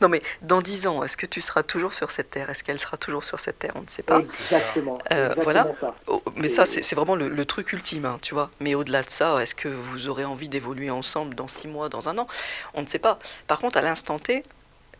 Non, 0.00 0.08
mais 0.08 0.22
dans 0.42 0.60
10 0.60 0.86
ans, 0.86 1.02
est-ce 1.02 1.16
que 1.16 1.26
tu 1.26 1.40
seras 1.40 1.62
toujours 1.62 1.94
sur 1.94 2.10
cette 2.10 2.30
terre? 2.30 2.50
Est-ce 2.50 2.62
qu'elle 2.62 2.78
sera 2.78 2.96
toujours 2.96 3.24
sur 3.24 3.40
cette 3.40 3.58
terre? 3.58 3.72
On 3.76 3.82
ne 3.82 3.88
sait 3.88 4.02
pas. 4.02 4.20
Exactement. 4.20 4.98
Euh, 5.12 5.30
exactement 5.30 5.42
voilà. 5.42 5.66
ça. 5.80 5.94
Oh, 6.06 6.22
mais 6.36 6.48
ça, 6.48 6.66
c'est 6.66 6.94
vraiment 6.94 7.16
le, 7.16 7.28
le 7.28 7.44
truc 7.44 7.72
ultime, 7.72 8.04
hein, 8.04 8.18
tu 8.22 8.34
vois. 8.34 8.50
Mais 8.60 8.74
au-delà 8.74 9.02
de 9.02 9.10
ça, 9.10 9.42
est-ce 9.42 9.54
que 9.54 9.68
vous 9.68 10.08
aurez 10.08 10.24
envie 10.24 10.48
d'évoluer 10.48 10.90
ensemble 10.90 11.34
dans 11.34 11.48
6 11.48 11.68
mois, 11.68 11.88
dans 11.88 12.08
un 12.08 12.18
an? 12.18 12.26
On 12.74 12.82
ne 12.82 12.86
sait 12.86 12.98
pas. 12.98 13.18
Par 13.46 13.58
contre, 13.58 13.78
à 13.78 13.82
l'instant 13.82 14.18
T, 14.18 14.44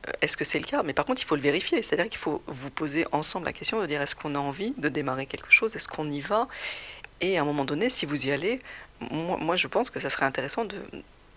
euh, 0.06 0.12
est-ce 0.22 0.36
que 0.36 0.44
c'est 0.44 0.58
le 0.58 0.64
cas? 0.66 0.82
Mais 0.82 0.92
par 0.92 1.04
contre, 1.04 1.20
il 1.20 1.24
faut 1.24 1.36
le 1.36 1.42
vérifier. 1.42 1.82
C'est-à-dire 1.82 2.08
qu'il 2.08 2.18
faut 2.18 2.42
vous 2.46 2.70
poser 2.70 3.06
ensemble 3.12 3.46
la 3.46 3.52
question 3.52 3.80
de 3.80 3.86
dire 3.86 4.00
est-ce 4.00 4.14
qu'on 4.14 4.34
a 4.34 4.38
envie 4.38 4.72
de 4.78 4.88
démarrer 4.88 5.26
quelque 5.26 5.50
chose? 5.50 5.76
Est-ce 5.76 5.88
qu'on 5.88 6.10
y 6.10 6.20
va? 6.20 6.48
Et 7.20 7.38
à 7.38 7.42
un 7.42 7.44
moment 7.44 7.64
donné, 7.64 7.90
si 7.90 8.06
vous 8.06 8.26
y 8.26 8.32
allez, 8.32 8.60
moi, 9.10 9.38
moi, 9.38 9.56
je 9.56 9.66
pense 9.66 9.90
que 9.90 10.00
ça 10.00 10.10
serait 10.10 10.26
intéressant 10.26 10.64
de 10.64 10.76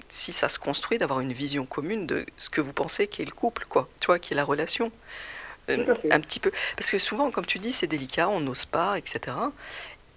si 0.10 0.34
ça 0.34 0.50
se 0.50 0.60
construit, 0.60 0.98
d'avoir 0.98 1.20
une 1.20 1.34
vision 1.34 1.66
commune 1.66 2.06
de 2.08 2.26
ce 2.38 2.50
que 2.50 2.62
vous 2.62 2.74
pensez 2.74 3.08
qu'est 3.08 3.26
le 3.26 3.32
couple, 3.32 3.66
quoi, 3.70 3.88
tu 4.00 4.08
vois, 4.08 4.20
qui 4.20 4.34
est 4.34 4.36
la 4.36 4.44
relation. 4.46 4.92
Euh, 5.70 5.84
Tout 5.86 5.92
à 5.92 5.96
fait. 5.96 6.12
un 6.12 6.20
petit 6.20 6.40
peu. 6.40 6.52
Parce 6.76 6.90
que 6.90 6.98
souvent, 6.98 7.30
comme 7.32 7.46
tu 7.46 7.60
dis, 7.60 7.72
c'est 7.72 7.86
délicat, 7.88 8.28
on 8.30 8.40
n'ose 8.40 8.66
pas, 8.66 8.98
etc. 8.98 9.38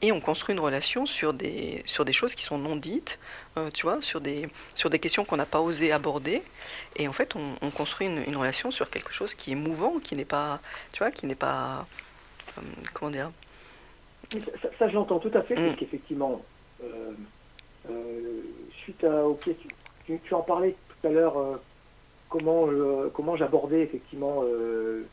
Et 0.01 0.11
on 0.11 0.19
construit 0.21 0.55
une 0.55 0.61
relation 0.61 1.07
sur 1.07 1.33
des, 1.35 1.83
sur 1.87 2.05
des 2.05 2.13
choses 2.13 2.35
qui 2.35 2.43
sont 2.43 2.59
non 2.59 2.75
dites, 2.75 3.19
euh, 3.59 3.71
tu 3.73 3.83
vois, 3.83 4.01
sur 4.03 4.21
des, 4.21 4.49
sur 4.75 4.89
des 4.91 4.99
questions 4.99 5.25
qu'on 5.25 5.37
n'a 5.37 5.47
pas 5.47 5.61
osé 5.61 5.93
aborder. 5.93 6.43
Et 6.97 7.07
en 7.07 7.13
fait, 7.13 7.37
on, 7.37 7.55
on 7.61 7.71
construit 7.71 8.07
une, 8.09 8.25
une 8.27 8.37
relation 8.37 8.71
sur 8.71 8.91
quelque 8.91 9.13
chose 9.13 9.35
qui 9.35 9.53
est 9.53 9.55
mouvant, 9.57 9.99
qui 10.01 10.17
n'est 10.17 10.25
pas, 10.25 10.61
tu 10.93 10.99
vois, 11.01 11.11
qui 11.13 11.27
n'est 11.27 11.35
pas, 11.37 11.87
euh, 12.59 12.63
comment 12.95 13.11
dire, 13.13 13.31
Ça, 14.33 14.39
ça- 14.63 14.69
ça, 14.79 14.89
je 14.89 14.95
l'entends 14.95 15.19
tout 15.21 15.31
à 15.35 15.43
fait, 15.43 15.55
Mm. 15.55 15.67
parce 15.67 15.77
qu'effectivement, 15.79 16.43
euh, 16.83 18.41
suite 18.83 19.05
à, 19.05 19.25
ok, 19.27 19.45
tu, 19.45 19.69
tu- 20.05 20.21
tu 20.23 20.35
en 20.35 20.43
parlais 20.43 20.79
tout 20.89 21.07
à 21.07 21.11
l'heure, 21.11 21.39
euh, 21.39 21.59
comment, 22.29 22.71
je- 22.71 23.09
comment 23.11 23.37
j'abordais 23.37 23.83
effectivement 23.83 24.45
euh, 24.45 25.11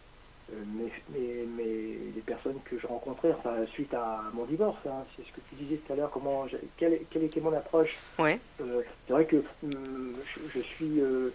euh, 0.52 0.66
mes, 0.66 0.92
mes- 1.10 1.46
mes- 1.46 2.12
les 2.12 2.22
personnes 2.24 2.62
que 2.64 2.78
je 2.80 2.88
rencontrais, 2.88 3.34
enfin, 3.34 3.66
suite 3.68 3.94
à 3.94 4.32
mon 4.34 4.46
divorce, 4.46 4.84
hein, 4.88 5.06
c'est 5.16 5.24
ce 5.26 5.32
que 5.32 5.42
tu 5.42 5.56
disais 5.56 5.78
tout 5.80 5.94
à 5.94 5.96
l'heure, 5.96 6.12
comment, 6.12 6.48
quelle, 6.78 7.08
quelle 7.08 7.24
était 7.24 7.42
mon 7.42 7.54
approche. 7.54 8.02
ouais, 8.20 8.42
Euh, 8.62 8.84
c'est 9.08 9.14
vrai 9.14 9.26
que 9.28 9.44
hum, 9.64 10.22
je, 10.36 10.48
je 10.50 10.60
suis, 10.62 11.00
euh, 11.00 11.32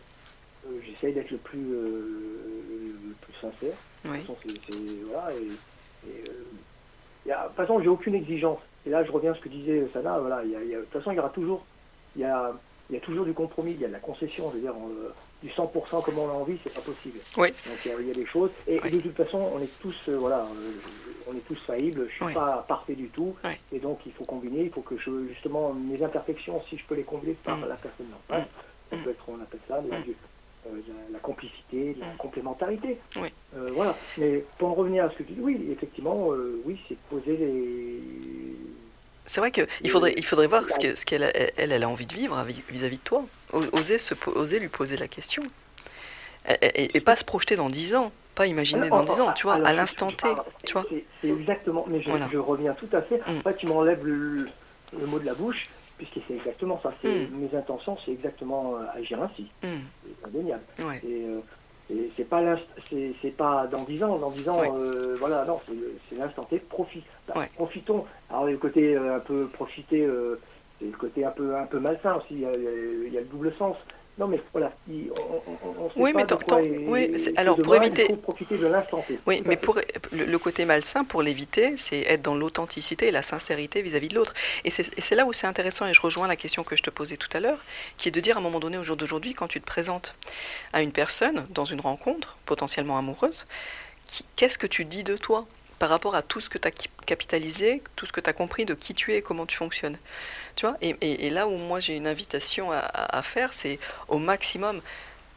euh, 0.67 0.81
j'essaye 0.83 1.14
d'être 1.14 1.31
le 1.31 1.38
plus, 1.38 1.73
euh, 1.73 2.99
le 3.11 3.14
plus 3.17 3.35
sincère. 3.35 3.79
De 4.05 4.09
toute 4.21 4.27
façon, 4.27 4.38
c'est- 4.43 4.61
c'est- 4.67 5.03
voilà, 5.05 5.37
et, 5.37 5.61
et, 6.03 6.23
euh, 6.25 6.51
il 7.25 7.29
y 7.29 7.33
a- 7.33 7.45
de 7.45 7.49
toute 7.49 7.57
façon, 7.57 7.81
j'ai 7.81 7.88
aucune 7.88 8.14
exigence. 8.14 8.61
Et 8.85 8.90
là, 8.90 9.05
je 9.05 9.12
reviens 9.12 9.33
à 9.33 9.35
ce 9.35 9.40
que 9.40 9.49
disait 9.49 9.88
Sana. 9.93 10.19
Voilà, 10.21 10.45
il 10.45 10.51
y 10.51 10.57
a- 10.57 10.62
il 10.64 10.71
y 10.71 10.75
a- 10.75 10.81
de 10.81 10.85
toute 10.85 10.93
façon, 10.93 11.12
il 11.12 11.17
y 11.17 11.19
aura 11.21 11.31
toujours, 11.31 11.67
il 12.14 12.21
y 12.23 12.25
a, 12.25 12.62
il 12.90 12.94
y 12.94 12.99
a 12.99 13.01
toujours 13.01 13.25
du 13.25 13.35
compromis, 13.35 13.73
il 13.73 13.81
y 13.81 13.85
a 13.85 13.88
de 13.88 13.92
la 13.92 14.01
concession. 14.01 14.51
Je 14.51 14.57
veux 14.57 14.61
dire, 14.62 14.75
euh, 14.75 15.14
du 15.40 15.49
100% 15.51 16.03
comme 16.03 16.18
on 16.18 16.29
a 16.29 16.33
envie, 16.33 16.59
c'est 16.62 16.70
pas 16.70 16.81
possible. 16.83 17.25
Oui. 17.37 17.49
Donc 17.66 17.85
il 17.85 17.88
y, 17.88 17.90
a, 17.94 18.01
il 18.01 18.07
y 18.07 18.11
a 18.11 18.14
des 18.14 18.27
choses. 18.27 18.51
Et 18.66 18.81
Oui. 18.83 18.90
de 18.90 19.01
toute 19.01 19.16
façon, 19.16 19.38
on 19.38 19.61
est 19.61 19.73
tous, 19.79 19.97
euh, 20.09 20.16
voilà, 20.16 20.47
euh, 20.53 20.75
je- 20.81 21.11
on 21.27 21.35
est 21.35 21.40
tous 21.42 21.59
faillibles. 21.66 22.07
Je 22.09 22.14
suis 22.14 22.25
Oui. 22.27 22.35
pas 22.35 22.64
parfait 22.68 22.94
du 22.94 23.11
tout. 23.11 23.37
Et 23.73 23.81
donc, 23.81 24.05
il 24.07 24.12
faut 24.12 24.25
combiner. 24.25 24.62
Il 24.64 24.70
faut 24.70 24.83
que 24.83 24.97
je, 24.99 25.27
justement, 25.29 25.73
mes 25.73 26.03
imperfections, 26.03 26.61
si 26.62 26.77
je 26.77 26.87
peux 26.87 26.94
les 26.94 27.05
combler 27.05 27.35
par 27.35 27.59
Mm. 27.59 27.68
la 27.68 27.77
personne 27.77 28.12
en 28.12 28.20
face, 28.29 28.49
ça 28.90 28.97
Mm. 28.97 29.03
peut 29.03 29.11
être, 29.11 29.29
on 29.29 29.40
appelle 29.40 29.61
ça, 29.66 29.81
la, 29.81 29.99
Mm. 29.99 30.05
euh, 30.66 30.83
la- 30.87 31.09
la 31.11 31.18
complicité, 31.20 31.94
la 31.94 32.14
complémentarité. 32.16 33.01
Oui. 33.16 33.29
Euh, 33.55 33.70
voilà. 33.73 33.99
Mais 34.16 34.47
pour 34.59 34.68
en 34.68 34.75
revenir 34.75 35.05
à 35.05 35.11
ce 35.11 35.16
que 35.16 35.23
tu 35.23 35.33
dis, 35.35 35.40
oui, 35.40 35.68
effectivement, 35.70 36.33
euh, 36.33 36.61
oui, 36.64 36.81
c'est 36.88 36.97
poser 37.09 37.37
les. 37.37 38.66
C'est 39.27 39.41
vrai 39.41 39.51
qu'il 39.51 39.91
faudrait, 39.91 40.15
il 40.17 40.25
faudrait 40.25 40.47
voir 40.47 40.69
ce 40.69 40.79
que- 40.79 40.95
ce 40.97 41.05
qu'elle 41.07 41.23
a- 41.25 41.37
elle, 41.37 41.73
elle 41.73 41.83
a 41.83 41.89
envie 41.89 42.07
de 42.07 42.15
vivre 42.15 42.45
vis-à-vis 42.71 42.99
de 42.99 43.03
toi. 43.03 43.25
Oser, 43.73 43.99
se, 43.99 44.15
oser 44.35 44.59
lui 44.59 44.69
poser 44.69 44.97
la 44.97 45.09
question. 45.09 45.43
Et, 46.49 46.55
et- 46.85 46.97
et 46.97 47.01
pas 47.01 47.17
se 47.17 47.25
projeter 47.25 47.57
dans 47.57 47.71
10 47.71 47.95
ans. 47.95 48.13
Pas 48.35 48.47
imaginer 48.49 48.89
dans 48.89 49.05
10 49.05 49.21
ans, 49.21 49.33
tu 49.33 49.45
vois, 49.45 49.55
Alors, 49.55 49.69
à 49.69 49.73
l'instant 49.73 50.11
T. 50.11 50.27
Tu 50.67 50.73
vois. 50.73 50.85
Exactement, 51.23 51.85
mais 51.89 52.03
je, 52.03 52.11
Voilà. 52.11 52.29
je 52.33 52.37
reviens 52.37 52.75
tout 52.75 52.89
à 52.93 53.01
fait. 53.01 53.19
Mm. 53.19 53.39
En 53.39 53.41
fait, 53.43 53.57
tu 53.59 53.67
m'enlèves 53.67 54.05
le, 54.05 54.49
le 54.99 55.07
mot 55.07 55.19
de 55.21 55.25
la 55.25 55.35
bouche, 55.35 55.69
puisque 55.99 56.19
c'est 56.27 56.35
exactement 56.35 56.81
ça. 56.83 56.93
Mm. 57.05 57.09
Mes 57.33 57.57
intentions, 57.57 57.96
c'est 58.05 58.11
exactement 58.11 58.75
euh, 58.77 58.98
agir 59.01 59.23
ainsi. 59.23 59.46
Hum, 59.63 59.81
C'est 60.05 60.27
indéniable. 60.27 60.63
ouais. 60.81 61.01
Et, 61.07 61.25
euh, 61.29 61.38
c'est 62.17 62.29
pas 62.29 62.57
c'est 63.21 63.37
pas 63.37 63.67
dans 63.67 63.85
10 63.85 64.03
ans, 64.03 64.19
dans 64.19 64.31
10 64.31 64.49
ans, 64.49 64.59
Ouais. 64.61 64.71
euh, 64.73 65.17
voilà, 65.19 65.45
non, 65.45 65.61
c'est 66.09 66.15
l'instant 66.17 66.45
T, 66.45 66.59
profite. 66.61 67.05
Bah, 67.29 67.35
Ouais. 67.37 67.51
Profitons. 67.55 68.05
Alors 68.31 68.47
le 68.47 68.57
côté 68.59 68.97
euh, 68.97 69.17
un 69.17 69.21
peu 69.21 69.49
profiter, 69.51 70.03
euh, 70.05 70.41
c'est 70.79 70.87
le 70.87 70.97
côté 70.97 71.25
un 71.25 71.31
peu 71.31 71.57
un 71.57 71.67
peu 71.67 71.79
malsain 71.79 72.17
aussi, 72.17 72.35
il 72.35 72.41
y 72.41 72.47
a, 72.47 72.57
il 72.57 73.13
y 73.13 73.19
a 73.19 73.21
le 73.21 73.27
double 73.27 73.53
sens. 73.55 73.77
Non 74.17 74.29
mais 74.29 74.40
voilà, 74.52 74.73
il- 74.88 75.10
on, 75.10 75.88
sait 75.90 75.92
Oui, 75.96 76.12
pas 76.12 76.19
mais 76.21 76.27
tant- 76.27 76.37
quoi 76.37 76.46
tant- 76.46 76.58
est- 76.60 76.85
oui, 76.87 77.00
est 77.15 77.37
alors, 77.37 77.56
pour 77.60 77.75
éviter- 77.75 78.04
Il 78.08 78.15
faut 78.15 78.21
profiter 78.21 78.56
de 78.56 78.67
l'instant. 78.69 79.04
Oui, 79.27 79.42
mais 79.44 79.56
pour 79.56 79.81
le, 80.12 80.25
le 80.25 80.38
côté 80.38 80.65
malsain, 80.65 81.02
pour 81.02 81.21
l'éviter, 81.21 81.75
c'est 81.79 82.02
être 82.02 82.23
dans 82.23 82.37
l'authenticité 82.37 83.08
et 83.08 83.10
la 83.10 83.23
sincérité 83.23 83.83
vis-à-vis 83.83 84.08
de 84.08 84.15
l'autre. 84.15 84.33
Et 84.65 84.71
c'est 84.71 85.15
là 85.17 85.27
où 85.27 85.33
c'est 85.33 85.48
intéressant, 85.48 85.87
et 85.88 85.94
je 85.94 86.00
rejoins 86.00 86.29
la 86.29 86.37
question 86.37 86.62
que 86.62 86.77
je 86.77 86.83
te 86.85 86.90
posais 86.90 87.17
tout 87.17 87.29
à 87.37 87.40
l'heure, 87.40 87.58
qui 87.96 88.06
est 88.08 88.12
de 88.12 88.21
dire 88.21 88.37
à 88.37 88.40
un 88.40 88.42
moment 88.42 88.60
donné, 88.60 88.79
au 88.79 88.85
jour 88.85 88.96
d'aujourd'hui, 88.96 89.35
quand 89.35 89.48
tu 89.48 89.60
te 89.60 89.67
présentes 89.67 90.15
à 90.73 90.81
une 90.83 90.92
personne 90.92 91.44
dans 91.50 91.65
une 91.65 91.81
rencontre, 91.81 92.37
potentiellement 92.46 92.96
amoureuse, 92.96 93.46
qu'est-ce 94.37 94.58
que 94.58 94.69
tu 94.69 94.85
dis 94.85 95.02
de 95.02 95.17
toi 95.17 95.44
par 95.81 95.88
rapport 95.88 96.15
à 96.15 96.23
tout 96.23 96.40
ce 96.40 96.48
que 96.48 96.56
tu 96.58 96.69
as 96.69 96.73
capitalisé, 97.04 97.83
tout 97.96 98.06
ce 98.06 98.12
que 98.12 98.21
tu 98.21 98.31
as 98.31 98.33
compris 98.33 98.65
de 98.65 98.75
qui 98.75 98.94
tu 98.94 99.12
es 99.12 99.17
et 99.19 99.23
comment 99.23 99.44
tu 99.44 99.56
fonctionnes? 99.56 99.98
Tu 100.57 100.67
vois. 100.67 100.77
Et, 100.81 100.96
et- 101.00 101.27
et 101.27 101.31
là 101.31 101.46
où 101.48 101.57
moi 101.57 101.81
j'ai 101.81 101.96
une 101.96 102.07
invitation 102.07 102.71
à, 102.73 103.23
faire, 103.23 103.52
c'est 103.55 103.79
au 104.09 104.19
maximum, 104.19 104.81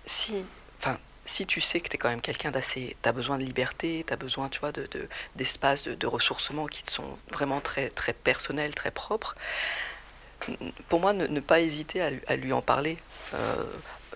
si, 0.06 0.44
enfin, 0.80 0.98
si 1.26 1.46
tu 1.46 1.60
sais 1.60 1.80
que 1.82 1.90
tu 1.90 1.96
es 1.96 1.98
quand 1.98 2.10
même 2.10 2.22
quelqu'un 2.22 2.52
d'assez, 2.52 2.96
tu 3.02 3.10
as 3.10 3.12
besoin 3.12 3.38
de 3.38 3.44
liberté, 3.44 4.04
tu 4.08 4.14
as 4.14 4.18
besoin, 4.18 4.48
tu 4.50 4.60
vois, 4.60 4.72
de, 4.72 4.88
de- 4.92 5.10
d'espaces 5.36 5.84
de, 5.84 5.96
de 5.96 6.08
ressourcement 6.08 6.68
qui 6.68 6.84
te 6.84 6.92
sont 6.92 7.18
vraiment 7.32 7.60
très, 7.62 7.90
très 7.90 8.14
personnels, 8.14 8.76
très 8.76 8.92
propres, 8.92 9.36
pour 10.90 11.00
moi, 11.00 11.14
ne, 11.14 11.26
ne 11.28 11.40
pas 11.40 11.60
hésiter 11.62 12.02
à, 12.02 12.12
lui- 12.12 12.22
à 12.28 12.36
lui 12.36 12.54
en 12.54 12.62
parler 12.62 12.98
euh, 13.34 13.56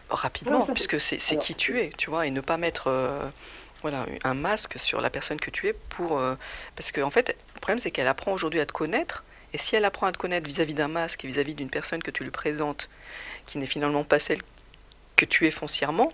rapidement, 0.10 0.60
puisque 0.76 1.02
c'est 1.02 1.18
qui 1.38 1.56
tu 1.56 1.80
es, 1.80 1.90
tu 1.98 2.10
vois, 2.10 2.28
et 2.28 2.32
ne 2.32 2.42
pas 2.42 2.58
mettre 2.58 2.88
euh, 2.88 3.28
voilà, 3.82 4.06
un 4.24 4.34
masque 4.36 4.80
sur 4.80 5.02
la 5.02 5.10
personne 5.10 5.40
que 5.40 5.50
tu 5.50 5.68
es 5.68 5.74
pour... 5.74 6.20
euh, 6.20 6.36
parce 6.76 6.92
qu'en 6.92 7.10
fait, 7.10 7.36
le 7.56 7.60
problème, 7.60 7.80
c'est 7.80 7.92
qu'elle 7.92 8.08
apprend 8.08 8.32
aujourd'hui 8.34 8.60
à 8.60 8.66
te 8.66 8.72
connaître, 8.72 9.24
et 9.54 9.58
si 9.58 9.76
elle 9.76 9.86
apprend 9.86 10.08
à 10.08 10.12
te 10.12 10.18
connaître 10.18 10.48
vis-à-vis 10.48 10.74
d'un 10.74 10.88
masque 10.88 11.24
vis-à-vis 11.26 11.56
d'une 11.56 11.70
personne 11.70 12.02
que 12.02 12.12
tu 12.12 12.24
lui 12.24 12.32
présentes, 12.32 12.90
qui 13.48 13.58
n'est 13.58 13.66
finalement 13.66 14.04
pas 14.04 14.20
celle 14.20 14.40
que 15.16 15.26
tu 15.26 15.48
es 15.48 15.52
foncièrement, 15.52 16.12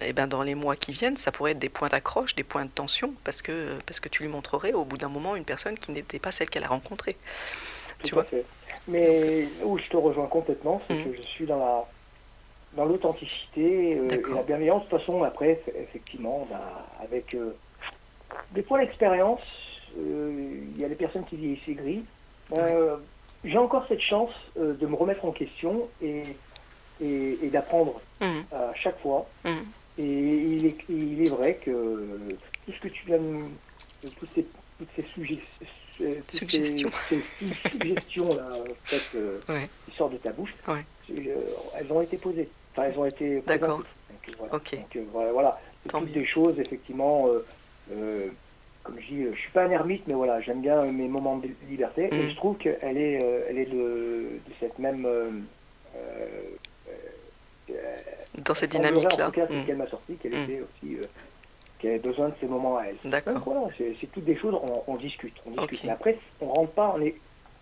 et 0.00 0.12
ben 0.12 0.26
dans 0.26 0.42
les 0.42 0.56
mois 0.56 0.74
qui 0.74 0.90
viennent, 0.90 1.16
ça 1.16 1.30
pourrait 1.30 1.52
être 1.52 1.60
des 1.60 1.68
points 1.68 1.88
d'accroche, 1.88 2.34
des 2.34 2.42
points 2.42 2.64
de 2.64 2.70
tension, 2.70 3.14
parce 3.22 3.42
que, 3.42 3.78
parce 3.86 4.00
que 4.00 4.08
tu 4.08 4.24
lui 4.24 4.28
montrerais 4.28 4.72
au 4.72 4.84
bout 4.84 4.96
d'un 4.98 5.08
moment 5.08 5.36
une 5.36 5.44
personne 5.44 5.78
qui 5.78 5.92
n'était 5.92 6.18
pas 6.18 6.32
celle 6.32 6.50
qu'elle 6.50 6.64
a 6.64 6.68
rencontrée. 6.68 7.16
Tout 8.00 8.08
Tu 8.08 8.14
à 8.14 8.16
vois 8.16 8.24
fait. 8.24 8.44
Mais 8.88 9.46
où 9.62 9.78
je 9.78 9.84
te 9.88 9.96
rejoins 9.96 10.26
complètement, 10.26 10.82
c'est 10.88 10.94
Mm. 10.94 11.04
que 11.12 11.16
je 11.16 11.22
suis 11.22 11.46
dans 11.46 11.58
la 11.58 11.84
dans 12.72 12.84
l'authenticité 12.84 13.96
euh, 13.98 14.10
et 14.10 14.34
la 14.34 14.42
bienveillance. 14.42 14.84
De 14.84 14.88
toute 14.90 14.98
façon, 14.98 15.22
après, 15.22 15.62
effectivement, 15.80 16.46
avec 17.02 17.34
euh, 17.34 17.56
des 18.50 18.62
points 18.62 18.80
d'expérience, 18.80 19.40
euh, 19.40 19.65
il 19.98 20.78
y 20.80 20.84
a 20.84 20.88
des 20.88 20.94
personnes 20.94 21.24
qui 21.24 21.36
disent 21.36 21.58
c'est 21.66 21.74
gris. 21.74 22.02
Euh, 22.56 22.96
J'ai 23.44 23.58
encore 23.58 23.86
cette 23.88 24.00
chance 24.00 24.30
euh, 24.58 24.74
de 24.74 24.86
me 24.86 24.94
remettre 24.94 25.24
en 25.24 25.32
question 25.32 25.88
et, 26.02 26.22
et, 27.00 27.38
et 27.42 27.48
d'apprendre 27.50 28.00
Mhm, 28.20 28.44
à 28.52 28.72
chaque 28.74 28.98
fois. 29.00 29.26
mhm. 29.44 29.64
Et 29.98 30.04
il 30.04 30.66
est, 30.66 30.76
il 30.90 31.22
est 31.22 31.28
vrai 31.28 31.54
que 31.64 32.36
tout 32.66 32.72
ce 32.72 32.80
que 32.80 32.88
tu 32.88 33.06
viens 33.06 33.18
de 33.18 34.08
toutes 34.18 34.28
ces, 34.34 34.46
toutes 34.78 34.88
ces 34.94 35.02
suggestions, 35.14 35.66
Suggestions. 36.32 36.90
ces, 37.08 37.22
ces 37.40 37.70
suggestions 37.70 38.34
là, 38.36 38.58
euh, 39.14 39.38
Ouais. 39.48 39.68
qui 39.88 39.96
sortent 39.96 40.12
de 40.12 40.18
ta 40.18 40.32
bouche, 40.32 40.54
Ouais. 40.68 40.84
euh, 41.10 41.34
elles 41.78 41.90
ont 41.92 42.02
été 42.02 42.18
posées. 42.18 42.50
Enfin, 42.72 42.88
elles 42.90 42.98
ont 42.98 43.06
été 43.06 43.40
D'accord. 43.46 43.80
euh, 43.80 44.14
voilà. 44.38 44.54
Ok. 44.54 44.74
Donc, 44.76 44.96
euh, 44.96 45.04
voilà, 45.12 45.32
voilà. 45.32 45.60
C'est 45.82 45.88
Tant 45.90 46.00
toutes 46.00 46.08
mieux. 46.08 46.14
des 46.20 46.26
choses, 46.26 46.58
effectivement, 46.60 47.28
euh, 47.28 47.46
euh, 47.92 48.28
comme 48.86 49.00
je 49.00 49.06
dis, 49.06 49.22
euh, 49.24 49.32
je 49.34 49.38
suis 49.40 49.50
pas 49.50 49.64
un 49.64 49.70
ermite, 49.70 50.06
mais 50.06 50.14
voilà, 50.14 50.40
j'aime 50.40 50.60
bien 50.62 50.82
mes 50.84 51.08
moments 51.08 51.36
de 51.36 51.48
liberté. 51.68 52.08
Et 52.12 52.30
je 52.30 52.36
trouve 52.36 52.56
qu'elle 52.56 52.96
est, 52.96 53.20
euh, 53.22 53.40
elle 53.48 53.58
est 53.58 53.66
de, 53.66 54.38
de 54.46 54.52
cette 54.60 54.78
même... 54.78 55.04
euh, 55.04 55.30
Dans 58.38 58.54
cette 58.54 58.70
dynamique-là. 58.70 59.26
En 59.28 59.30
tout 59.30 59.40
cas, 59.40 59.46
c'est 59.48 59.52
ce 59.54 59.58
Mhm. 59.58 59.66
qu'elle 59.66 59.76
m'a 59.76 59.86
sorti, 59.88 60.14
qu'elle 60.16 60.32
Mm. 60.32 60.44
était 60.44 60.60
aussi, 60.60 60.94
euh, 60.96 61.06
qu'elle 61.78 61.90
avait 61.92 61.98
besoin 62.00 62.28
de 62.28 62.34
ces 62.40 62.46
moments 62.46 62.76
à 62.78 62.84
elle. 62.84 62.96
D'accord. 63.10 63.34
Donc 63.34 63.44
voilà, 63.44 63.66
c'est 63.78 64.06
toutes 64.12 64.24
des 64.24 64.36
choses, 64.36 64.54
on, 64.54 64.82
on 64.86 64.96
discute, 64.96 65.34
on 65.46 65.50
discute. 65.50 65.84
Mais 65.84 65.90
après, 65.90 66.18
on 66.40 66.46
rentre 66.46 66.72
pas, 66.72 66.94
on 66.96 67.00
est, 67.02 67.14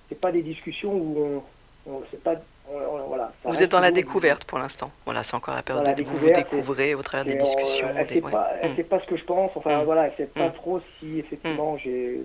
c'est 0.08 0.20
pas 0.20 0.32
des 0.32 0.42
discussions 0.42 0.92
où 0.94 1.42
on, 1.86 1.90
on 1.92 2.02
c'est 2.10 2.22
pas, 2.22 2.34
on- 2.70 2.76
on- 2.76 3.06
voilà. 3.08 3.32
ça 3.42 3.50
Vous 3.50 3.62
êtes 3.62 3.70
dans 3.70 3.80
la 3.80 3.90
découverte 3.90 4.44
pour 4.44 4.58
l'instant. 4.58 4.90
Voilà, 5.04 5.22
c'est 5.24 5.34
encore 5.34 5.54
la 5.54 5.62
période 5.62 6.00
où 6.00 6.04
vous 6.04 6.30
découvrez 6.30 6.94
au 6.94 7.02
travers 7.02 7.24
des 7.24 7.34
discussions. 7.38 7.88
elle 7.96 8.08
sait 8.08 8.22
ouais. 8.22 8.32
elle 8.62 8.72
Mm. 8.72 8.76
sait 8.76 8.84
pas 8.84 9.00
ce 9.00 9.06
que 9.06 9.16
je 9.16 9.24
pense. 9.24 9.50
Enfin 9.54 9.80
Mm. 9.82 9.84
voilà, 9.84 10.06
elle 10.06 10.12
sait 10.16 10.26
pas 10.26 10.48
Mm. 10.48 10.52
trop 10.52 10.80
si 10.98 11.18
effectivement 11.18 11.76
j'ai, 11.78 12.20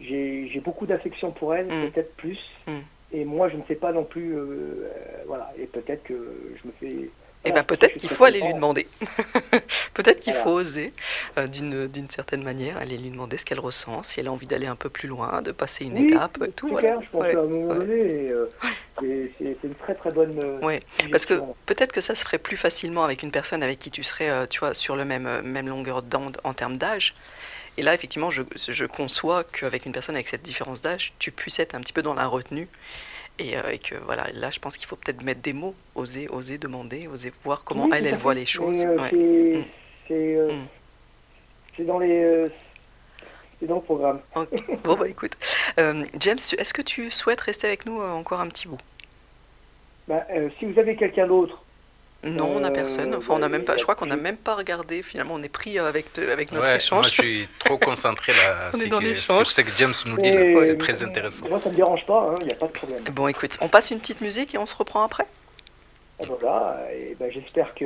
j'ai, 0.00 0.48
j'ai 0.52 0.60
beaucoup 0.60 0.86
d'affection 0.86 1.30
pour 1.30 1.54
elle, 1.54 1.66
Mm. 1.66 1.90
peut-être 1.90 2.14
plus. 2.16 2.38
Mm. 2.66 2.72
Et 3.12 3.24
moi, 3.24 3.48
je 3.48 3.56
ne 3.56 3.62
sais 3.68 3.76
pas 3.76 3.92
non 3.92 4.02
plus, 4.04 4.32
euh, 4.34 4.40
euh, 4.40 4.88
voilà. 5.28 5.52
Et 5.58 5.66
peut-être 5.66 6.02
que 6.02 6.14
je 6.60 6.66
me 6.68 6.72
fais. 6.80 7.10
Eh 7.46 7.52
ben 7.52 7.62
peut-être 7.62 7.98
qu'il 7.98 8.08
faut 8.08 8.24
aller 8.24 8.40
lui 8.40 8.54
demander. 8.54 8.88
peut-être 9.94 10.20
qu'il 10.20 10.32
faut 10.34 10.50
oser, 10.50 10.92
euh, 11.38 11.46
d'une 11.46 12.08
certaine 12.10 12.42
manière, 12.42 12.76
aller 12.78 12.96
lui 12.96 13.10
demander 13.10 13.36
ce 13.38 13.44
qu'elle 13.44 13.60
ressent, 13.60 14.02
si 14.02 14.20
elle 14.20 14.28
a 14.28 14.32
envie 14.32 14.46
d'aller 14.46 14.66
un 14.66 14.76
peu 14.76 14.88
plus 14.88 15.08
loin, 15.08 15.42
de 15.42 15.52
passer 15.52 15.84
une 15.84 15.98
Oui, 15.98 16.06
étape 16.12 16.38
et 16.46 16.52
tout. 16.52 16.68
Voilà. 16.68 16.88
clair, 16.88 17.00
je 17.02 17.08
pense 17.10 17.22
Ouais, 17.22 17.32
qu'à 17.32 17.40
un 17.40 17.44
moment 17.44 17.66
ouais. 17.68 17.74
donné, 17.78 18.30
euh, 18.30 18.46
c'est, 19.00 19.30
c'est- 19.38 19.56
une 19.64 19.74
très 19.74 19.94
très 19.94 20.10
bonne. 20.10 20.38
euh, 20.42 20.58
Ouais, 20.60 20.80
Parce 21.10 21.26
que 21.26 21.34
peut-être 21.66 21.92
que 21.92 22.00
ça 22.00 22.14
se 22.14 22.24
ferait 22.24 22.38
plus 22.38 22.56
facilement 22.56 23.04
avec 23.04 23.22
une 23.22 23.30
personne 23.30 23.62
avec 23.62 23.78
qui 23.78 23.90
tu 23.90 24.04
serais, 24.04 24.30
euh, 24.30 24.46
tu 24.46 24.60
vois, 24.60 24.72
sur 24.74 24.96
le 24.96 25.04
même, 25.04 25.42
même 25.42 25.68
longueur 25.68 26.02
d'onde 26.02 26.38
en 26.44 26.54
termes 26.54 26.78
d'âge. 26.78 27.14
Et 27.76 27.82
là, 27.82 27.92
effectivement, 27.92 28.30
je, 28.30 28.42
je 28.68 28.84
conçois 28.84 29.42
qu'avec 29.44 29.84
une 29.84 29.92
personne 29.92 30.14
avec 30.14 30.28
cette 30.28 30.42
différence 30.42 30.80
d'âge, 30.80 31.12
tu 31.18 31.30
puisses 31.32 31.58
être 31.58 31.74
un 31.74 31.80
petit 31.80 31.92
peu 31.92 32.02
dans 32.02 32.14
la 32.14 32.26
retenue. 32.26 32.68
Et, 33.38 33.56
euh, 33.56 33.70
et 33.72 33.78
que 33.78 33.96
voilà, 33.96 34.28
là, 34.32 34.50
je 34.50 34.60
pense 34.60 34.76
qu'il 34.76 34.86
faut 34.86 34.96
peut-être 34.96 35.22
mettre 35.22 35.40
des 35.40 35.52
mots, 35.52 35.74
oser, 35.96 36.28
oser 36.28 36.56
demander, 36.58 37.08
oser 37.08 37.32
voir 37.42 37.64
comment 37.64 37.84
Oui, 37.86 37.90
elle, 37.94 38.06
elle 38.06 38.16
voit 38.16 38.34
les 38.34 38.46
choses. 38.46 38.84
Euh, 38.84 38.96
Ouais. 38.96 39.10
c'est, 39.10 40.14
Mm. 40.14 40.14
euh, 40.38 40.52
Mm. 40.52 40.66
c'est 41.76 41.84
dans 41.84 41.98
les, 41.98 42.22
euh, 42.22 42.48
c'est 43.58 43.66
dans 43.66 43.76
le 43.76 43.80
programme. 43.82 44.20
Bon, 44.84 44.94
bah 44.94 45.08
écoute. 45.08 45.34
Euh, 45.80 46.04
James, 46.20 46.38
est-ce 46.58 46.72
que 46.72 46.82
tu 46.82 47.10
souhaites 47.10 47.40
rester 47.40 47.66
avec 47.66 47.86
nous 47.86 48.00
encore 48.00 48.40
un 48.40 48.48
petit 48.48 48.68
bout? 48.68 48.78
Bah, 50.06 50.24
si 50.58 50.66
vous 50.66 50.78
avez 50.78 50.94
quelqu'un 50.96 51.26
d'autre, 51.26 51.63
Non, 52.24 52.56
on 52.56 52.60
n'a 52.60 52.70
personne. 52.70 53.14
Enfin, 53.14 53.34
on 53.34 53.38
bah, 53.38 53.46
a 53.46 53.48
même 53.48 53.64
pas, 53.64 53.76
je 53.76 53.82
crois 53.82 53.94
qu'on 53.94 54.06
n'a 54.06 54.16
même 54.16 54.36
pas 54.36 54.54
regardé. 54.54 55.02
Finalement, 55.02 55.34
on 55.34 55.42
est 55.42 55.48
pris 55.48 55.78
avec, 55.78 56.12
te- 56.12 56.20
avec 56.30 56.52
notre 56.52 56.64
Ouais, 56.64 56.70
moi 56.72 56.76
échange. 56.76 57.06
je 57.06 57.10
suis 57.10 57.48
trop 57.58 57.78
concentré 57.78 58.32
là 58.32 58.70
On 58.74 58.80
est 58.80 58.86
dans 58.88 58.98
que- 58.98 59.04
l'échange. 59.04 59.36
sur 59.44 59.46
ce 59.46 59.60
que 59.60 59.70
James 59.78 59.94
nous 60.06 60.16
dit. 60.18 60.28
Et- 60.30 60.56
c'est 60.60 60.78
très 60.78 61.02
intéressant. 61.02 61.48
Moi, 61.48 61.60
ça 61.62 61.68
me 61.70 61.74
dérange 61.74 62.04
pas, 62.06 62.34
il 62.40 62.46
n'y 62.46 62.52
a 62.52 62.56
pas 62.56 62.66
de 62.66 62.72
problème. 62.72 63.02
Bon, 63.12 63.28
écoute, 63.28 63.56
on 63.60 63.68
passe 63.68 63.90
une 63.90 64.00
petite 64.00 64.20
musique 64.20 64.54
et 64.54 64.58
on 64.58 64.66
se 64.66 64.74
reprend 64.74 65.02
après 65.04 65.26
Et 66.20 66.26
voilà, 66.26 66.78
et 66.92 67.16
ben, 67.18 67.30
j'espère 67.32 67.74
que 67.74 67.84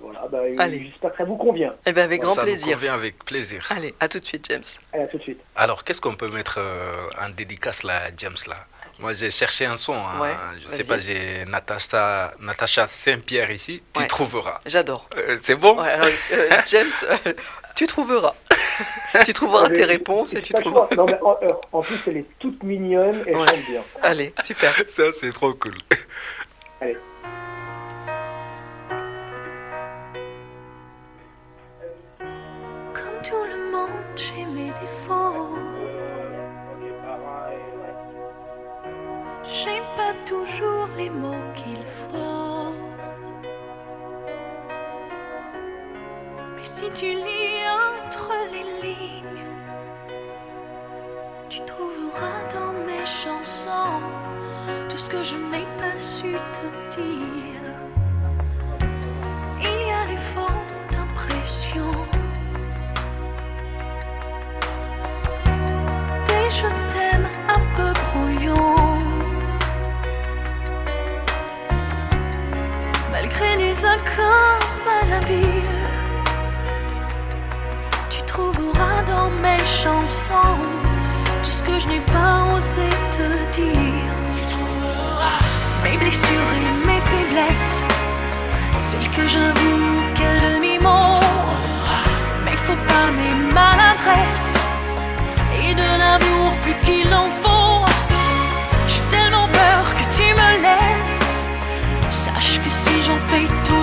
voilà, 0.00 0.26
bah, 0.32 0.38
Allez. 0.58 0.86
j'espère 0.90 1.12
que 1.12 1.18
ça 1.18 1.24
vous 1.24 1.36
convient. 1.36 1.74
Eh 1.86 1.92
bien, 1.92 2.02
avec 2.04 2.22
grand 2.22 2.34
Ça 2.34 2.42
plaisir. 2.42 2.76
convient 2.76 2.94
avec 2.94 3.22
plaisir. 3.24 3.66
Allez, 3.70 3.94
à 4.00 4.08
tout 4.08 4.18
de 4.20 4.24
suite, 4.24 4.46
James. 4.50 4.62
Allez, 4.92 5.04
à 5.04 5.06
tout 5.06 5.18
de 5.18 5.22
suite. 5.22 5.40
Alors, 5.54 5.84
qu'est-ce 5.84 6.00
qu'on 6.00 6.16
peut 6.16 6.28
mettre 6.30 6.56
euh, 6.58 7.08
en 7.20 7.28
dédicace 7.28 7.82
là, 7.82 8.00
James 8.16 8.36
là? 8.48 8.56
Moi, 8.98 9.14
j'ai 9.14 9.30
cherché 9.30 9.64
un 9.66 9.76
son. 9.76 9.94
hein. 9.96 10.20
Ouais, 10.20 10.34
je 10.62 10.68
sais 10.68 10.84
pas, 10.84 10.98
j'ai 10.98 11.44
Natacha, 11.46 12.32
Natacha 12.40 12.86
Saint-Pierre 12.88 13.50
ici. 13.50 13.82
Tu 13.92 14.00
Ouais. 14.02 14.06
trouveras. 14.06 14.60
J'adore. 14.66 15.08
Euh, 15.16 15.36
c'est 15.42 15.56
bon 15.56 15.80
Ouais, 15.80 15.88
alors, 15.90 16.08
euh, 16.32 16.50
James, 16.66 16.90
euh, 17.04 17.32
tu 17.74 17.86
trouveras. 17.86 18.34
tu 19.24 19.32
trouveras 19.34 19.70
tes 19.70 19.84
réponses 19.84 20.34
et 20.34 20.42
tu 20.42 20.52
trouveras. 20.52 20.88
Non, 20.96 21.06
mais 21.06 21.18
en, 21.22 21.36
en 21.72 21.82
plus, 21.82 21.98
elle 22.06 22.18
est 22.18 22.26
toute 22.38 22.62
mignonne 22.62 23.22
et 23.26 23.32
chante 23.34 23.66
bien. 23.68 23.82
Allez, 24.02 24.32
super. 24.42 24.74
Ça, 24.88 25.04
c'est 25.12 25.32
trop 25.32 25.52
cool. 25.54 25.74
Comme 26.80 26.88
les 40.96 41.10
mots 41.10 41.44
qu'il 41.54 41.84
faut. 42.10 42.74
Mais 46.54 46.64
si 46.64 46.90
tu 46.90 47.06
lis 47.06 47.62
entre 47.90 48.30
les 48.52 48.66
lignes, 48.82 49.46
tu 51.48 51.60
trouveras 51.64 52.42
dans 52.52 52.72
mes 52.86 53.04
chansons 53.04 54.02
tout 54.88 54.98
ce 54.98 55.08
que 55.08 55.22
je 55.22 55.36
n'ai 55.36 55.66
pas 55.78 55.98
su 55.98 56.32
te 56.56 56.96
dire. 56.96 57.61
Les 74.12 74.22
accords 74.22 74.58
malhabiles, 74.84 75.88
tu 78.10 78.22
trouveras 78.22 79.02
dans 79.06 79.30
mes 79.30 79.58
chansons 79.58 80.58
tout 81.42 81.50
ce 81.50 81.62
que 81.62 81.78
je 81.78 81.88
n'ai 81.88 82.00
pas 82.00 82.54
osé 82.54 82.88
te 83.10 83.50
dire. 83.56 84.14
Tu 84.36 84.46
trouveras 84.46 85.40
mes 85.84 85.96
blessures 85.98 86.52
et 86.60 86.86
mes 86.86 87.00
faiblesses, 87.00 87.84
celles 88.90 89.10
que 89.10 89.26
j'avoue 89.26 90.02
qu'à 90.14 90.40
demi-mot. 90.48 91.20
Mais 92.44 92.56
faut 92.66 92.82
pas 92.88 93.10
mes 93.10 93.34
maladresses 93.52 94.54
et 95.64 95.74
de 95.74 95.98
l'amour 95.98 96.52
plus 96.62 96.74
qu'il 96.84 97.12
en 97.14 97.30
faut. 97.42 97.51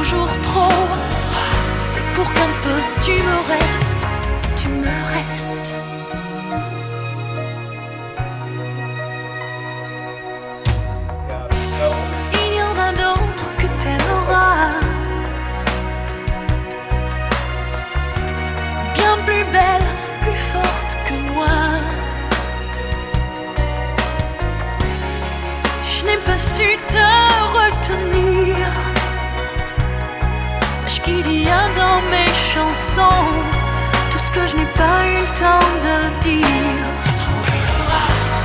Toujours 0.09 0.41
trop, 0.41 0.73
c'est 1.77 2.03
pour 2.15 2.25
qu'un 2.33 2.53
peu 2.63 2.79
tu 3.01 3.11
me 3.11 3.37
restes, 3.53 4.05
tu 4.55 4.67
me 4.67 4.95
restes. 5.13 5.73
Il 12.33 12.55
y 12.57 12.61
en 12.61 12.77
a 12.87 12.91
d'autres 12.91 13.49
que 13.59 13.67
t'aimeras. 13.81 14.71
Bien 18.95 19.15
plus 19.25 19.45
belle, 19.57 19.87
plus 20.21 20.39
forte 20.53 20.97
que 21.05 21.15
moi. 21.33 21.57
Si 25.73 25.99
je 25.99 26.05
tout 34.11 34.19
ce 34.19 34.31
que 34.31 34.47
je 34.47 34.55
n'ai 34.57 34.71
pas 34.83 34.99
eu 35.05 35.19
le 35.27 35.33
temps 35.43 35.71
de 35.87 35.97
dire. 36.21 36.85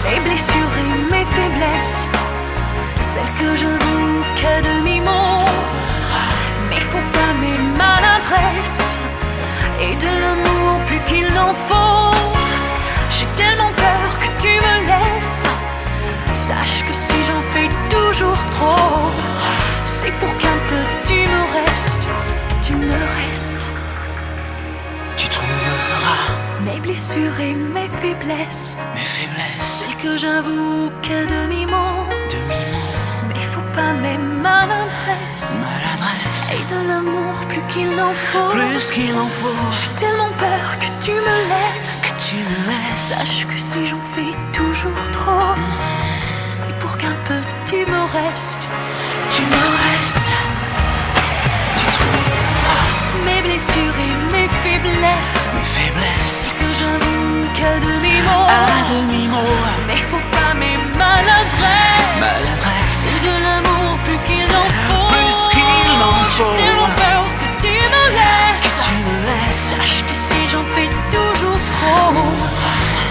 Mes 0.04 0.20
blessures 0.20 0.76
et 0.82 1.12
mes 1.12 1.26
faiblesses, 1.36 2.08
celles 3.00 3.34
que 3.40 3.56
je 3.56 3.66
vous 3.66 4.22
qu'à 4.36 4.60
demi-mot. 4.60 5.46
Mais 6.68 6.80
faut 6.92 7.08
pas 7.18 7.32
mes 7.42 7.58
maladresses 7.82 8.84
et 9.80 9.94
de 9.96 10.12
l'amour 10.22 10.80
plus 10.86 11.00
qu'il 11.08 11.26
n'en 11.32 11.54
faut. 11.68 12.16
J'ai 13.10 13.26
tellement 13.36 13.72
peur 13.76 14.18
que 14.22 14.28
tu 14.42 14.52
me 14.66 14.76
laisses. 14.90 15.42
Sache 16.48 16.84
que 16.86 16.92
si 16.92 17.18
j'en 17.26 17.42
fais 17.52 17.70
toujours 17.94 18.42
trop, 18.56 19.10
c'est 19.84 20.12
pour 20.20 20.32
qu'un 20.38 20.58
peu 20.68 20.82
tu 21.04 21.14
me 21.14 21.42
restes, 21.58 22.08
tu 22.62 22.72
me 22.74 22.92
restes. 22.92 23.33
Mes 26.64 26.80
blessures 26.80 27.38
et 27.40 27.54
mes 27.54 27.88
faiblesses, 28.00 28.76
mes 28.94 29.00
faiblesses, 29.16 29.62
celles 29.78 29.96
que 30.02 30.16
j'avoue 30.16 30.90
qu'à 31.02 31.26
demi-mot. 31.26 32.06
demi-mot, 32.30 32.92
Mais 33.28 33.40
faut 33.52 33.68
pas 33.74 33.92
mes 33.92 34.16
maladresses 34.18 35.58
maladresse, 35.60 36.50
et 36.52 36.64
de 36.72 36.88
l'amour 36.88 37.34
plus 37.48 37.62
qu'il 37.68 37.90
n'en 37.96 38.14
faut. 38.14 38.48
plus 38.50 38.90
qu'il 38.90 39.14
en 39.16 39.28
faut. 39.28 39.60
J'ai 39.72 40.06
tellement 40.06 40.32
peur 40.38 40.78
que 40.80 41.04
tu 41.04 41.12
me 41.12 41.38
laisses. 41.52 42.00
Que 42.06 42.12
tu 42.28 42.36
me 42.36 42.58
laisses, 42.70 43.14
Sache 43.16 43.46
que 43.46 43.56
si 43.58 43.84
j'en 43.84 44.00
fais 44.14 44.32
toujours 44.52 45.10
trop, 45.12 45.54
c'est 46.46 46.76
pour 46.80 46.96
qu'un 46.96 47.16
peu 47.28 47.40
tu 47.66 47.76
me 47.76 48.02
restes. 48.18 48.68
tu 49.34 49.42
me 49.42 49.64
restes. 49.84 50.23
Mes 53.24 53.42
blessures 53.42 53.98
et 54.06 54.14
mes 54.32 54.48
faiblesses, 54.62 55.40
mes 55.54 55.68
faiblesses, 55.76 56.46
que 56.60 56.68
j'avoue 56.78 57.48
qu'à 57.56 57.78
demi-mot. 57.80 58.44
à 58.48 58.90
demi-mot, 58.92 59.56
Mais 59.86 59.96
faut 60.10 60.26
pas 60.36 60.52
mes 60.54 60.76
maladresses. 60.98 62.20
maladresse, 62.20 62.96
C'est 63.02 63.20
de 63.28 63.34
l'amour 63.44 63.98
plus 64.04 64.18
qu'il 64.26 64.50
en 64.62 64.68
faut. 64.86 65.08
Plus 65.14 65.38
qu'il 65.52 66.02
en 66.10 66.14
faut. 66.36 66.56
J'ai 66.56 66.62
tellement 66.64 66.92
peur 67.04 67.24
que 67.40 67.48
tu 67.64 67.74
me 67.94 68.04
laisses. 68.18 68.64
que 68.64 68.72
tu 68.86 68.94
me 69.06 69.16
laisses. 69.28 69.64
Sache 69.70 70.00
que 70.08 70.14
si 70.26 70.38
j'en 70.50 70.64
fais 70.74 70.90
toujours 71.16 71.60
trop, 71.76 72.14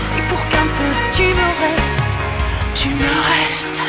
c'est 0.08 0.24
pour 0.30 0.42
qu'un 0.50 0.68
peu 0.78 0.92
tu 1.12 1.24
me 1.40 1.48
restes. 1.64 2.14
Tu 2.76 2.90
me 2.90 3.12
restes. 3.32 3.82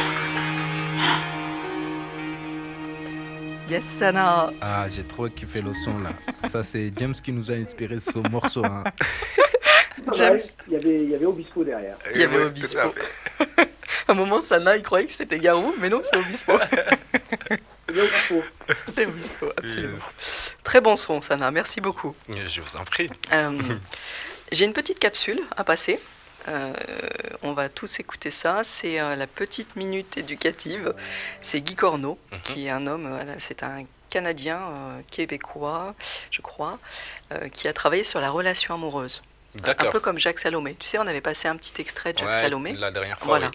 Yes, 3.70 3.84
Sana. 3.98 4.50
Ah, 4.60 4.86
j'ai 4.88 5.04
trop 5.04 5.28
kiffé 5.28 5.62
le 5.62 5.72
son 5.72 5.98
là. 6.00 6.10
Ça, 6.48 6.62
c'est 6.62 6.92
James 6.98 7.14
qui 7.14 7.32
nous 7.32 7.50
a 7.50 7.54
inspiré 7.54 7.98
ce 7.98 8.18
morceau. 8.28 8.64
hein. 8.64 8.84
James. 10.12 10.38
Il 10.66 10.72
y 10.74 10.76
avait, 10.76 11.02
il 11.04 11.10
y 11.10 11.14
avait 11.14 11.24
Obispo 11.24 11.64
derrière. 11.64 11.96
Il 12.14 12.20
y 12.20 12.24
avait 12.24 12.36
Ouais, 12.36 12.44
Obispo. 12.44 12.78
à 14.08 14.12
un 14.12 14.14
moment, 14.14 14.40
Sana, 14.42 14.76
il 14.76 14.82
croyait 14.82 15.06
que 15.06 15.12
c'était 15.12 15.38
Garou, 15.38 15.74
mais 15.78 15.88
non, 15.88 16.02
c'est 16.02 16.16
Obispo. 16.16 16.52
C'est 17.86 17.92
bien 17.92 18.04
Obispo. 18.04 18.42
c'est 18.94 19.06
Obispo, 19.06 19.46
absolument. 19.58 19.98
Très 20.64 20.80
bon 20.80 20.96
son, 20.96 21.20
Sana. 21.20 21.50
Merci 21.50 21.80
beaucoup. 21.82 22.14
Je 22.28 22.60
vous 22.62 22.76
en 22.76 22.84
prie. 22.84 23.10
Euh, 23.32 23.50
J'ai 24.52 24.64
une 24.64 24.72
petite 24.72 24.98
capsule 24.98 25.40
à 25.56 25.64
passer. 25.64 26.00
Euh, 26.48 26.72
on 27.42 27.52
va 27.52 27.68
tous 27.68 28.00
écouter 28.00 28.30
ça. 28.30 28.62
C'est 28.64 29.00
euh, 29.00 29.16
la 29.16 29.26
petite 29.26 29.76
minute 29.76 30.16
éducative. 30.16 30.94
C'est 31.42 31.60
Guy 31.60 31.74
Corneau, 31.74 32.18
Mhm. 32.32 32.38
qui 32.42 32.66
est 32.66 32.70
un 32.70 32.86
homme, 32.86 33.06
euh, 33.06 33.34
c'est 33.38 33.62
un 33.62 33.84
Canadien, 34.10 34.58
euh, 34.60 35.00
québécois, 35.10 35.94
je 36.30 36.40
crois, 36.40 36.78
qui 37.52 37.66
a 37.66 37.72
travaillé 37.72 38.04
sur 38.04 38.20
la 38.20 38.30
relation 38.30 38.74
amoureuse. 38.74 39.22
Un 39.66 39.74
peu 39.90 39.98
comme 39.98 40.18
Jacques 40.18 40.38
Salomé. 40.38 40.76
Tu 40.78 40.86
sais, 40.86 40.98
on 40.98 41.06
avait 41.06 41.20
passé 41.20 41.48
un 41.48 41.56
petit 41.56 41.80
extrait 41.80 42.12
de 42.12 42.18
Jacques 42.18 42.28
Ouais, 42.28 42.40
Salomé. 42.40 42.72
La 42.74 42.90
dernière 42.92 43.18
fois. 43.18 43.26
Voilà. 43.38 43.48
oui. 43.48 43.54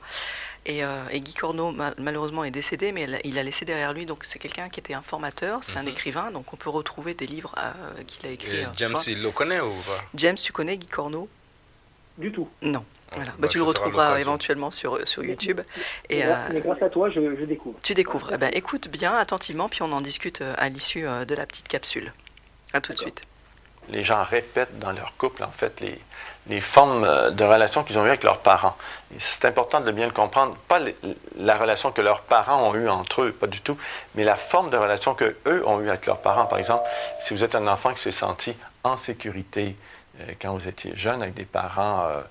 Et, 0.66 0.82
et 1.12 1.22
Guy 1.22 1.34
Corneau, 1.34 1.72
ma- 1.72 1.94
malheureusement, 1.98 2.44
est 2.44 2.52
décédé, 2.52 2.92
mais 2.92 3.08
il 3.24 3.38
a- 3.40 3.44
laissé 3.44 3.64
derrière 3.64 3.94
lui. 3.94 4.06
Donc, 4.06 4.26
c'est 4.26 4.38
quelqu'un 4.40 4.68
qui 4.68 4.82
était 4.82 4.94
un 4.94 5.02
formateur, 5.02 5.64
c'est 5.64 5.78
un 5.78 5.84
Mhm. 5.84 5.88
écrivain. 5.90 6.32
Donc, 6.32 6.52
on 6.54 6.58
peut 6.58 6.70
retrouver 6.70 7.14
des 7.14 7.26
livres 7.28 7.56
qu'il 8.08 8.26
a 8.28 8.32
écrits. 8.34 8.66
James, 8.76 8.98
il 9.08 9.22
le 9.22 9.32
connaît 9.32 9.62
ou 9.62 9.72
pas? 9.72 10.04
James, 10.16 10.36
tu 10.36 10.52
connais 10.52 10.76
Guy 10.78 10.88
Corneau? 10.88 11.30
Du 12.20 12.32
tout. 12.32 12.48
Non. 12.62 12.84
Voilà. 13.14 13.32
Bah, 13.32 13.38
Bah, 13.40 13.48
tu 13.48 13.58
le 13.58 13.64
retrouveras 13.64 14.20
éventuellement 14.20 14.70
sur, 14.70 15.08
sur 15.08 15.24
YouTube. 15.24 15.62
Et 16.10 16.24
euh, 16.26 16.36
mais 16.54 16.62
grâce 16.62 16.82
à 16.84 16.90
toi, 16.90 17.10
je, 17.10 17.20
je 17.40 17.46
découvre. 17.46 17.80
tu 17.82 17.96
découvres. 17.96 18.30
Eh 18.34 18.38
ben, 18.38 18.52
écoute 18.54 18.88
bien 18.90 19.14
attentivement, 19.16 19.68
puis 19.68 19.82
on 19.82 19.92
en 19.92 20.02
discute 20.02 20.42
euh, 20.42 20.54
à 20.58 20.70
l'issue 20.70 21.08
euh, 21.08 21.26
de 21.26 21.34
la 21.34 21.48
petite 21.48 21.68
capsule. 21.68 22.14
À 22.74 22.82
tout 22.82 22.94
de 22.94 23.00
suite. 23.00 23.24
les 23.90 24.04
gens 24.04 24.24
répètent 24.24 24.78
dans 24.78 24.92
leur 24.92 25.14
couple, 25.18 25.44
en 25.44 25.50
fait, 25.50 25.82
les, 25.82 26.00
les 26.46 26.62
formes 26.62 27.04
euh, 27.04 27.32
de 27.32 27.44
relations 27.44 27.84
qu'ils 27.84 27.98
ont 27.98 28.06
eues 28.06 28.10
avec 28.10 28.24
leurs 28.24 28.38
parents. 28.42 28.76
C'est 29.18 29.46
important 29.46 29.82
de 29.82 29.90
bien 29.90 30.06
le 30.06 30.12
comprendre. 30.14 30.56
Pas 30.68 30.78
les- 30.78 30.96
la 31.40 31.58
relation 31.58 31.92
que 31.92 32.02
leurs 32.02 32.22
parents 32.22 32.70
ont 32.70 32.76
eue 32.76 32.90
entre 32.90 33.24
eux, 33.24 33.32
pas 33.32 33.48
du 33.48 33.62
tout, 33.62 33.76
mais 34.14 34.24
la 34.24 34.36
forme 34.36 34.70
de 34.70 34.78
relation 34.78 35.16
que 35.16 35.36
eux 35.48 35.64
ont 35.66 35.80
eue 35.82 35.90
avec 35.90 36.06
leurs 36.06 36.20
parents. 36.22 36.46
Par 36.46 36.60
exemple, 36.60 36.84
si 37.26 37.34
vous 37.34 37.44
êtes 37.44 37.56
un 37.56 37.68
enfant 37.68 37.92
qui 37.96 38.02
s'est 38.02 38.12
senti 38.12 38.54
en 38.84 38.98
sécurité 38.98 39.70
euh, 39.70 39.74
quand 40.42 40.54
vous 40.54 40.68
étiez 40.68 40.96
jeune, 40.96 41.22
avec 41.22 41.34
des 41.34 41.46
parents 41.46 42.06
euh, 42.06 42.22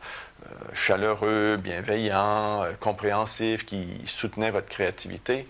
euh, 0.46 0.54
chaleureux, 0.74 1.56
bienveillants, 1.56 2.62
euh, 2.62 2.72
compréhensifs, 2.78 3.64
qui 3.64 4.02
soutenaient 4.06 4.50
votre 4.50 4.68
créativité, 4.68 5.48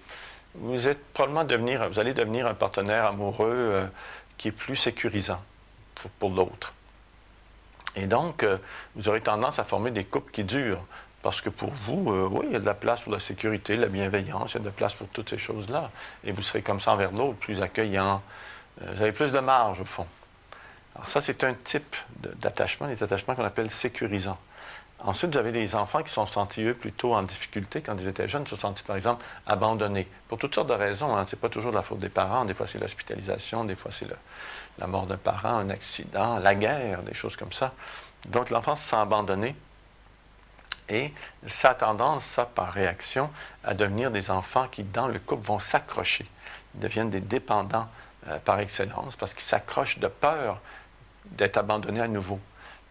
vous 0.55 0.89
êtes 0.89 1.05
probablement 1.13 1.45
devenir, 1.45 1.89
vous 1.89 1.99
allez 1.99 2.15
devenir 2.15 2.47
un 2.47 2.55
partenaire 2.55 3.07
amoureux 3.07 3.53
euh, 3.53 3.87
qui 4.39 4.49
est 4.49 4.53
plus 4.53 4.77
sécurisant 4.77 5.43
pour, 5.95 6.11
pour 6.13 6.31
l'autre. 6.31 6.73
Et 7.97 8.07
donc, 8.07 8.43
euh, 8.43 8.59
vous 8.95 9.09
aurez 9.09 9.21
tendance 9.21 9.59
à 9.59 9.65
former 9.65 9.91
des 9.91 10.05
couples 10.05 10.31
qui 10.31 10.45
durent. 10.45 10.85
Parce 11.23 11.41
que 11.41 11.51
pour 11.51 11.71
vous, 11.87 12.13
euh, 12.13 12.29
oui, 12.31 12.47
il 12.49 12.53
y 12.53 12.57
a 12.57 12.61
de 12.61 12.65
la 12.65 12.75
place 12.75 13.01
pour 13.01 13.13
la 13.13 13.21
sécurité, 13.21 13.75
la 13.75 13.89
bienveillance, 13.89 14.53
il 14.53 14.55
y 14.55 14.57
a 14.59 14.61
de 14.61 14.67
la 14.67 14.71
place 14.71 14.95
pour 14.95 15.09
toutes 15.09 15.31
ces 15.31 15.39
choses-là. 15.39 15.91
Et 16.25 16.33
vous 16.33 16.43
serez 16.43 16.63
comme 16.63 16.81
ça 16.81 16.93
envers 16.93 17.11
l'autre, 17.11 17.39
plus 17.39 17.61
accueillant. 17.61 18.23
Euh, 18.83 18.93
vous 18.95 19.03
avez 19.03 19.13
plus 19.13 19.33
de 19.33 19.41
marge, 19.41 19.81
au 19.81 19.85
fond. 19.85 20.07
Alors 20.99 21.11
ça, 21.11 21.21
c'est 21.21 21.45
un 21.45 21.55
type 21.55 21.95
d'attachement, 22.41 22.89
des 22.89 23.03
attachements 23.03 23.37
qu'on 23.37 23.45
appelle 23.45 23.71
sécurisants. 23.71 24.39
Ensuite, 25.01 25.33
vous 25.33 25.39
avez 25.39 25.53
des 25.53 25.77
enfants 25.77 26.03
qui 26.03 26.13
sont 26.13 26.27
sentis, 26.27 26.63
eux, 26.65 26.75
plutôt 26.75 27.15
en 27.15 27.23
difficulté 27.23 27.83
quand 27.83 27.97
ils 28.01 28.09
étaient 28.09 28.27
jeunes, 28.27 28.45
se 28.49 28.57
sont 28.57 28.61
sentis, 28.63 28.83
par 28.83 28.97
exemple, 28.97 29.25
abandonnés. 29.47 30.09
Pour 30.27 30.39
toutes 30.39 30.57
sortes 30.57 30.69
de 30.69 30.75
raisons. 30.75 31.17
Hein. 31.17 31.25
Ce 31.27 31.37
n'est 31.37 31.41
pas 31.41 31.49
toujours 31.49 31.71
de 31.71 31.77
la 31.77 31.83
faute 31.83 32.01
des 32.01 32.09
parents. 32.09 32.45
Des 32.45 32.55
fois, 32.55 32.67
c'est 32.67 32.81
l'hospitalisation, 32.81 33.65
des 33.65 33.77
fois, 33.77 33.93
c'est 33.93 34.09
la 34.79 34.87
mort 34.89 35.07
d'un 35.07 35.17
parent, 35.17 35.59
un 35.59 35.71
accident, 35.71 36.39
la 36.39 36.57
guerre, 36.57 37.03
des 37.03 37.15
choses 37.15 37.37
comme 37.37 37.53
ça. 37.53 37.73
Donc, 38.27 38.51
l'enfant 38.51 38.75
se 38.75 38.89
sent 38.89 38.97
abandonné. 38.97 39.55
Et 40.89 41.13
ça 41.47 41.71
a 41.71 41.75
tendance, 41.75 42.25
ça, 42.25 42.45
par 42.45 42.73
réaction, 42.73 43.31
à 43.63 43.75
devenir 43.75 44.11
des 44.11 44.33
enfants 44.33 44.67
qui, 44.67 44.83
dans 44.83 45.07
le 45.07 45.21
couple, 45.21 45.47
vont 45.47 45.61
s'accrocher. 45.61 46.27
Ils 46.75 46.81
deviennent 46.81 47.11
des 47.11 47.21
dépendants 47.21 47.89
euh, 48.27 48.39
par 48.41 48.59
excellence 48.59 49.15
parce 49.15 49.33
qu'ils 49.33 49.45
s'accrochent 49.45 50.01
de 50.01 50.09
peur 50.09 50.61
d'être 51.27 51.57
abandonnés 51.57 52.01
à 52.01 52.09
nouveau. 52.09 52.41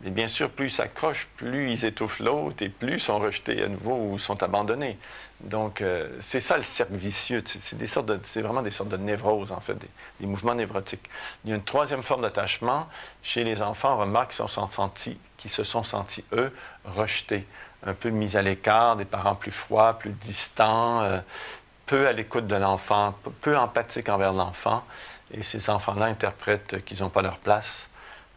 Mais 0.02 0.12
bien 0.12 0.28
sûr, 0.28 0.52
plus 0.52 0.68
ils 0.68 0.72
s'accrochent, 0.72 1.28
plus 1.38 1.72
ils 1.72 1.86
étouffent 1.86 2.20
l'autre 2.20 2.62
et 2.62 2.70
plus 2.70 3.00
sont 3.00 3.18
rejetés 3.18 3.64
à 3.64 3.68
nouveau 3.68 3.96
ou 3.96 4.20
sont 4.20 4.44
abandonnés. 4.44 4.98
Donc, 5.42 5.82
euh, 5.82 6.08
c'est 6.20 6.40
ça 6.40 6.58
le 6.58 6.64
cercle 6.64 6.94
vicieux. 6.96 7.44
C'est 7.46 7.78
des 7.78 7.88
sortes 7.88 8.06
de- 8.06 8.20
c'est 8.24 8.42
vraiment 8.42 8.62
des 8.62 8.70
sortes 8.70 8.90
de 8.90 8.98
névroses, 8.98 9.52
en 9.52 9.60
fait, 9.60 9.76
des, 10.20 10.28
mouvements 10.28 10.54
névrotiques. 10.54 11.10
Il 11.44 11.50
y 11.50 11.54
a 11.54 11.56
une 11.56 11.64
troisième 11.64 12.04
forme 12.04 12.22
d'attachement. 12.22 12.88
Chez 13.24 13.44
les 13.44 13.62
enfants, 13.64 13.96
on 13.96 13.98
remarque 14.02 14.36
qu'ils 14.36 14.48
sont 14.48 14.70
sentis, 14.70 15.18
qui 15.38 15.50
se 15.50 15.64
sont 15.64 15.84
sentis, 15.84 16.24
eux, 16.32 16.56
rejetés, 16.86 17.48
un 17.84 17.94
peu 17.94 18.10
mis 18.10 18.38
à 18.38 18.44
l'écart, 18.44 18.98
des 18.98 19.06
parents 19.06 19.36
plus 19.36 19.52
froids, 19.52 19.98
plus 19.98 20.12
distants, 20.12 21.02
euh, 21.02 21.20
peu 21.88 22.08
à 22.08 22.12
l'écoute 22.12 22.46
de 22.46 22.56
l'enfant, 22.56 23.16
peu 23.42 23.58
empathiques 23.58 24.10
envers 24.10 24.34
l'enfant. 24.34 24.84
Et 25.32 25.42
ces 25.42 25.70
enfants-là 25.72 26.06
interprètent 26.06 26.84
qu'ils 26.86 27.02
n'ont 27.02 27.10
pas 27.10 27.22
leur 27.22 27.38
place 27.38 27.87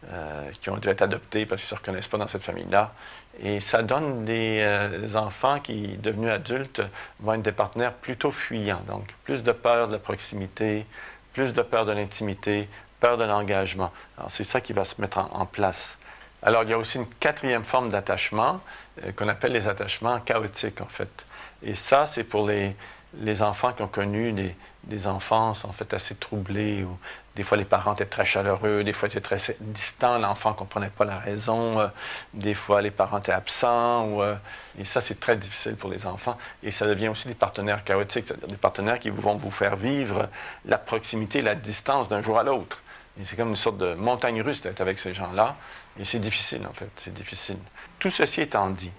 euh, 0.09 0.49
qui 0.59 0.71
ont 0.71 0.77
dû 0.77 0.89
être 0.89 1.03
adoptés 1.03 1.45
parce 1.45 1.61
qu'ils 1.61 1.75
ne 1.75 1.77
se 1.77 1.81
reconnaissent 1.81 2.07
pas 2.07 2.17
dans 2.17 2.27
cette 2.27 2.41
famille-là. 2.41 2.93
Et 3.39 3.59
ça 3.59 3.83
donne 3.83 4.25
des 4.25 4.57
euh, 4.59 5.13
enfants 5.13 5.59
qui, 5.59 5.95
devenus 5.97 6.31
adultes, 6.31 6.81
vont 7.19 7.33
être 7.33 7.43
des 7.43 7.51
partenaires 7.51 7.93
plutôt 7.93 8.31
fuyants. 8.31 8.81
Donc, 8.87 9.13
plus 9.23 9.43
de 9.43 9.51
peur 9.51 9.87
de 9.87 9.93
la 9.93 9.99
proximité, 9.99 10.87
plus 11.33 11.53
de 11.53 11.61
peur 11.61 11.85
de 11.85 11.91
l'intimité, 11.91 12.67
peur 12.99 13.17
de 13.17 13.25
l'engagement. 13.25 13.91
Alors, 14.17 14.31
c'est 14.31 14.43
ça 14.43 14.59
qui 14.59 14.73
va 14.73 14.85
se 14.85 14.99
mettre 14.99 15.19
en, 15.19 15.45
place. 15.45 15.99
Alors, 16.41 16.63
il 16.63 16.69
y 16.69 16.73
a 16.73 16.79
aussi 16.79 16.97
une 16.97 17.07
quatrième 17.19 17.63
forme 17.63 17.91
d'attachement 17.91 18.59
euh, 19.03 19.11
qu'on 19.11 19.27
appelle 19.27 19.51
les 19.51 19.67
attachements 19.67 20.19
chaotiques, 20.19 20.81
en 20.81 20.87
fait. 20.87 21.25
Et 21.61 21.75
ça, 21.75 22.07
c'est 22.07 22.23
pour 22.23 22.47
les, 22.47 22.75
les 23.19 23.43
enfants 23.43 23.71
qui 23.73 23.83
ont 23.83 23.87
connu 23.87 24.31
des, 24.31 24.55
des 24.83 25.05
enfances, 25.07 25.63
en 25.63 25.71
fait, 25.71 25.93
assez 25.93 26.15
troublées, 26.15 26.83
où 26.83 26.97
des 27.35 27.43
fois 27.43 27.57
les 27.57 27.65
parents 27.65 27.93
étaient 27.93 28.05
très 28.05 28.25
chaleureux, 28.25 28.83
des 28.83 28.93
fois 28.93 29.07
étaient 29.07 29.21
très 29.21 29.37
distants, 29.59 30.17
l'enfant 30.17 30.51
ne 30.51 30.55
comprenait 30.55 30.89
pas 30.89 31.05
la 31.05 31.19
raison, 31.19 31.79
euh, 31.79 31.87
des 32.33 32.53
fois 32.53 32.81
les 32.81 32.91
parents 32.91 33.19
étaient 33.19 33.31
absents, 33.31 34.21
euh, 34.21 34.35
et 34.79 34.85
ça, 34.85 34.99
c'est 34.99 35.19
très 35.19 35.35
difficile 35.35 35.75
pour 35.75 35.89
les 35.89 36.05
enfants. 36.05 36.37
Et 36.63 36.71
ça 36.71 36.87
devient 36.87 37.09
aussi 37.09 37.27
des 37.27 37.35
partenaires 37.35 37.83
chaotiques, 37.83 38.25
c'est-à-dire 38.27 38.47
des 38.47 38.57
partenaires 38.57 38.99
qui 38.99 39.09
vont 39.09 39.35
vous 39.35 39.51
faire 39.51 39.75
vivre 39.75 40.29
la 40.65 40.77
proximité, 40.77 41.41
la 41.41 41.55
distance 41.55 42.09
d'un 42.09 42.21
jour 42.21 42.39
à 42.39 42.43
l'autre. 42.43 42.81
Et 43.19 43.25
c'est 43.25 43.35
comme 43.35 43.49
une 43.49 43.55
sorte 43.55 43.77
de 43.77 43.93
montagne 43.93 44.41
russe 44.41 44.61
d'être 44.61 44.81
avec 44.81 44.97
ces 44.97 45.13
gens-là. 45.13 45.55
Et 45.99 46.05
c'est 46.05 46.19
difficile, 46.19 46.65
en 46.67 46.73
fait. 46.73 46.89
C'est 46.95 47.13
difficile. 47.13 47.57
Tout 47.99 48.09
ceci 48.09 48.41
étant 48.41 48.69
dit, 48.69 48.91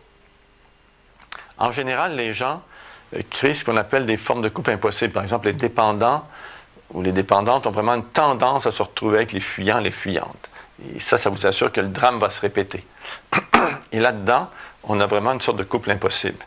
en 1.59 1.73
général, 1.73 2.15
les 2.17 2.33
gens 2.33 2.63
créent 3.31 3.55
ce 3.55 3.65
qu'on 3.65 3.77
appelle 3.77 4.07
des 4.07 4.17
formes 4.17 4.43
de 4.43 4.49
couple 4.49 4.71
impossibles. 4.71 5.13
Par 5.13 5.23
exemple, 5.23 5.47
les 5.47 5.53
dépendants 5.53 6.25
ou 6.93 7.03
les 7.03 7.13
dépendantes 7.13 7.67
ont 7.67 7.71
vraiment 7.71 7.95
une 7.95 8.05
tendance 8.05 8.67
à 8.67 8.73
se 8.73 8.83
retrouver 8.83 9.17
avec 9.17 9.33
les 9.33 9.41
fuyants, 9.41 9.81
les 9.81 9.91
fuyantes. 9.91 10.51
Et 10.95 11.01
ça, 11.01 11.19
ça 11.19 11.31
vous 11.31 11.47
assure 11.47 11.71
que 11.73 11.81
le 11.81 11.89
drame 11.89 12.19
va 12.19 12.31
se 12.31 12.41
répéter. 12.41 12.85
Et 13.93 14.01
là-dedans, 14.01 14.49
on 14.85 15.01
a 15.01 15.07
vraiment 15.07 15.33
une 15.33 15.41
sorte 15.41 15.59
de 15.59 15.65
couple 15.65 15.91
impossible. 15.91 16.39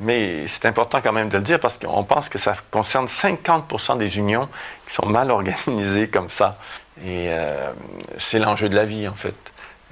Mais 0.00 0.46
c'est 0.46 0.66
important 0.66 1.00
quand 1.00 1.12
même 1.12 1.28
de 1.28 1.36
le 1.36 1.44
dire 1.44 1.60
parce 1.60 1.78
qu'on 1.78 2.04
pense 2.04 2.28
que 2.28 2.38
ça 2.38 2.56
concerne 2.70 3.06
50% 3.06 3.98
des 3.98 4.18
unions 4.18 4.48
qui 4.86 4.94
sont 4.94 5.06
mal 5.06 5.30
organisées 5.30 6.08
comme 6.08 6.30
ça. 6.30 6.58
Et 7.04 7.28
euh, 7.30 7.72
c'est 8.18 8.38
l'enjeu 8.38 8.68
de 8.68 8.76
la 8.76 8.84
vie, 8.84 9.08
en 9.08 9.14
fait. 9.14 9.34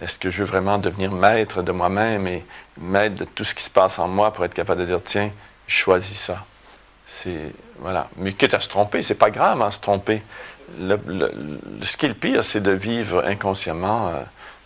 Est-ce 0.02 0.18
que 0.18 0.30
je 0.30 0.38
veux 0.38 0.48
vraiment 0.48 0.78
devenir 0.78 1.12
maître 1.12 1.62
de 1.62 1.72
moi-même 1.72 2.26
et 2.26 2.44
maître 2.78 3.16
de 3.16 3.24
tout 3.24 3.44
ce 3.44 3.54
qui 3.54 3.62
se 3.62 3.70
passe 3.70 3.98
en 3.98 4.08
moi 4.08 4.32
pour 4.32 4.44
être 4.44 4.54
capable 4.54 4.80
de 4.80 4.86
dire, 4.86 5.00
tiens, 5.04 5.30
je 5.70 5.76
choisis 5.76 6.18
ça. 6.18 6.44
C'est, 7.06 7.52
voilà. 7.78 8.08
Mais 8.16 8.32
quitte 8.32 8.54
à 8.54 8.60
se 8.60 8.68
tromper, 8.68 9.02
c'est 9.02 9.14
pas 9.14 9.30
grave, 9.30 9.62
à 9.62 9.66
hein, 9.66 9.70
se 9.70 9.78
tromper. 9.78 10.22
ce 10.78 11.96
qui 11.96 12.06
est 12.06 12.08
le 12.08 12.14
pire, 12.14 12.44
c'est 12.44 12.60
de 12.60 12.72
vivre 12.72 13.24
inconsciemment 13.24 14.08
euh, 14.08 14.22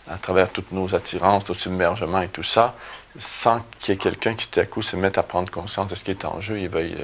à 0.09 0.17
travers 0.17 0.49
toutes 0.49 0.71
nos 0.71 0.93
attirances, 0.95 1.45
tout 1.45 1.53
submergement 1.53 2.21
et 2.21 2.27
tout 2.27 2.43
ça, 2.43 2.75
sans 3.19 3.63
qu'il 3.79 3.93
y 3.93 3.97
ait 3.97 3.99
quelqu'un 3.99 4.33
qui 4.33 4.47
tout 4.47 4.59
à 4.59 4.65
coup 4.65 4.81
se 4.81 4.95
mette 4.95 5.17
à 5.17 5.23
prendre 5.23 5.51
conscience 5.51 5.87
de 5.87 5.95
ce 5.95 6.03
qui 6.03 6.11
est 6.11 6.25
en 6.25 6.41
jeu 6.41 6.59
et 6.59 6.67
veuille, 6.67 6.97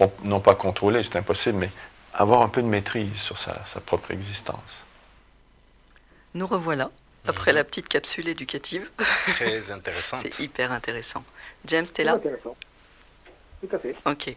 euh, 0.00 0.06
non 0.24 0.40
pas 0.40 0.54
contrôler, 0.54 1.02
c'est 1.02 1.16
impossible, 1.16 1.58
mais 1.58 1.70
avoir 2.14 2.40
un 2.40 2.48
peu 2.48 2.62
de 2.62 2.66
maîtrise 2.66 3.16
sur 3.16 3.38
sa, 3.38 3.52
propre 3.84 4.12
existence. 4.12 4.84
Nous 6.34 6.46
revoilà 6.46 6.90
après 7.26 7.50
mhm. 7.50 7.58
la 7.58 7.64
petite 7.64 7.88
capsule 7.88 8.28
éducative. 8.28 8.88
Très 9.26 9.70
intéressante. 9.70 10.20
c'est 10.22 10.40
hyper 10.40 10.72
intéressant. 10.72 11.22
James, 11.66 11.86
t'es 11.86 12.04
là? 12.04 12.14
Intéressant. 12.14 12.56
Tout 13.60 13.74
à 13.74 13.78
fait. 13.78 13.96
Ok. 14.04 14.34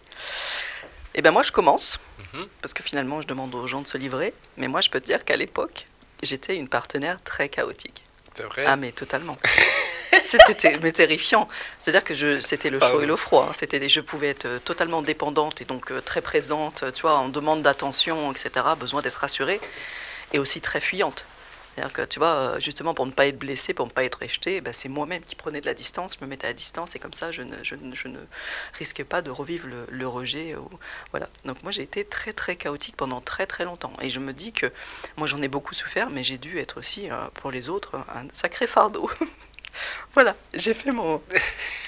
Eh 1.13 1.21
bien 1.21 1.31
moi 1.31 1.43
je 1.43 1.51
commence, 1.51 1.99
mhm. 2.33 2.47
parce 2.61 2.73
que 2.73 2.83
finalement 2.83 3.21
je 3.21 3.27
demande 3.27 3.53
aux 3.55 3.67
gens 3.67 3.81
de 3.81 3.87
se 3.87 3.97
livrer, 3.97 4.33
mais 4.57 4.67
moi 4.67 4.81
je 4.81 4.89
peux 4.89 5.01
te 5.01 5.05
dire 5.05 5.25
qu'à 5.25 5.35
l'époque, 5.35 5.87
j'étais 6.23 6.55
une 6.55 6.69
partenaire 6.69 7.19
très 7.23 7.49
chaotique. 7.49 8.03
C'est 8.33 8.43
vrai 8.43 8.63
Ah 8.65 8.77
mais 8.77 8.91
totalement. 8.91 9.37
c'était 10.21 10.77
mais 10.81 10.91
terrifiant. 10.91 11.47
C'est-à-dire 11.79 12.03
que 12.03 12.39
c'était 12.41 12.69
le 12.69 12.79
ah 12.81 12.89
chaud 12.89 13.01
et 13.01 13.05
le 13.05 13.15
froid. 13.15 13.47
Hein. 13.49 13.53
C'était, 13.53 13.87
je 13.87 13.99
pouvais 13.99 14.29
être 14.29 14.45
euh, 14.45 14.59
totalement 14.59 15.01
dépendante 15.01 15.61
et 15.61 15.65
donc 15.65 15.91
euh, 15.91 16.01
très 16.01 16.21
présente, 16.21 16.85
tu 16.93 17.01
vois, 17.01 17.17
en 17.17 17.29
demande 17.29 17.61
d'attention, 17.61 18.31
etc., 18.31 18.65
besoin 18.79 19.01
d'être 19.01 19.15
rassurée, 19.15 19.59
et 20.33 20.39
aussi 20.39 20.61
très 20.61 20.79
fuyante. 20.79 21.25
C'est-à-dire 21.75 21.93
que, 21.93 22.01
tu 22.03 22.19
vois, 22.19 22.33
euh, 22.33 22.59
justement, 22.59 22.93
pour 22.93 23.05
ne 23.05 23.11
pas 23.11 23.27
être 23.27 23.39
blessé, 23.39 23.73
pour 23.73 23.85
ne 23.85 23.91
pas 23.91 24.03
être 24.03 24.19
rejeté, 24.21 24.61
ben, 24.61 24.73
c'est 24.73 24.89
moi-même 24.89 25.23
qui 25.23 25.35
prenais 25.35 25.61
de 25.61 25.65
la 25.65 25.73
distance, 25.73 26.17
je 26.19 26.25
me 26.25 26.29
mettais 26.29 26.47
à 26.47 26.53
distance, 26.53 26.95
et 26.95 26.99
comme 26.99 27.13
ça, 27.13 27.31
je 27.31 27.41
ne, 27.41 27.63
je 27.63 27.75
je 27.93 28.07
ne 28.07 28.19
risquais 28.73 29.03
pas 29.03 29.21
de 29.21 29.29
revivre 29.29 29.67
le, 29.89 30.07
rejet. 30.07 30.55
voilà. 31.11 31.29
Donc 31.45 31.63
moi, 31.63 31.71
j'ai 31.71 31.83
été 31.83 32.03
très, 32.03 32.33
très 32.33 32.55
chaotique 32.55 32.97
pendant 32.97 33.21
très, 33.21 33.47
très 33.47 33.63
longtemps. 33.63 33.93
Et 34.01 34.09
je 34.09 34.19
me 34.19 34.33
dis 34.33 34.51
que 34.51 34.71
moi, 35.17 35.27
j'en 35.27 35.41
ai 35.41 35.47
beaucoup 35.47 35.73
souffert, 35.73 36.09
mais 36.09 36.23
j'ai 36.23 36.37
dû 36.37 36.59
être 36.59 36.79
aussi, 36.79 37.07
pour 37.35 37.51
les 37.51 37.69
autres, 37.69 37.95
un 38.13 38.27
sacré 38.33 38.67
fardeau. 38.67 39.09
Voilà, 40.13 40.35
j'ai 40.53 40.73
fait 40.73 40.91
mon, 40.91 41.21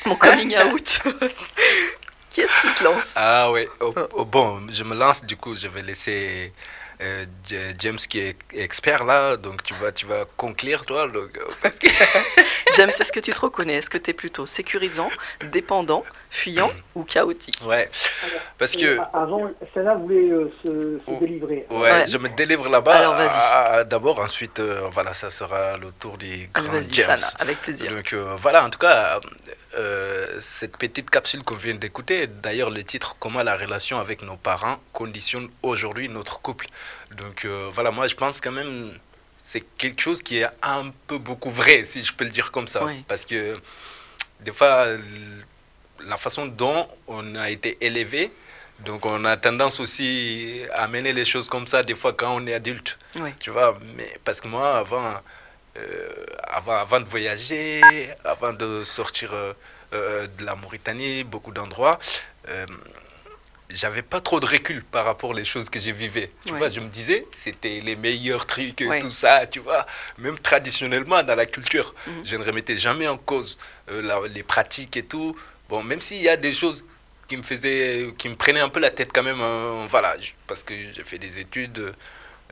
mon 0.05 0.15
coming 0.15 0.55
out. 0.57 1.01
qui 2.29 2.41
est-ce 2.41 2.61
qui 2.61 2.69
se 2.71 2.83
lance? 2.83 3.15
Ah 3.17 3.51
oui, 3.51 3.67
bon, 4.25 4.65
je 4.69 4.83
me 4.85 4.95
lance, 4.95 5.23
du 5.25 5.35
coup, 5.35 5.53
je 5.53 5.67
vais 5.67 5.81
laisser 5.81 6.53
euh, 7.01 7.25
James 7.79 7.97
qui 7.97 8.19
est 8.19 8.35
expert 8.53 9.03
là, 9.03 9.37
donc 9.37 9.63
tu 9.63 9.73
vas, 9.73 9.91
tu 9.91 10.05
vas 10.05 10.25
conclure 10.37 10.85
toi. 10.85 11.07
Euh, 11.07 11.27
James, 12.75 12.89
est-ce 12.89 13.11
que 13.11 13.19
tu 13.19 13.31
te 13.31 13.39
reconnais? 13.39 13.75
Est-ce 13.75 13.89
que 13.89 13.97
tu 13.97 14.11
es 14.11 14.13
plutôt 14.13 14.45
sécurisant, 14.45 15.09
dépendant, 15.51 16.03
fuyant 16.29 16.71
ou 16.95 17.03
chaotique? 17.03 17.57
Ouais, 17.65 17.89
parce 18.57 18.75
que... 18.75 18.99
Avant, 19.13 19.49
Sana 19.73 19.95
voulait 19.95 20.29
euh, 20.29 20.51
se, 20.63 20.99
oh, 21.07 21.17
délivrer. 21.19 21.65
Ouais, 21.69 22.05
je 22.07 22.17
me 22.17 22.29
délivre 22.29 22.69
là-bas. 22.69 22.95
Alors 22.95 23.15
vas-y. 23.15 23.29
Ah, 23.33 23.83
d'abord, 23.83 24.19
ensuite, 24.19 24.59
voilà, 24.59 25.13
ça 25.13 25.29
sera 25.29 25.77
le 25.77 25.91
tour 25.99 26.17
du 26.17 26.49
grand 26.53 26.81
James. 26.91 27.19
Sana, 27.19 27.27
avec 27.39 27.61
plaisir. 27.61 27.91
Donc 27.91 28.13
voilà, 28.37 28.65
en 28.65 28.69
tout 28.69 28.79
cas, 28.79 29.19
cette 30.39 30.77
petite 30.77 31.09
capsule 31.09 31.43
qu'on 31.43 31.55
vient 31.55 31.75
d'écouter, 31.75 32.27
d'ailleurs 32.27 32.69
le 32.69 32.83
titre, 32.83 33.15
comment 33.19 33.41
la 33.43 33.55
relation 33.55 33.99
avec 33.99 34.21
nos 34.21 34.35
parents 34.37 34.77
conditionne 34.93 35.49
aujourd'hui 35.61 36.09
notre 36.09 36.39
couple. 36.39 36.67
Donc 37.17 37.45
euh, 37.45 37.69
voilà, 37.71 37.91
moi 37.91 38.07
je 38.07 38.15
pense 38.15 38.41
quand 38.41 38.51
même 38.51 38.91
c'est 39.37 39.61
quelque 39.77 40.01
chose 40.01 40.21
qui 40.21 40.37
est 40.39 40.49
un 40.61 40.91
peu 41.07 41.17
beaucoup 41.17 41.49
vrai, 41.49 41.85
si 41.85 42.03
je 42.03 42.13
peux 42.13 42.23
le 42.25 42.31
dire 42.31 42.51
comme 42.51 42.67
ça. 42.67 42.81
Parce 43.07 43.25
que 43.25 43.55
des 44.39 44.51
fois, 44.51 44.87
la 46.05 46.17
façon 46.17 46.45
dont 46.47 46.87
on 47.07 47.35
a 47.35 47.49
été 47.49 47.77
élevé, 47.81 48.31
donc 48.79 49.05
on 49.05 49.23
a 49.25 49.37
tendance 49.37 49.79
aussi 49.79 50.63
à 50.73 50.87
mener 50.87 51.13
les 51.13 51.25
choses 51.25 51.47
comme 51.47 51.67
ça 51.67 51.83
des 51.83 51.95
fois 51.95 52.13
quand 52.13 52.35
on 52.35 52.45
est 52.47 52.53
adulte. 52.53 52.97
Tu 53.39 53.51
vois, 53.51 53.77
mais 53.95 54.17
parce 54.25 54.41
que 54.41 54.47
moi, 54.47 54.77
avant, 54.79 55.05
euh, 55.05 55.13
avant, 56.43 56.77
avant 56.77 56.99
de 56.99 57.05
voyager, 57.05 57.81
avant 58.23 58.53
de 58.53 58.83
sortir 58.83 59.31
euh, 59.33 60.27
de 60.37 60.45
la 60.45 60.55
Mauritanie, 60.55 61.23
beaucoup 61.23 61.51
d'endroits, 61.51 61.99
j'avais 63.73 64.01
pas 64.01 64.21
trop 64.21 64.39
de 64.39 64.45
recul 64.45 64.83
par 64.83 65.05
rapport 65.05 65.31
aux 65.31 65.43
choses 65.43 65.69
que 65.69 65.79
j'ai 65.79 65.91
vivais. 65.91 66.31
Tu 66.45 66.53
vois, 66.53 66.69
je 66.69 66.79
me 66.79 66.87
disais, 66.87 67.25
c'était 67.33 67.81
les 67.81 67.95
meilleurs 67.95 68.45
trucs 68.45 68.81
et 68.81 68.99
tout 68.99 69.09
ça, 69.09 69.45
tu 69.47 69.59
vois. 69.59 69.85
Même 70.17 70.37
traditionnellement, 70.37 71.23
dans 71.23 71.35
la 71.35 71.45
culture, 71.45 71.93
mhm. 72.05 72.25
je 72.25 72.35
ne 72.35 72.43
remettais 72.43 72.77
jamais 72.77 73.07
en 73.07 73.17
cause 73.17 73.57
euh, 73.89 74.27
les 74.27 74.43
pratiques 74.43 74.95
et 74.97 75.03
tout. 75.03 75.35
Bon, 75.69 75.83
même 75.83 76.01
s'il 76.01 76.21
y 76.21 76.29
a 76.29 76.37
des 76.37 76.53
choses 76.53 76.85
qui 77.27 77.37
me 77.37 77.43
faisaient, 77.43 78.13
qui 78.17 78.29
me 78.29 78.35
prenaient 78.35 78.59
un 78.59 78.69
peu 78.69 78.79
la 78.79 78.91
tête 78.91 79.09
quand 79.13 79.23
même, 79.23 79.41
hein, 79.41 79.85
voilà, 79.89 80.15
parce 80.45 80.63
que 80.63 80.73
j'ai 80.93 81.03
fait 81.03 81.17
des 81.17 81.39
études 81.39 81.79
euh, 81.79 81.93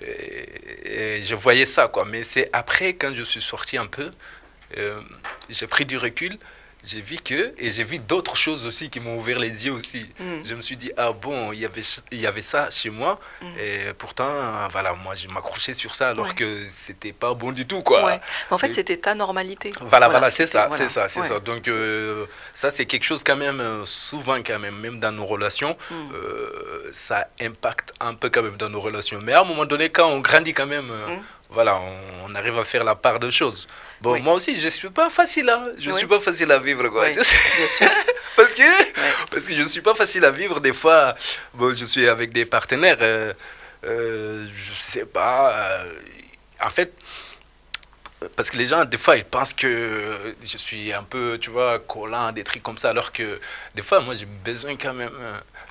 et, 0.01 1.21
je 1.23 1.35
voyais 1.35 1.65
ça, 1.65 1.87
quoi. 1.87 2.05
Mais 2.05 2.23
c'est 2.23 2.49
après, 2.53 2.93
quand 2.93 3.13
je 3.13 3.23
suis 3.23 3.41
sorti 3.41 3.77
un 3.77 3.87
peu, 3.87 4.11
euh, 4.77 5.01
j'ai 5.49 5.67
pris 5.67 5.85
du 5.85 5.97
recul 5.97 6.37
j'ai 6.83 7.01
vu 7.01 7.17
que, 7.17 7.53
et 7.57 7.71
j'ai 7.71 7.83
vu 7.83 7.99
d'autres 7.99 8.35
choses 8.35 8.65
aussi 8.65 8.89
qui 8.89 8.99
m'ont 8.99 9.17
ouvert 9.17 9.39
les 9.39 9.65
yeux 9.65 9.71
aussi. 9.71 10.09
Mm. 10.19 10.23
Je 10.43 10.55
me 10.55 10.61
suis 10.61 10.77
dit, 10.77 10.91
ah 10.97 11.11
bon, 11.11 11.51
il 11.51 11.59
y 11.59 11.65
avait, 11.65 11.81
il 12.11 12.19
y 12.19 12.27
avait 12.27 12.41
ça 12.41 12.69
chez 12.71 12.89
moi, 12.89 13.19
mm. 13.41 13.45
et 13.59 13.93
pourtant, 13.97 14.31
voilà, 14.71 14.93
moi, 14.93 15.15
je 15.15 15.27
m'accrochais 15.27 15.73
sur 15.73 15.93
ça 15.93 16.09
alors 16.09 16.33
que 16.33 16.67
c'était 16.69 17.13
pas 17.13 17.33
bon 17.33 17.51
du 17.51 17.65
tout, 17.65 17.81
quoi. 17.81 18.19
En 18.49 18.57
fait, 18.57 18.69
c'était 18.69 18.97
ta 18.97 19.13
normalité. 19.13 19.71
Voilà, 19.81 20.09
voilà, 20.09 20.29
c'est 20.29 20.47
ça, 20.47 20.69
c'est 20.71 20.89
ça, 20.89 21.07
c'est 21.07 21.23
ça. 21.23 21.39
Donc, 21.39 21.67
euh, 21.67 22.25
ça, 22.53 22.69
c'est 22.69 22.85
quelque 22.85 23.03
chose 23.03 23.23
quand 23.23 23.37
même, 23.37 23.59
euh, 23.59 23.85
souvent 23.85 24.37
quand 24.37 24.59
même, 24.59 24.75
même 24.75 24.99
dans 24.99 25.11
nos 25.11 25.25
relations, 25.25 25.77
mm. 25.89 25.95
euh, 26.13 26.89
ça 26.91 27.27
impacte 27.39 27.93
un 27.99 28.15
peu 28.15 28.29
quand 28.29 28.43
même 28.43 28.57
dans 28.57 28.69
nos 28.69 28.81
relations. 28.81 29.19
Mais 29.21 29.33
à 29.33 29.41
un 29.41 29.45
moment 29.45 29.65
donné, 29.65 29.89
quand 29.89 30.09
on 30.09 30.19
grandit 30.19 30.53
quand 30.53 30.67
même, 30.67 30.91
voilà, 31.51 31.79
on, 32.23 32.33
arrive 32.33 32.57
à 32.57 32.63
faire 32.63 32.83
la 32.83 32.95
part 32.95 33.19
de 33.19 33.29
choses. 33.29 33.67
Bon, 33.99 34.17
moi 34.21 34.35
aussi, 34.35 34.57
je 34.57 34.65
ne 34.65 34.69
suis 34.69 34.89
pas 34.89 35.09
facile, 35.09 35.49
hein. 35.49 35.67
Je 35.77 35.89
ne 35.89 35.95
suis 35.97 36.07
pas 36.07 36.19
facile 36.21 36.49
à 36.51 36.57
vivre, 36.57 36.87
quoi. 36.87 37.09
Bien 37.09 37.23
sûr. 37.23 37.89
parce, 38.37 38.53
que, 38.53 38.63
parce 39.29 39.45
que 39.45 39.53
je 39.53 39.61
ne 39.61 39.67
suis 39.67 39.81
pas 39.81 39.93
facile 39.93 40.23
à 40.23 40.31
vivre. 40.31 40.61
Des 40.61 40.71
fois, 40.71 41.13
bon, 41.53 41.75
je 41.75 41.83
suis 41.83 42.07
avec 42.07 42.31
des 42.31 42.45
partenaires, 42.45 42.97
euh, 43.01 43.33
euh, 43.83 44.47
je 44.55 44.73
sais 44.73 45.05
pas. 45.05 45.53
Euh, 45.53 45.93
en 46.63 46.69
fait, 46.69 46.93
parce 48.37 48.49
que 48.49 48.57
les 48.57 48.67
gens, 48.67 48.85
des 48.85 48.97
fois, 48.97 49.17
ils 49.17 49.25
pensent 49.25 49.53
que 49.53 50.33
je 50.41 50.57
suis 50.57 50.93
un 50.93 51.03
peu, 51.03 51.37
tu 51.39 51.49
vois, 51.49 51.79
collant, 51.79 52.31
des 52.31 52.45
trucs 52.45 52.63
comme 52.63 52.77
ça, 52.77 52.91
alors 52.91 53.11
que 53.11 53.41
des 53.75 53.81
fois, 53.81 53.99
moi, 53.99 54.15
j'ai 54.15 54.25
besoin 54.25 54.77
quand 54.77 54.93
même. 54.93 55.11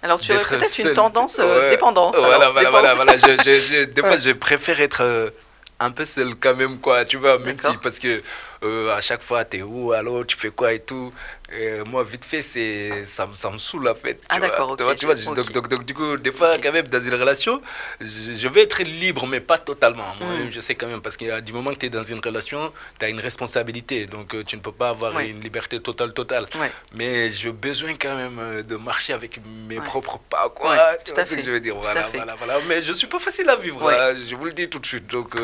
Alors, 0.02 0.20
tu 0.20 0.32
as 0.32 0.38
peut-être 0.40 0.78
une 0.78 0.92
tendance 0.92 1.40
dépendance. 1.70 2.16
Voilà, 2.18 2.50
voilà, 2.50 2.70
voilà, 2.70 2.94
voilà, 2.94 3.16
des 3.16 4.02
fois, 4.02 4.18
je 4.18 4.32
préfère 4.32 4.80
être 4.82 5.32
un 5.80 5.90
peu 5.90 6.04
seul 6.04 6.34
quand 6.38 6.54
même, 6.54 6.78
quoi, 6.78 7.04
tu 7.04 7.16
vois, 7.16 7.38
même 7.38 7.58
si, 7.58 7.76
parce 7.82 7.98
que 7.98 8.22
euh, 8.62 8.94
à 8.94 9.00
chaque 9.00 9.22
fois, 9.22 9.44
t'es 9.44 9.62
où, 9.62 9.92
alors, 9.92 10.24
tu 10.26 10.36
fais 10.36 10.50
quoi 10.50 10.72
et 10.74 10.80
tout. 10.80 11.12
Euh, 11.52 11.84
moi, 11.84 12.04
vite 12.04 12.24
fait, 12.24 12.42
c'est, 12.42 13.04
ça, 13.06 13.28
ça 13.34 13.50
me 13.50 13.58
saoule, 13.58 13.88
en 13.88 13.94
fait. 13.94 14.20
Ah, 14.28 14.38
d'accord, 14.38 14.76
Tu 14.76 14.84
vois, 14.84 14.94
tu 14.94 15.06
vois 15.06 15.14
donc, 15.34 15.50
donc, 15.52 15.68
donc, 15.68 15.84
du 15.84 15.94
coup, 15.94 16.16
des 16.16 16.30
fois, 16.30 16.58
quand 16.58 16.72
même, 16.72 16.86
dans 16.86 17.00
une 17.00 17.14
relation, 17.14 17.60
je, 18.00 18.48
vais 18.48 18.62
être 18.62 18.82
libre, 18.82 19.26
mais 19.26 19.40
pas 19.40 19.58
totalement. 19.58 20.14
Moi, 20.20 20.28
hmm. 20.28 20.50
je 20.50 20.60
sais 20.60 20.74
quand 20.76 20.86
même, 20.86 21.00
parce 21.02 21.16
qu'il 21.16 21.40
du 21.40 21.52
moment 21.52 21.72
que 21.72 21.78
tu 21.78 21.86
es 21.86 21.90
dans 21.90 22.04
une 22.04 22.20
relation, 22.20 22.72
tu 22.98 23.04
as 23.04 23.08
une 23.08 23.20
responsabilité. 23.20 24.06
Donc, 24.06 24.34
euh, 24.34 24.44
tu 24.44 24.56
ne 24.56 24.60
peux 24.60 24.72
pas 24.72 24.90
avoir 24.90 25.18
une 25.20 25.40
liberté 25.40 25.80
totale, 25.80 26.12
totale. 26.12 26.46
Mais 26.94 27.30
j'ai 27.30 27.50
besoin 27.50 27.94
quand 27.94 28.16
même 28.16 28.38
euh, 28.38 28.62
de 28.62 28.76
marcher 28.76 29.12
avec 29.12 29.40
mes 29.68 29.80
propres 29.80 30.18
pas, 30.18 30.48
quoi. 30.54 30.76
tu 31.04 31.12
vois 31.12 31.24
ce 31.24 31.34
que 31.34 31.42
je 31.42 31.50
veux 31.50 31.60
dire? 31.60 31.76
Voilà, 31.76 32.08
voilà, 32.14 32.36
voilà. 32.36 32.58
Mais 32.68 32.80
je 32.80 32.92
suis 32.92 33.08
pas 33.08 33.18
facile 33.18 33.48
à 33.48 33.56
vivre, 33.56 33.90
hein. 33.90 34.14
je 34.24 34.36
vous 34.36 34.44
le 34.44 34.52
dis 34.52 34.68
tout 34.68 34.78
de 34.78 34.86
suite. 34.86 35.08
Donc, 35.08 35.34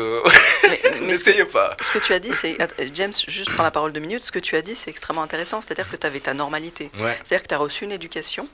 n'essayez 1.01 1.45
pas. 1.45 1.75
Ce 1.81 1.91
que 1.91 1.99
tu 1.99 2.13
as 2.13 2.19
dit, 2.19 2.31
c'est. 2.33 2.57
James, 2.93 3.13
juste 3.27 3.51
prends 3.51 3.63
la 3.63 3.71
parole 3.71 3.91
deux 3.91 3.99
minutes. 3.99 4.23
Ce 4.23 4.31
que 4.31 4.39
tu 4.39 4.55
as 4.55 4.61
dit, 4.61 4.75
c'est 4.75 4.89
extrêmement 4.89 5.23
intéressant. 5.23 5.61
C'est-à-dire 5.61 5.89
que 5.89 5.96
tu 5.97 6.07
avais 6.07 6.19
ta 6.19 6.33
normalité. 6.33 6.89
C'est-à-dire 6.95 7.43
que 7.43 7.47
tu 7.47 7.55
as 7.55 7.57
reçu 7.57 7.83
une 7.83 7.91
éducation 7.91 8.47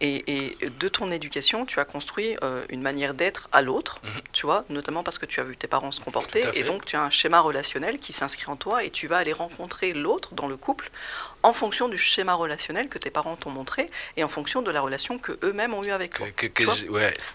Et, 0.00 0.56
de 0.80 0.88
ton 0.88 1.10
éducation, 1.10 1.66
tu 1.66 1.78
as 1.80 1.84
construit 1.84 2.36
euh, 2.42 2.64
une 2.68 2.82
manière 2.82 3.14
d'être 3.14 3.48
à 3.52 3.62
l'autre, 3.62 4.00
mhm. 4.02 4.20
tu 4.32 4.46
vois, 4.46 4.64
notamment 4.68 5.02
parce 5.02 5.18
que 5.18 5.26
tu 5.26 5.40
as 5.40 5.44
vu 5.44 5.56
tes 5.56 5.66
parents 5.66 5.92
se 5.92 6.00
comporter, 6.00 6.44
et 6.54 6.62
donc 6.64 6.84
tu 6.84 6.96
as 6.96 7.02
un 7.02 7.10
schéma 7.10 7.40
relationnel 7.40 7.98
qui 7.98 8.12
s'inscrit 8.12 8.50
en 8.50 8.56
toi, 8.56 8.84
et 8.84 8.90
tu 8.90 9.06
vas 9.06 9.18
aller 9.18 9.32
rencontrer 9.32 9.92
l'autre 9.92 10.34
dans 10.34 10.46
le 10.46 10.56
couple 10.56 10.90
en 11.42 11.52
fonction 11.52 11.88
du 11.88 11.98
schéma 11.98 12.34
relationnel 12.34 12.88
que 12.88 12.98
tes 12.98 13.10
parents 13.10 13.36
t'ont 13.36 13.50
montré, 13.50 13.90
et 14.16 14.24
en 14.24 14.28
fonction 14.28 14.62
de 14.62 14.70
la 14.70 14.80
relation 14.80 15.18
que 15.18 15.32
eux-mêmes 15.42 15.74
ont 15.74 15.84
eu 15.84 15.90
avec 15.90 16.14
toi. 16.14 16.26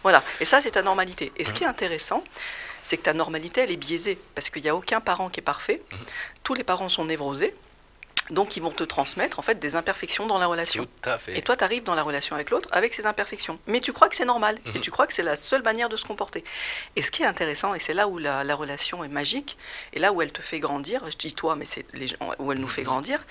Voilà, 0.04 0.24
et 0.40 0.46
ça 0.46 0.62
c'est 0.62 0.72
ta 0.72 0.82
normalité. 0.82 1.32
Et 1.38 1.46
ce 1.46 1.54
qui 1.54 1.64
est 1.64 1.68
mhm. 1.68 1.72
intéressant, 1.72 2.24
c'est 2.84 2.98
que 2.98 3.04
ta 3.04 3.14
normalité, 3.14 3.62
elle 3.62 3.72
est 3.72 3.78
biaisée, 3.78 4.18
parce 4.36 4.50
qu'il 4.50 4.64
n'y 4.64 4.70
a 4.70 4.76
aucun 4.76 5.00
parent 5.00 5.30
qui 5.30 5.40
est 5.40 5.44
parfait, 5.44 5.82
mhm. 5.92 6.00
tous 6.44 6.54
les 6.54 6.64
parents 6.64 6.90
sont 6.90 7.06
névrosés, 7.06 7.56
donc, 8.30 8.56
ils 8.58 8.62
vont 8.62 8.72
te 8.72 8.84
transmettre 8.84 9.40
en 9.40 9.42
fait 9.42 9.60
des 9.60 9.76
imperfections 9.76 10.28
dans 10.28 10.38
la 10.38 10.48
relation. 10.48 10.86
Tout 10.86 11.10
à 11.10 11.18
fait. 11.18 11.38
Et 11.38 11.42
toi, 11.42 11.58
tu 11.58 11.64
arrives 11.64 11.84
dans 11.84 11.96
la 11.96 12.04
relation 12.04 12.36
avec 12.36 12.52
l'autre 12.52 12.70
avec 12.72 12.94
ces 12.94 13.06
imperfections. 13.06 13.60
Mais 13.68 13.80
tu 13.80 13.92
crois 13.94 14.10
que 14.10 14.16
c'est 14.16 14.26
normal 14.26 14.60
et 14.66 14.78
mhm. 14.78 14.82
tu 14.82 14.92
crois 14.92 15.08
que 15.08 15.14
c'est 15.14 15.24
la 15.24 15.36
seule 15.36 15.64
manière 15.64 15.90
de 15.90 15.98
se 15.98 16.06
comporter. 16.06 16.44
Et 16.96 17.02
ce 17.02 17.12
qui 17.12 17.24
est 17.24 17.26
intéressant, 17.26 17.74
et 17.74 17.80
c'est 17.80 17.94
là 17.94 18.08
où 18.08 18.18
la, 18.18 18.56
relation 18.56 19.04
est 19.04 19.10
magique, 19.10 19.58
et 19.94 20.00
là 20.00 20.12
où 20.12 20.22
elle 20.22 20.32
te 20.32 20.42
fait 20.42 20.60
grandir, 20.60 21.02
je 21.10 21.18
dis 21.18 21.34
toi, 21.34 21.56
mais 21.56 21.66
c'est 21.66 21.86
où 22.40 22.52
elle 22.52 22.60
nous 22.60 22.68
fait 22.68 22.82
mhm. 22.82 22.88
grandir, 22.88 23.26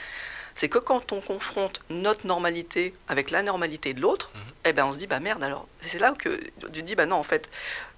c'est 0.55 0.69
que 0.69 0.79
quand 0.79 1.13
on 1.13 1.21
confronte 1.21 1.81
notre 1.89 2.27
normalité 2.27 2.93
avec 3.07 3.31
la 3.31 3.43
normalité 3.43 3.95
de 3.95 4.01
l'autre, 4.01 4.33
mhm. 4.35 4.41
eh 4.65 4.73
ben 4.73 4.87
on 4.87 4.93
se 4.93 4.99
dit 4.99 5.07
bah 5.07 5.21
merde 5.21 5.43
alors. 5.45 5.69
C'est 5.87 6.01
là 6.01 6.13
que 6.19 6.41
tu 6.73 6.83
dis 6.83 6.97
bah 6.97 7.07
non 7.07 7.17
en 7.17 7.23
fait 7.23 7.49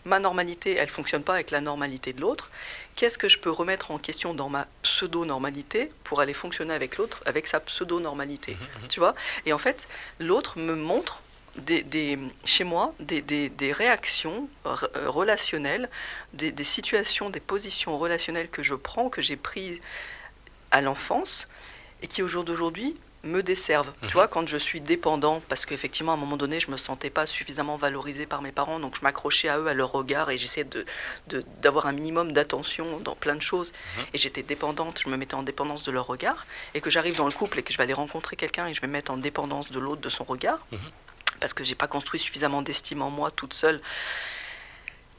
ma 0.04 0.18
normalité 0.18 0.76
elle 0.76 0.88
fonctionne 0.88 1.22
pas 1.22 1.34
avec 1.34 1.50
la 1.50 1.60
normalité 1.60 2.12
de 2.12 2.20
l'autre 2.20 2.50
qu'est-ce 2.96 3.18
que 3.18 3.28
je 3.28 3.38
peux 3.38 3.50
remettre 3.50 3.90
en 3.90 3.98
question 3.98 4.34
dans 4.34 4.48
ma 4.48 4.66
pseudo-normalité 4.82 5.90
pour 6.04 6.20
aller 6.20 6.34
fonctionner 6.34 6.74
avec 6.74 6.96
l'autre, 6.98 7.22
avec 7.24 7.46
sa 7.46 7.60
pseudo-normalité 7.60 8.54
mhm, 8.54 8.82
mhm. 8.82 8.88
Tu 8.88 9.00
vois? 9.00 9.14
Et 9.46 9.52
en 9.52 9.58
fait, 9.58 9.88
l'autre 10.18 10.58
me 10.58 10.74
montre 10.74 11.22
des, 11.56 12.18
chez 12.44 12.64
moi 12.64 12.94
des, 13.00 13.22
des, 13.22 13.72
réactions 13.72 14.48
euh, 14.66 14.76
relationnelles, 15.06 15.88
des, 16.32 16.52
situations, 16.64 17.30
des 17.30 17.40
positions 17.40 17.98
relationnelles 17.98 18.48
que 18.48 18.62
je 18.62 18.74
prends, 18.74 19.08
que 19.08 19.22
j'ai 19.22 19.36
prises 19.36 19.80
à 20.70 20.80
l'enfance 20.80 21.48
et 22.02 22.06
qui 22.06 22.22
au 22.22 22.28
jour 22.28 22.44
d'aujourd'hui 22.44 22.96
me 23.22 23.42
desservent. 23.42 23.92
Tu 24.00 24.06
mhm. 24.06 24.12
vois, 24.12 24.28
quand 24.28 24.46
je 24.46 24.56
suis 24.56 24.80
dépendant, 24.80 25.42
parce 25.48 25.66
qu'effectivement, 25.66 26.12
à 26.12 26.14
un 26.14 26.18
moment 26.18 26.36
donné, 26.36 26.60
je 26.60 26.68
ne 26.68 26.72
me 26.72 26.76
sentais 26.76 27.10
pas 27.10 27.26
suffisamment 27.26 27.76
valorisé 27.76 28.26
par 28.26 28.42
mes 28.42 28.52
parents, 28.52 28.80
donc 28.80 28.96
je 28.96 29.02
m'accrochais 29.02 29.48
à 29.48 29.58
eux, 29.58 29.66
à 29.66 29.74
leur 29.74 29.92
regard, 29.92 30.30
et 30.30 30.38
j'essayais 30.38 30.66
d'avoir 31.60 31.84
de, 31.84 31.88
un 31.90 31.92
minimum 31.92 32.32
d'attention 32.32 32.98
dans 33.00 33.14
plein 33.14 33.34
de 33.34 33.42
choses. 33.42 33.72
Mhm. 33.96 34.04
Et 34.14 34.18
j'étais 34.18 34.42
dépendante, 34.42 35.00
je 35.04 35.08
me 35.08 35.16
mettais 35.16 35.34
en 35.34 35.42
dépendance 35.42 35.82
de 35.82 35.90
leur 35.90 36.06
regard. 36.06 36.46
Et 36.74 36.80
que 36.80 36.90
j'arrive 36.90 37.16
dans 37.16 37.26
le 37.26 37.32
couple 37.32 37.58
et 37.58 37.62
que 37.62 37.72
je 37.72 37.78
vais 37.78 37.84
aller 37.84 37.94
rencontrer 37.94 38.36
quelqu'un 38.36 38.66
et 38.66 38.74
je 38.74 38.80
vais 38.80 38.86
me 38.86 38.92
mettre 38.92 39.12
en 39.12 39.16
dépendance 39.16 39.70
de 39.70 39.78
l'autre, 39.78 40.00
de 40.00 40.10
son 40.10 40.24
regard, 40.24 40.58
mhm. 40.72 40.78
parce 41.40 41.52
que 41.52 41.64
j'ai 41.64 41.74
pas 41.74 41.88
construit 41.88 42.20
suffisamment 42.20 42.62
d'estime 42.62 43.02
en 43.02 43.10
moi 43.10 43.30
toute 43.30 43.54
seule 43.54 43.80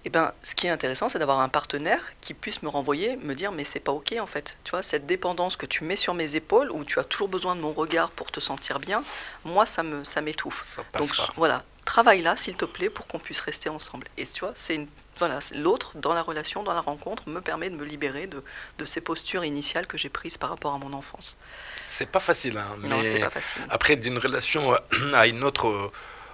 eh 0.04 0.10
ben, 0.10 0.32
ce 0.43 0.56
qui 0.56 0.68
est 0.68 0.70
intéressant, 0.70 1.10
c'est 1.10 1.20
d'avoir 1.20 1.39
un 1.39 1.49
partenaire 1.49 2.02
qui 2.22 2.34
puisse 2.34 2.64
me 2.64 2.70
renvoyer, 2.70 3.18
me 3.18 3.36
dire 3.36 3.52
mais 3.52 3.64
c'est 3.64 3.80
pas 3.80 3.91
ok 3.91 4.16
en 4.20 4.26
fait. 4.26 4.58
Tu 4.64 4.72
vois, 4.72 4.82
cette 4.82 5.06
dépendance 5.06 5.58
que 5.58 5.66
tu 5.66 5.84
mets 5.84 5.95
sur 5.95 6.14
mes 6.14 6.36
épaules, 6.36 6.72
où 6.72 6.84
tu 6.84 6.99
as 6.99 7.04
toujours 7.04 7.28
besoin 7.28 7.56
de 7.56 7.62
mon 7.62 7.72
regard 7.72 8.10
pour 8.12 8.32
te 8.32 8.39
sentir 8.39 8.80
bien, 8.80 9.04
moi 9.45 9.66
ça 9.66 9.84
me 9.84 10.04
ça 10.04 10.22
m'étouffe. 10.22 10.80
Donc 10.97 11.10
voilà, 11.38 11.64
travaille 11.86 12.22
là 12.22 12.36
s'il 12.36 12.56
te 12.56 12.66
plaît 12.66 12.89
pour 12.89 13.06
qu'on 13.08 13.20
puisse 13.20 13.41
rester 13.41 13.70
ensemble. 13.70 14.08
Et 14.18 14.26
tu 14.26 14.39
vois, 14.41 14.54
c'est 14.56 14.76
une 14.76 14.88
voilà, 15.20 15.38
l'autre 15.54 15.91
dans 15.97 16.16
la 16.16 16.24
relation, 16.24 16.64
dans 16.64 16.74
la 16.74 16.82
rencontre, 16.82 17.30
me 17.30 17.41
permet 17.41 17.70
de 17.70 17.76
me 17.76 17.84
libérer 17.84 18.26
de, 18.26 18.43
de 18.80 18.86
ces 18.86 19.02
postures 19.02 19.45
initiales 19.45 19.86
que 19.86 19.95
j'ai 19.95 20.10
prises 20.10 20.38
par 20.38 20.49
rapport 20.49 20.74
à 20.74 20.80
mon 20.80 20.93
enfance. 20.93 21.38
C'est 21.86 22.10
pas 22.10 22.20
facile, 22.20 22.58
hein, 22.58 22.76
non, 22.80 22.97
pas 23.22 23.30
facile. 23.30 23.62
après 23.70 23.97
d'une 23.97 24.18
relation 24.18 24.74
à 25.14 25.28
une 25.28 25.43
autre, 25.43 25.91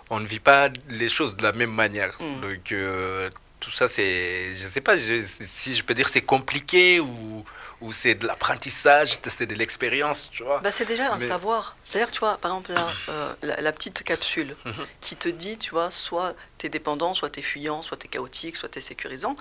on 0.10 0.22
ne 0.22 0.26
vit 0.26 0.40
pas 0.40 0.70
les 0.88 1.10
choses 1.10 1.36
de 1.36 1.44
la 1.44 1.52
même 1.52 1.74
manière. 1.74 2.16
Mm. 2.22 2.40
Donc 2.42 2.72
euh, 2.72 3.30
tout 3.60 3.72
ça, 3.72 3.88
c'est, 3.88 4.56
je 4.56 4.66
ne 4.66 4.70
sais 4.70 4.82
pas 4.82 4.98
si 4.98 5.76
je 5.76 5.84
peux 5.84 5.94
dire 5.94 6.10
c'est 6.10 6.22
compliqué 6.22 7.00
ou, 7.00 7.44
ou 7.82 7.92
c'est 7.92 8.16
de 8.16 8.28
l'apprentissage, 8.28 9.18
c'est 9.28 9.46
de 9.46 9.56
l'expérience, 9.56 10.30
tu 10.32 10.44
vois. 10.44 10.60
Bah, 10.60 10.72
c'est 10.72 10.86
déjà 10.86 11.14
un 11.14 11.20
savoir. 11.20 11.76
C'est-à-dire, 11.84 12.12
tu 12.12 12.20
vois, 12.20 12.38
par 12.38 12.52
exemple, 12.52 12.74
euh, 13.10 13.34
la, 13.42 13.72
petite 13.72 14.04
capsule 14.04 14.56
mhm. 14.66 14.86
qui 15.02 15.16
te 15.16 15.30
dit, 15.30 15.58
tu 15.58 15.72
vois, 15.72 15.92
soit 15.92 16.36
tu 16.58 16.68
es 16.68 16.70
dépendant, 16.70 17.14
soit 17.14 17.30
tu 17.30 17.40
es 17.40 17.44
fuyant, 17.44 17.82
soit 17.82 17.98
tu 17.98 18.06
es 18.06 18.10
chaotique, 18.10 18.58
soit 18.58 18.70
tu 18.70 18.80
es 18.80 18.82
sécurisant. 18.82 19.36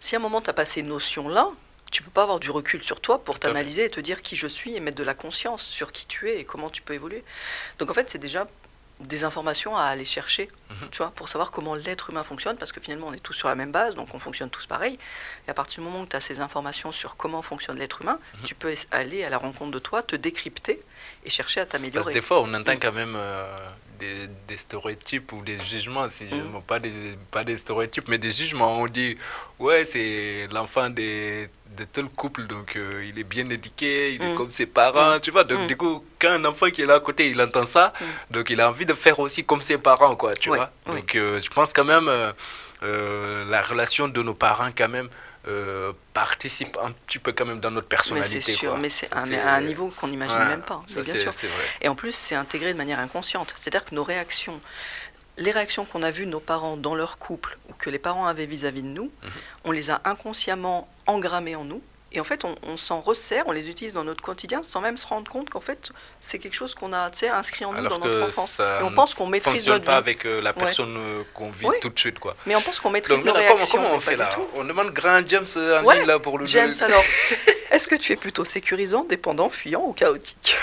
Si 0.00 0.14
à 0.14 0.18
un 0.18 0.22
moment 0.22 0.40
tu 0.40 0.48
n'as 0.48 0.54
pas 0.54 0.64
ces 0.64 0.82
notions-là, 0.82 1.48
tu 1.90 2.02
peux 2.02 2.10
pas 2.10 2.22
avoir 2.22 2.40
du 2.40 2.50
recul 2.50 2.82
sur 2.84 3.00
toi 3.00 3.24
pour 3.24 3.38
t'analyser 3.38 3.84
et 3.84 3.90
te 3.90 4.00
dire 4.00 4.20
qui 4.20 4.36
je 4.36 4.46
suis 4.46 4.76
et 4.76 4.80
mettre 4.80 4.98
de 4.98 5.04
la 5.04 5.14
conscience 5.14 5.64
sur 5.64 5.92
qui 5.92 6.06
tu 6.06 6.28
es 6.28 6.40
et 6.40 6.44
comment 6.44 6.68
tu 6.68 6.82
peux 6.82 6.94
évoluer. 6.94 7.24
Donc 7.78 7.90
en 7.90 7.94
fait, 7.94 8.10
c'est 8.10 8.18
déjà 8.18 8.46
des 9.00 9.24
informations 9.24 9.76
à 9.76 9.84
aller 9.84 10.04
chercher, 10.04 10.48
mhm. 10.70 10.88
tu 10.90 10.98
vois, 10.98 11.10
pour 11.10 11.28
savoir 11.28 11.50
comment 11.50 11.74
l'être 11.74 12.10
humain 12.10 12.24
fonctionne, 12.24 12.56
parce 12.56 12.72
que 12.72 12.80
finalement 12.80 13.08
on 13.08 13.12
est 13.12 13.22
tous 13.22 13.32
sur 13.32 13.48
la 13.48 13.54
même 13.54 13.70
base, 13.70 13.94
donc 13.94 14.14
on 14.14 14.18
fonctionne 14.18 14.50
tous 14.50 14.66
pareil. 14.66 14.98
Et 15.46 15.50
à 15.50 15.54
partir 15.54 15.82
du 15.82 15.88
moment 15.88 16.02
où 16.02 16.06
tu 16.06 16.16
as 16.16 16.20
ces 16.20 16.40
informations 16.40 16.90
sur 16.90 17.16
comment 17.16 17.42
fonctionne 17.42 17.78
l'être 17.78 18.02
humain, 18.02 18.18
mhm. 18.34 18.44
tu 18.44 18.54
peux 18.54 18.74
aller 18.90 19.24
à 19.24 19.30
la 19.30 19.38
rencontre 19.38 19.70
de 19.70 19.78
toi, 19.78 20.02
te 20.02 20.16
décrypter 20.16 20.82
et 21.24 21.30
chercher 21.30 21.60
à 21.60 21.66
t'améliorer. 21.66 22.04
Parce 22.04 22.06
que 22.08 22.12
des 22.12 22.20
fois 22.20 22.42
on 22.42 22.52
entend 22.54 22.76
quand 22.76 22.92
même 22.92 23.14
euh, 23.16 23.70
des, 23.98 24.56
stéréotypes 24.56 25.32
ou 25.32 25.42
des 25.42 25.58
jugements, 25.60 26.08
si 26.08 26.28
je 26.28 26.34
mm. 26.34 26.62
pas, 26.66 26.78
des, 26.78 26.92
pas 27.30 27.44
des 27.44 27.56
stéréotypes, 27.56 28.08
mais 28.08 28.18
des 28.18 28.30
jugements. 28.30 28.78
On 28.80 28.86
dit, 28.86 29.16
ouais, 29.58 29.84
c'est 29.84 30.48
l'enfant 30.52 30.88
de 30.90 31.48
tel 31.92 32.06
couple, 32.06 32.46
donc 32.46 32.76
euh, 32.76 33.04
il 33.08 33.18
est 33.18 33.24
bien 33.24 33.48
éduqué, 33.50 34.14
il 34.14 34.22
est 34.22 34.32
mm. 34.32 34.36
comme 34.36 34.50
ses 34.50 34.66
parents, 34.66 35.16
mm. 35.16 35.20
tu 35.20 35.30
vois. 35.30 35.44
Donc, 35.44 35.66
du 35.66 35.76
coup, 35.76 36.04
quand 36.18 36.30
un 36.30 36.44
enfant 36.44 36.70
qui 36.70 36.82
est 36.82 36.86
là 36.86 36.94
à 36.94 37.00
côté, 37.00 37.30
il 37.30 37.40
entend 37.40 37.64
ça, 37.64 37.92
donc 38.30 38.50
il 38.50 38.60
a 38.60 38.68
envie 38.68 38.86
de 38.86 38.94
faire 38.94 39.18
aussi 39.18 39.44
comme 39.44 39.60
ses 39.60 39.78
parents, 39.78 40.16
quoi, 40.16 40.34
tu 40.34 40.48
vois. 40.48 40.70
Donc, 40.86 41.14
euh, 41.14 41.40
je 41.40 41.48
pense 41.50 41.72
quand 41.72 41.84
même, 41.84 42.08
euh, 42.82 43.44
la 43.50 43.62
relation 43.62 44.08
de 44.08 44.22
nos 44.22 44.34
parents, 44.34 44.70
quand 44.76 44.88
même, 44.88 45.08
euh, 45.48 45.92
participe 46.12 46.76
un 46.82 46.90
petit 46.90 47.18
peu 47.18 47.32
quand 47.32 47.46
même 47.46 47.60
dans 47.60 47.70
notre 47.70 47.88
personnalité. 47.88 48.36
Mais 48.36 48.40
c'est 48.42 48.52
sûr, 48.52 48.76
mais 48.76 48.90
c'est 48.90 49.10
à 49.12 49.22
un 49.54 49.60
niveau 49.62 49.92
qu'on 49.98 50.08
n'imagine 50.08 50.38
même 50.38 50.62
pas. 50.62 50.82
bien 50.86 51.16
sûr. 51.16 51.32
Et 51.80 51.88
en 51.88 51.94
plus, 51.94 52.12
c'est 52.12 52.34
intégré 52.34 52.72
de 52.72 52.78
manière 52.78 52.98
inconsciente. 52.98 53.52
C'est-à-dire 53.56 53.84
que 53.84 53.94
nos 53.94 54.04
réactions, 54.04 54.60
les 55.38 55.50
réactions 55.50 55.84
qu'on 55.84 56.02
a 56.02 56.10
vues 56.10 56.26
nos 56.26 56.40
parents 56.40 56.76
dans 56.76 56.94
leur 56.94 57.18
couple 57.18 57.58
ou 57.68 57.72
que 57.72 57.88
les 57.88 57.98
parents 57.98 58.26
avaient 58.26 58.46
vis-à-vis 58.46 58.82
de 58.82 58.88
nous, 58.88 59.10
mhm. 59.22 59.30
on 59.64 59.72
les 59.72 59.90
a 59.90 60.00
inconsciemment 60.04 60.88
engrammées 61.06 61.56
en 61.56 61.64
nous 61.64 61.82
et 62.10 62.20
en 62.20 62.24
fait, 62.24 62.44
on, 62.44 62.76
s'en 62.78 63.00
resserre, 63.00 63.44
on 63.48 63.52
les 63.52 63.68
utilise 63.68 63.92
dans 63.92 64.04
notre 64.04 64.22
quotidien 64.22 64.62
sans 64.62 64.80
même 64.80 64.96
se 64.96 65.06
rendre 65.06 65.30
compte 65.30 65.50
qu'en 65.50 65.60
fait, 65.60 65.90
c'est 66.20 66.38
quelque 66.38 66.54
chose 66.54 66.74
qu'on 66.74 66.94
a 66.94 67.10
inscrit 67.34 67.66
en 67.66 67.72
nous 67.74 67.86
dans 67.86 67.98
notre 67.98 68.22
enfance. 68.22 68.60
Et 68.60 68.82
on 68.82 68.90
pense 68.90 69.14
qu'on 69.14 69.26
maîtrise 69.26 69.66
notre 69.66 69.84
pas 69.84 69.96
avec 69.96 70.24
euh, 70.24 70.40
la 70.40 70.54
personne 70.54 70.96
euh, 70.96 71.22
qu'on 71.34 71.50
vit 71.50 71.66
tout 71.82 71.90
de 71.90 71.98
suite. 71.98 72.18
Quoi. 72.18 72.34
Mais 72.46 72.56
on 72.56 72.62
pense 72.62 72.80
qu'on 72.80 72.90
maîtrise 72.90 73.22
nos 73.24 73.34
réactions. 73.34 73.78
Comment, 73.78 73.94
on 73.94 74.00
fait 74.00 74.16
là 74.16 74.30
On 74.54 74.64
demande 74.64 74.90
grand 74.92 75.20
James 75.28 75.46
euh, 75.56 75.82
en 75.82 76.06
là 76.06 76.18
pour 76.18 76.38
le 76.38 76.46
James, 76.46 76.72
alors, 76.80 77.04
est-ce 77.70 77.86
que 77.86 77.94
tu 77.94 78.12
es 78.12 78.16
plutôt 78.16 78.46
sécurisant, 78.46 79.04
dépendant, 79.04 79.50
fuyant 79.50 79.82
ou 79.84 79.92
chaotique 79.92 80.56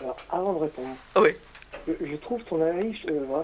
alors, 0.00 0.16
avant 0.30 0.54
de 0.54 0.58
répondre, 0.60 0.96
oui. 1.16 1.36
je, 1.86 2.16
trouve 2.16 2.42
ton 2.44 2.62
analyse, 2.62 2.96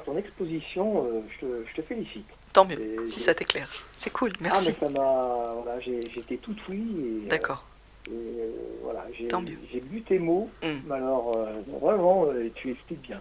ton 0.07 0.17
exposition, 0.17 1.07
je 1.43 1.75
te 1.75 1.87
félicite. 1.87 2.27
Tant 2.57 2.65
mieux, 2.65 3.05
si 3.05 3.21
ça 3.21 3.35
t'éclaire. 3.35 3.69
C'est 3.99 4.09
cool, 4.09 4.33
ah, 4.37 4.39
merci. 4.41 4.71
Ah, 4.71 4.77
mais 4.81 4.87
ça 4.87 4.93
m'a. 4.95 5.53
Voilà, 5.63 5.79
j'étais 5.79 6.39
tout 6.39 6.57
oui. 6.71 6.87
Euh, 6.99 7.29
D'accord. 7.29 7.63
Euh, 8.11 8.49
voilà, 8.83 9.05
j'ai 9.13 9.81
vu 9.81 10.01
tes 10.01 10.19
mots, 10.19 10.49
mm. 10.63 10.69
mais 10.87 10.95
alors 10.95 11.37
euh, 11.37 11.53
vraiment, 11.79 12.29
tu 12.55 12.71
expliques 12.71 13.03
bien. 13.03 13.21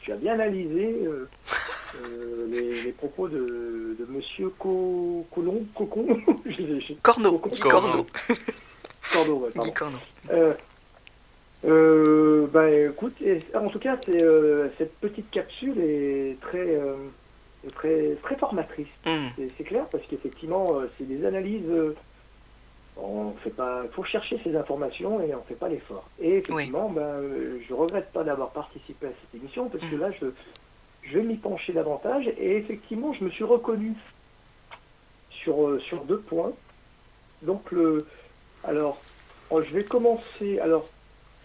tu 0.00 0.10
as 0.10 0.16
bien 0.16 0.32
analysé 0.32 0.92
les, 2.50 2.90
propos 2.98 3.28
de, 3.28 3.96
de 3.96 4.06
Monsieur 4.08 4.48
Co, 4.58 5.24
Colomb, 5.32 5.64
Cocon, 5.72 6.20
Corneau, 7.02 7.40
Guy 7.48 7.60
Corneau. 7.60 8.06
Corneau, 9.12 9.36
ouais, 9.36 9.50
Guy 9.56 9.72
Corneau. 9.72 9.98
bah 12.48 12.70
écoute, 12.72 13.14
en 13.54 13.68
tout 13.68 13.78
cas, 13.78 14.00
cette 14.78 14.98
petite 14.98 15.30
capsule 15.30 15.78
est 15.78 16.40
très 16.40 16.76
très, 17.70 18.16
très 18.22 18.36
formatrice. 18.36 18.88
Hmm. 19.04 19.28
C'est 19.36 19.64
clair, 19.64 19.86
parce 19.90 20.04
qu'effectivement, 20.06 20.78
euh, 20.78 20.90
c'est 20.96 21.06
des 21.06 21.24
analyses. 21.24 21.68
Euh, 21.68 21.96
on 22.96 23.32
fait 23.42 23.50
pas, 23.50 23.82
il 23.84 23.90
faut 23.90 24.04
chercher 24.04 24.38
ces 24.44 24.54
informations 24.54 25.20
et 25.20 25.34
on 25.34 25.38
ne 25.38 25.42
fait 25.42 25.56
pas 25.56 25.68
l'effort. 25.68 26.08
Et 26.20 26.36
effectivement, 26.38 26.88
ben, 26.88 27.02
euh, 27.02 27.58
je 27.68 27.74
regrette 27.74 28.12
pas 28.12 28.22
d'avoir 28.22 28.50
participé 28.50 29.06
à 29.06 29.10
cette 29.10 29.40
émission 29.40 29.68
parce 29.68 29.84
que 29.84 29.96
hmm. 29.96 30.00
là, 30.00 30.10
je, 30.12 30.26
je 31.02 31.18
vais 31.18 31.24
m'y 31.24 31.36
pencher 31.36 31.72
davantage. 31.72 32.28
Et 32.38 32.56
effectivement, 32.56 33.12
je 33.12 33.24
me 33.24 33.30
suis 33.30 33.44
reconnu 33.44 33.94
sur, 35.30 35.80
sur 35.82 36.04
deux 36.04 36.20
points. 36.20 36.52
Donc, 37.42 37.72
le, 37.72 38.06
alors, 38.62 39.02
je 39.50 39.74
vais 39.74 39.84
commencer. 39.84 40.60
Alors, 40.60 40.88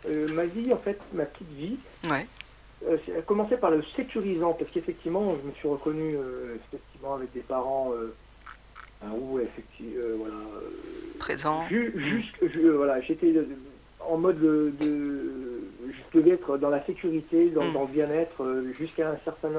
ma 0.07 0.45
vie, 0.45 0.71
en 0.71 0.77
fait, 0.77 0.99
ma 1.13 1.25
petite 1.25 1.51
vie, 1.53 1.77
ouais. 2.09 2.27
Euh, 2.87 2.97
a 3.17 3.21
commencé 3.23 3.57
par 3.57 3.71
le 3.71 3.83
sécurisant, 3.95 4.53
parce 4.53 4.71
qu'effectivement, 4.71 5.35
je 5.41 5.47
me 5.47 5.51
suis 5.53 5.67
reconnu 5.67 6.15
euh, 6.15 6.55
effectivement 6.55 7.15
avec 7.15 7.31
des 7.33 7.41
parents 7.41 7.91
euh, 7.93 8.15
où 9.11 9.39
effectivement, 9.39 10.17
voilà, 10.17 10.35
présent. 11.19 11.63
voilà, 12.75 13.01
j'étais 13.01 13.33
en 13.99 14.17
mode 14.17 14.39
de, 14.39 14.73
devais 16.13 16.31
être 16.31 16.57
dans 16.57 16.69
la 16.69 16.83
sécurité, 16.85 17.49
dans, 17.49 17.65
Mm. 17.65 17.73
dans 17.73 17.81
le 17.83 17.87
bien-être, 17.87 18.63
jusqu'à 18.77 19.09
un 19.11 19.17
certain... 19.25 19.51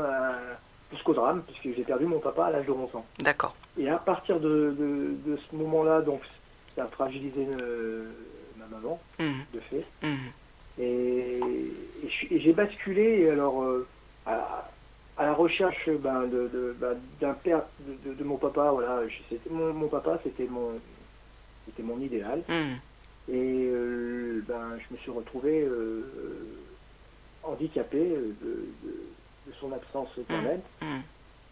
jusqu'au 0.90 1.14
drame, 1.14 1.42
puisque 1.46 1.76
j'ai 1.76 1.84
perdu 1.84 2.06
mon 2.06 2.18
papa 2.20 2.46
à 2.46 2.50
l'âge 2.50 2.66
de 2.66 2.72
11 2.72 2.94
ans. 2.96 3.06
D'accord. 3.20 3.54
Et 3.78 3.88
à 3.88 3.98
partir 3.98 4.40
de, 4.40 4.74
de- 4.78 5.30
de 5.30 5.36
ce 5.36 5.54
moment-là, 5.56 6.00
donc, 6.00 6.22
ça 6.74 6.84
a 6.84 6.88
fragilisé 6.88 7.46
ma 8.56 8.66
maman, 8.66 9.00
Mhm. 9.18 9.44
de 9.54 9.60
fait. 9.60 9.84
Mhm. 10.02 10.32
Et, 10.80 12.08
j'ai 12.30 12.52
basculé 12.52 13.28
alors 13.28 13.62
euh, 13.62 13.86
à, 14.24 14.70
à 15.16 15.26
la 15.26 15.34
recherche 15.34 15.90
ben, 15.90 16.26
de, 16.26 16.48
de- 16.48 16.72
ben, 16.72 17.00
d'un 17.20 17.34
père 17.34 17.68
de, 17.78 17.94
de- 17.96 18.14
de 18.14 18.24
mon 18.24 18.38
papa. 18.38 18.70
Voilà, 18.72 19.02
mon, 19.50 19.74
mon 19.74 19.88
papa, 19.88 20.20
c'était 20.24 20.46
mon 20.46 20.80
c'était 21.66 21.82
mon 21.82 22.00
idéal. 22.00 22.44
Mhm. 22.48 22.80
Et 23.28 23.66
euh, 23.68 24.42
ben, 24.48 24.78
je 24.78 24.94
me 24.94 24.98
suis 24.98 25.10
retrouvé 25.10 25.62
euh, 25.62 26.78
handicapé 27.42 28.08
de, 28.08 28.74
son 29.60 29.72
absence 29.72 30.08
permanente. 30.28 30.64
Mhm. 30.80 31.02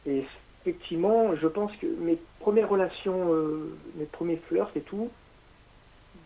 Et 0.06 0.24
effectivement, 0.62 1.34
je 1.36 1.48
pense 1.48 1.76
que 1.76 1.86
mes 1.86 2.22
premières 2.38 2.68
relations, 2.70 3.34
mes 3.94 4.06
premiers 4.06 4.38
flirts 4.48 4.70
et 4.76 4.82
tout, 4.82 5.10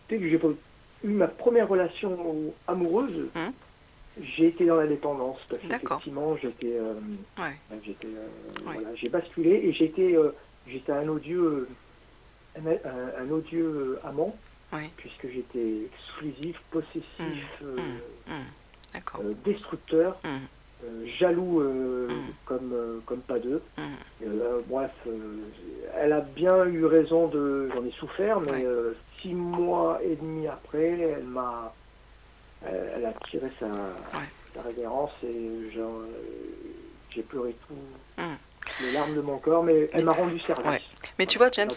dès 0.07 0.19
que 0.19 0.29
j'ai 0.29 0.39
eu 1.03 1.09
ma 1.09 1.27
première 1.27 1.67
relation 1.67 2.55
amoureuse, 2.67 3.29
Mhm. 3.35 3.53
j'ai 4.17 4.47
été 4.47 4.65
dans 4.65 4.77
la 4.77 4.87
dépendance. 4.87 5.39
Parce 5.49 5.61
qu'effectivement, 5.79 6.35
j'étais, 6.37 6.77
euh, 6.77 6.95
Ouais. 7.37 7.59
j'étais, 7.81 8.07
euh, 8.07 8.27
Ouais. 8.65 8.73
voilà, 8.73 8.95
j'ai 8.95 9.09
basculé 9.09 9.49
et 9.51 9.73
j'étais, 9.73 10.15
euh, 10.15 10.31
j'étais 10.65 10.91
un 10.91 11.07
odieux, 11.07 11.69
un, 12.55 12.65
un- 12.67 13.13
un 13.17 13.31
odieux 13.31 13.99
amant, 14.03 14.39
puisque 14.97 15.27
j'étais 15.27 15.85
exclusif, 15.85 16.57
possessif, 16.69 17.03
destructeur, 19.33 20.21
euh, 20.83 21.05
jaloux 21.05 21.61
euh, 21.61 22.09
comme, 22.45 22.73
euh, 22.73 23.01
comme 23.05 23.21
pas 23.21 23.39
deux. 23.39 23.63
Euh, 24.21 24.61
bref, 24.67 24.91
elle 25.95 26.13
a 26.13 26.21
bien 26.21 26.65
eu 26.65 26.85
raison 26.85 27.27
de. 27.27 27.69
J'en 27.73 27.83
ai 27.85 27.91
souffert, 27.91 28.39
mais 28.39 28.65
Ouais. 28.65 28.93
Six 29.23 29.33
mois 29.33 29.99
et 30.03 30.15
demi 30.15 30.47
après, 30.47 30.99
elle 30.99 31.23
m'a. 31.23 31.73
Elle, 32.65 32.91
elle 32.97 33.05
a 33.05 33.13
tiré 33.29 33.49
sa, 33.59 33.67
sa 34.53 34.61
révérence 34.61 35.11
et 35.23 35.71
j'ai 37.09 37.23
pleuré 37.23 37.55
tout. 37.67 38.21
Mhm. 38.21 38.37
Les 38.81 38.91
larmes 38.93 39.13
de 39.13 39.21
mon 39.21 39.37
corps, 39.39 39.63
mais 39.63 39.89
elle 39.91 40.05
m'a 40.05 40.13
rendu 40.13 40.39
service. 40.39 40.65
Ouais. 40.65 40.81
Mais 41.19 41.25
tu 41.25 41.37
vois, 41.37 41.49
James, 41.51 41.69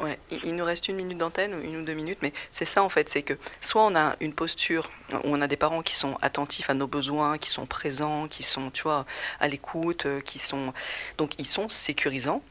ouais, 0.00 0.18
il 0.30 0.54
nous 0.54 0.64
reste 0.64 0.88
une 0.88 0.96
minute 0.96 1.18
d'antenne, 1.18 1.52
ou 1.54 1.60
une 1.60 1.78
ou 1.78 1.84
deux 1.84 1.94
minutes, 1.94 2.20
mais 2.22 2.32
c'est 2.52 2.64
ça 2.64 2.82
en 2.82 2.88
fait, 2.88 3.08
c'est 3.08 3.22
que 3.22 3.34
soit 3.60 3.82
on 3.82 3.96
a 3.96 4.14
une 4.20 4.32
posture 4.32 4.88
où 5.12 5.16
on 5.24 5.40
a 5.40 5.48
des 5.48 5.56
parents 5.56 5.82
qui 5.82 5.94
sont 5.94 6.16
attentifs 6.22 6.70
à 6.70 6.74
nos 6.74 6.86
besoins, 6.86 7.38
qui 7.38 7.50
sont 7.50 7.66
présents, 7.66 8.28
qui 8.28 8.44
sont, 8.44 8.70
tu 8.70 8.84
vois, 8.84 9.04
à 9.40 9.48
l'écoute, 9.48 10.06
euh, 10.06 10.20
qui 10.20 10.38
sont, 10.38 10.72
donc 11.18 11.34
ils 11.38 11.46
sont 11.46 11.68
sécurisants, 11.68 12.42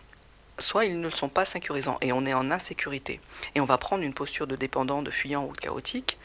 soit 0.59 0.85
ils 0.85 0.99
ne 0.99 1.07
le 1.07 1.15
sont 1.15 1.29
pas 1.29 1.45
sécurisants 1.45 1.97
et 2.01 2.11
on 2.11 2.25
est 2.25 2.33
en 2.33 2.51
insécurité. 2.51 3.19
Et 3.55 3.61
on 3.61 3.65
va 3.65 3.77
prendre 3.77 4.03
une 4.03 4.13
posture 4.13 4.47
de 4.47 4.55
dépendant, 4.55 5.01
de 5.01 5.11
fuyant 5.11 5.45
ou 5.45 5.53
de 5.53 5.57
chaotique 5.57 6.17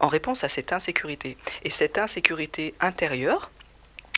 en 0.00 0.08
réponse 0.08 0.44
à 0.44 0.48
cette 0.48 0.72
insécurité. 0.72 1.36
Et 1.62 1.70
cette 1.70 1.98
insécurité 1.98 2.74
intérieure, 2.80 3.50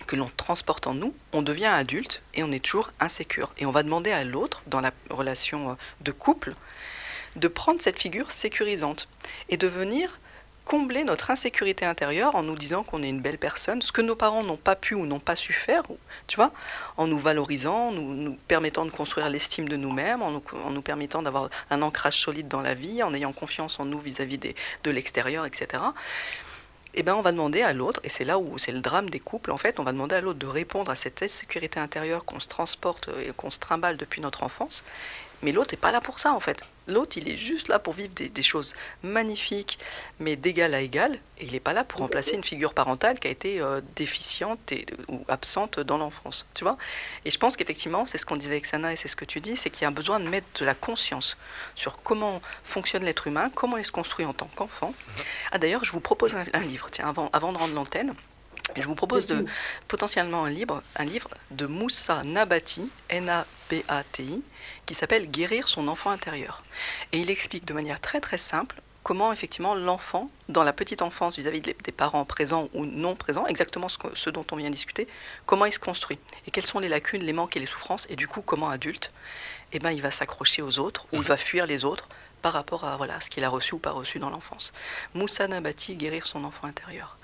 que 0.07 0.17
l'on 0.17 0.31
transporte 0.37 0.87
en 0.87 0.95
nous, 0.95 1.15
on 1.33 1.43
devient 1.43 1.67
adulte 1.67 2.23
et 2.35 2.45
on 2.45 2.53
est 2.53 2.65
toujours 2.65 2.93
insécure. 3.01 3.53
Et 3.59 3.67
on 3.67 3.71
va 3.71 3.83
demander 3.83 4.13
à 4.13 4.25
l'autre, 4.25 4.63
dans 4.67 4.81
la 4.81 4.93
relation 5.11 5.77
de 6.01 6.13
couple, 6.13 6.55
de 7.35 7.49
prendre 7.49 7.81
cette 7.81 7.99
figure 7.99 8.31
sécurisante 8.31 9.09
et 9.49 9.57
de 9.57 9.67
venir 9.67 10.19
combler 10.67 11.05
notre 11.05 11.31
insécurité 11.31 11.87
intérieure 11.87 12.35
en 12.35 12.43
nous 12.43 12.57
disant 12.57 12.83
qu'on 12.83 13.03
est 13.03 13.09
une 13.09 13.23
belle 13.23 13.39
personne, 13.39 13.81
ce 13.81 13.93
que 13.93 14.03
nos 14.03 14.17
parents 14.17 14.43
n'ont 14.43 14.57
pas 14.59 14.75
pu 14.77 14.95
ou 14.95 15.07
n'ont 15.07 15.21
pas 15.21 15.37
su 15.37 15.53
faire, 15.53 15.85
tu 16.27 16.37
vois, 16.37 16.51
en 16.97 17.07
nous 17.07 17.19
valorisant, 17.19 17.93
nous, 17.93 18.15
nous 18.15 18.37
permettant 18.49 18.85
de 18.85 18.91
construire 18.91 19.31
l'estime 19.31 19.69
de 19.69 19.77
nous-mêmes, 19.77 20.23
en 20.23 20.33
nous, 20.33 20.83
permettant 20.83 21.23
d'avoir 21.23 21.49
un 21.71 21.81
ancrage 21.83 22.21
solide 22.21 22.49
dans 22.49 22.61
la 22.61 22.75
vie, 22.75 23.03
en 23.03 23.15
ayant 23.15 23.33
confiance 23.33 23.81
en 23.81 23.85
nous 23.85 24.01
vis-à-vis 24.01 24.39
de 24.39 24.91
l'extérieur, 24.91 25.47
etc 25.47 25.83
eh 26.99 27.03
ben, 27.03 27.15
on 27.15 27.21
va 27.21 27.31
demander 27.31 27.61
à 27.61 27.75
l'autre, 27.75 28.01
et 28.05 28.09
c'est 28.09 28.25
là 28.25 28.39
où 28.39 28.57
c'est 28.57 28.73
le 28.73 28.81
drame 28.81 29.11
des 29.11 29.21
couples, 29.21 29.51
en 29.51 29.59
fait, 29.59 29.79
on 29.79 29.83
va 29.83 29.93
demander 29.93 30.15
à 30.15 30.23
l'autre 30.23 30.39
de 30.39 30.47
répondre 30.47 30.91
à 30.91 30.97
cette 30.97 31.23
insécurité 31.23 31.79
intérieure 31.79 32.25
qu'on 32.25 32.41
se 32.41 32.49
transporte 32.49 33.11
et 33.21 33.33
qu'on 33.37 33.51
se 33.51 33.59
trimballe 33.59 33.99
depuis 33.99 34.23
notre 34.23 34.43
enfance. 34.43 34.83
Mais 35.43 35.53
l'autre 35.53 35.75
n'est 35.75 35.81
pas 35.81 35.93
là 35.93 36.01
pour 36.01 36.19
ça, 36.19 36.33
en 36.33 36.41
fait. 36.41 36.63
L'autre, 36.87 37.17
il 37.19 37.29
est 37.29 37.37
juste 37.37 37.69
là 37.69 37.79
pour 37.79 37.95
vivre 37.95 38.13
des, 38.15 38.29
des 38.29 38.43
choses 38.43 38.75
magnifiques, 39.03 39.79
mais 40.21 40.37
d'égal 40.37 40.75
à 40.75 40.81
égal, 40.81 41.19
et 41.39 41.45
il 41.45 41.53
n'est 41.53 41.61
pas 41.61 41.73
là 41.73 41.85
pour 41.85 42.01
remplacer 42.01 42.35
une 42.35 42.45
figure 42.45 42.75
parentale 42.75 43.19
qui 43.19 43.29
a 43.29 43.31
été 43.31 43.61
euh, 43.61 43.81
déficiente 43.97 44.73
et, 44.73 44.87
ou 45.09 45.25
absente 45.29 45.81
dans 45.81 45.99
l'enfance, 45.99 46.47
tu 46.55 46.65
vois. 46.65 46.77
Et 47.25 47.31
je 47.31 47.39
pense 47.39 47.57
qu'effectivement, 47.57 48.07
c'est 48.07 48.19
ce 48.19 48.27
qu'on 48.27 48.37
disait 48.37 48.53
avec 48.53 48.67
Sana, 48.67 48.93
et 48.93 48.97
c'est 48.97 49.09
ce 49.09 49.17
que 49.17 49.25
tu 49.25 49.41
dis, 49.41 49.57
c'est 49.57 49.71
qu'il 49.71 49.83
y 49.83 49.85
a 49.85 49.89
un 49.89 49.93
besoin 49.93 50.21
de 50.21 50.29
mettre 50.29 50.47
de 50.61 50.65
la 50.65 50.75
conscience 50.75 51.37
sur 51.75 52.03
comment 52.03 52.41
fonctionne 52.65 53.05
l'être 53.05 53.27
humain, 53.27 53.51
comment 53.55 53.77
il 53.77 53.85
se 53.85 53.93
construit 53.93 54.25
en 54.25 54.33
tant 54.33 54.49
qu'enfant. 54.55 54.95
Ah 55.53 55.59
d'ailleurs, 55.59 55.85
je 55.85 55.93
vous 55.93 56.01
propose 56.01 56.35
un, 56.35 56.45
un 56.53 56.61
livre, 56.61 56.89
tiens, 56.91 57.09
avant, 57.09 57.31
avant 57.33 57.53
de 57.53 57.59
rendre 57.59 57.75
l'antenne. 57.75 58.15
Je 58.75 58.83
vous 58.83 58.95
propose 58.95 59.27
de, 59.27 59.47
potentiellement 59.89 60.45
un 60.45 60.51
livre, 60.51 60.83
un 60.97 61.05
livre 61.05 61.31
de 61.51 61.67
Moussa 61.67 62.23
Nabati, 62.25 62.91
N-A-B-A-T-I, 63.09 64.43
qui 64.87 64.95
s'appelle 64.95 65.31
Guérir 65.31 65.69
son 65.69 65.89
enfant 65.89 66.11
intérieur. 66.11 66.63
Et 67.13 67.21
il 67.21 67.31
explique 67.31 67.65
de 67.65 67.73
manière 67.75 68.01
très 68.01 68.21
très 68.21 68.39
simple 68.39 68.77
comment 69.03 69.33
effectivement 69.33 69.77
l'enfant, 69.77 70.31
dans 70.49 70.65
la 70.65 70.73
petite 70.73 71.01
enfance 71.01 71.37
vis-à-vis 71.37 71.61
des 71.61 71.77
des 71.85 71.93
parents 71.93 72.25
présents 72.25 72.69
ou 72.75 72.85
non 72.85 73.15
présents, 73.15 73.47
exactement 73.47 73.89
ce, 73.89 73.99
que- 73.99 74.17
ce 74.17 74.31
dont 74.31 74.45
on 74.51 74.57
vient 74.57 74.69
de 74.69 74.75
discuter, 74.75 75.07
comment 75.47 75.65
il 75.65 75.73
se 75.73 75.79
construit 75.79 76.19
et 76.47 76.51
quelles 76.51 76.67
sont 76.67 76.81
les 76.81 76.89
lacunes, 76.89 77.23
les 77.23 77.33
manques 77.33 77.57
et 77.57 77.61
les 77.61 77.67
souffrances, 77.67 78.07
et 78.11 78.17
du 78.17 78.27
coup 78.27 78.43
comment 78.43 78.69
adulte, 78.69 79.13
eh 79.73 79.79
ben, 79.79 79.93
il 79.93 80.03
va 80.03 80.11
s'accrocher 80.11 80.61
aux 80.61 80.81
autres 80.81 81.07
ou 81.13 81.19
il 81.19 81.23
va 81.23 81.37
fuir 81.37 81.67
les 81.67 81.85
autres 81.85 82.09
par 82.43 82.53
rapport 82.53 82.85
à 82.85 82.97
voilà, 82.97 83.21
ce 83.21 83.31
qu'il 83.31 83.45
a 83.45 83.49
reçu 83.49 83.75
ou 83.77 83.79
pas 83.79 83.93
reçu 83.93 84.19
dans 84.19 84.29
l'enfance. 84.31 84.73
Moussa 85.15 85.47
Nabati, 85.47 85.95
Guérir 85.95 86.27
son 86.27 86.43
enfant 86.45 86.67
intérieur. 86.67 87.17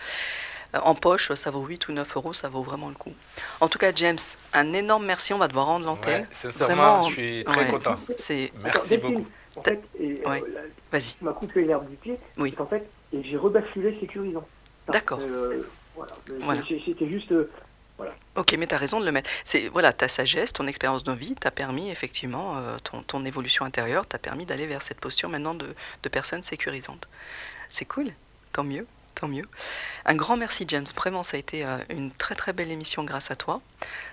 Euh, 0.75 0.79
En 0.83 0.95
poche, 0.95 1.33
ça 1.35 1.51
vaut 1.51 1.65
8 1.65 1.89
ou 1.89 1.93
9 1.93 2.17
euros, 2.17 2.33
ça 2.33 2.49
vaut 2.49 2.63
vraiment 2.63 2.89
le 2.89 2.95
coup. 2.95 3.13
En 3.61 3.69
tout 3.69 3.79
cas, 3.79 3.93
James, 3.95 4.19
un 4.53 4.73
énorme 4.73 5.05
merci, 5.05 5.33
on 5.35 5.39
va 5.39 5.49
devoir 5.49 5.67
rendre 5.67 5.87
l'antenne. 5.87 6.23
Ouais, 6.23 6.27
sincèrement, 6.33 7.03
je 7.03 7.13
suis 7.13 7.45
très 7.45 7.69
content. 7.69 7.97
C'est... 8.19 8.53
Merci 8.63 8.95
Attends, 8.95 9.09
beaucoup. 9.11 9.27
En 9.57 9.63
fait, 9.63 9.83
et, 10.01 10.23
euh, 10.25 10.29
Ouais. 10.31 10.43
Vas-y. 10.91 11.15
tu 11.19 11.25
m'as 11.25 11.33
coupé 11.33 11.65
l'herbe 11.65 11.89
du 11.89 11.97
pied. 11.97 12.19
Oui. 12.39 12.55
En 12.59 12.67
fait, 12.67 12.89
et 13.13 13.23
j'ai 13.23 13.37
rebasculé 13.37 13.99
sécurisant. 14.01 14.47
D'accord. 14.89 15.19
euh, 15.21 15.63
voilà. 15.95 16.63
C'était 16.85 17.09
juste. 17.09 17.31
euh, 17.33 17.51
voilà. 17.99 18.15
Ok, 18.37 18.55
mais 18.59 18.67
tu 18.67 18.75
as 18.75 18.79
raison 18.79 18.99
de 19.01 19.05
le 19.05 19.13
mettre. 19.13 19.29
C'est 19.45 19.69
voilà, 19.69 19.93
ta 19.93 20.09
sagesse, 20.09 20.53
ton 20.55 20.67
expérience 20.67 21.05
de 21.05 21.13
vie 21.13 21.35
t'a 21.35 21.51
permis 21.51 21.91
effectivement, 21.91 22.57
euh, 22.57 22.79
ton, 22.83 23.03
ton 23.03 23.25
évolution 23.27 23.65
intérieure 23.67 24.07
t'a 24.07 24.19
permis 24.19 24.47
d'aller 24.47 24.67
vers 24.67 24.83
cette 24.83 25.01
posture 25.01 25.29
maintenant 25.29 25.55
de, 25.55 25.67
de 26.03 26.09
personne 26.09 26.43
sécurisante. 26.43 27.09
C'est 27.71 27.85
cool, 27.85 28.09
tant 28.53 28.65
mieux, 28.65 28.87
tant 29.23 29.29
mieux. 29.29 29.47
Un 30.05 30.17
grand 30.17 30.37
merci 30.37 30.65
James, 30.67 30.87
vraiment 30.97 31.23
ça 31.23 31.37
a 31.37 31.41
été 31.41 31.65
euh, 31.65 31.79
une 31.91 32.11
très 32.11 32.35
très 32.35 32.53
belle 32.53 32.71
émission 32.73 33.05
grâce 33.05 33.31
à 33.31 33.37
toi. 33.37 33.61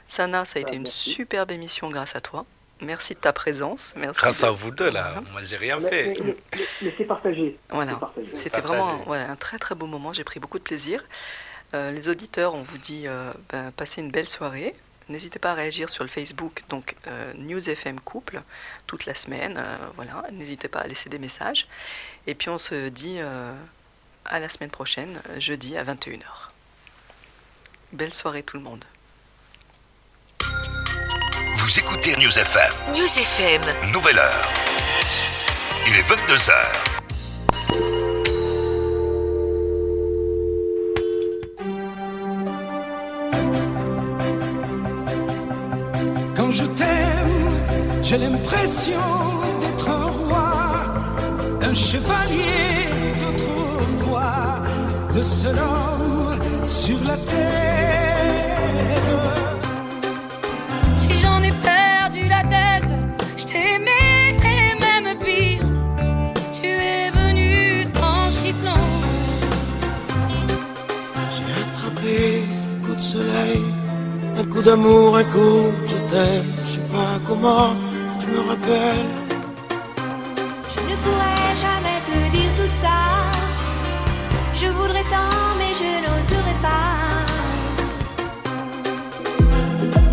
Sana, 0.05 0.45
ça 0.45 0.59
a 0.59 0.61
été 0.61 0.71
Ah, 0.73 0.75
une 0.75 0.85
superbe 0.85 1.49
émission 1.51 1.89
grâce 1.89 2.15
à 2.15 2.21
toi. 2.21 2.45
Merci 2.81 3.15
de 3.15 3.19
ta 3.19 3.33
présence. 3.33 3.93
Merci 3.97 4.19
Grâce 4.21 4.41
de- 4.41 4.45
à 4.45 4.51
vous 4.51 4.71
deux, 4.71 4.89
là. 4.91 5.21
Moi, 5.31 5.41
j'ai 5.43 5.57
rien 5.57 5.79
Mais, 5.79 5.89
fait. 5.89 6.05
mais- 6.23 6.35
mais- 6.55 6.67
mais 6.83 6.93
c'est 6.97 7.03
partagé. 7.05 7.57
Voilà, 7.71 7.99
c'était 8.35 8.61
vraiment 8.61 9.01
voilà, 9.05 9.29
un 9.31 9.35
très 9.35 9.57
très 9.57 9.73
beau 9.75 9.87
moment, 9.87 10.13
j'ai 10.13 10.23
pris 10.23 10.39
beaucoup 10.39 10.59
de 10.59 10.63
plaisir. 10.63 11.03
Euh, 11.73 11.91
les 11.91 12.07
auditeurs, 12.07 12.53
on 12.53 12.61
vous 12.61 12.77
dit 12.77 13.05
euh, 13.07 13.31
ben, 13.51 13.71
passez 13.71 14.01
une 14.01 14.11
belle 14.11 14.29
soirée. 14.29 14.75
N'hésitez 15.09 15.39
pas 15.39 15.51
à 15.51 15.55
réagir 15.55 15.89
sur 15.89 16.03
le 16.03 16.09
Facebook, 16.09 16.61
donc 16.69 16.95
euh, 17.07 17.33
News 17.35 17.67
FM 17.67 17.99
Couple, 17.99 18.41
toute 18.85 19.07
la 19.07 19.15
semaine. 19.15 19.55
euh, 19.57 19.77
voilà, 19.95 20.23
n'hésitez 20.31 20.67
pas 20.67 20.79
à 20.81 20.87
laisser 20.87 21.09
des 21.09 21.17
messages. 21.19 21.67
Et 22.27 22.35
puis 22.35 22.49
on 22.49 22.59
se 22.59 22.89
dit 22.89 23.17
euh, 23.19 23.51
à 24.25 24.39
la 24.39 24.49
semaine 24.49 24.69
prochaine, 24.69 25.21
euh, 25.29 25.39
jeudi 25.39 25.77
à 25.77 25.83
21h. 25.83 26.49
Belle 27.93 28.13
soirée 28.13 28.43
tout 28.43 28.57
le 28.57 28.63
monde. 28.63 28.85
Vous 31.57 31.79
écoutez 31.79 32.15
News 32.17 32.37
FM, 32.37 32.71
News 32.95 33.19
FM. 33.19 33.61
nouvelle 33.91 34.17
heure. 34.19 34.47
Il 35.87 35.95
est 35.95 36.03
22h. 36.03 36.53
Quand 46.35 46.51
je 46.51 46.65
t'aime, 46.65 48.01
j'ai 48.01 48.17
l'impression 48.17 48.99
d'être 49.61 49.89
un 49.89 50.05
roi, 50.05 50.53
un 51.61 51.73
chevalier 51.73 52.58
le 55.19 55.25
seul 55.25 55.57
homme 55.57 56.69
sur 56.69 56.97
la 57.09 57.17
terre. 57.31 58.61
Si 61.01 61.11
j'en 61.21 61.41
ai 61.43 61.53
perdu 61.71 62.21
la 62.35 62.43
tête, 62.55 62.93
je 63.35 63.43
t'aimais 63.51 64.37
et 64.53 64.69
même 64.85 65.17
pire. 65.25 65.65
Tu 66.57 66.67
es 66.67 67.09
venu 67.21 67.85
en 68.01 68.29
sifflant. 68.29 68.87
J'ai 71.33 71.43
soleil, 72.97 73.63
un 74.37 74.45
coup 74.51 74.61
d'amour, 74.61 75.17
un 75.17 75.27
coup 75.35 75.63
je 75.91 75.97
t'aime. 76.11 76.51
Je 76.63 76.71
sais 76.75 76.87
pas 76.93 77.13
comment, 77.27 77.73
faut 78.07 78.17
que 78.19 78.23
je 78.25 78.29
me 78.35 78.41
rappelle. 78.49 79.18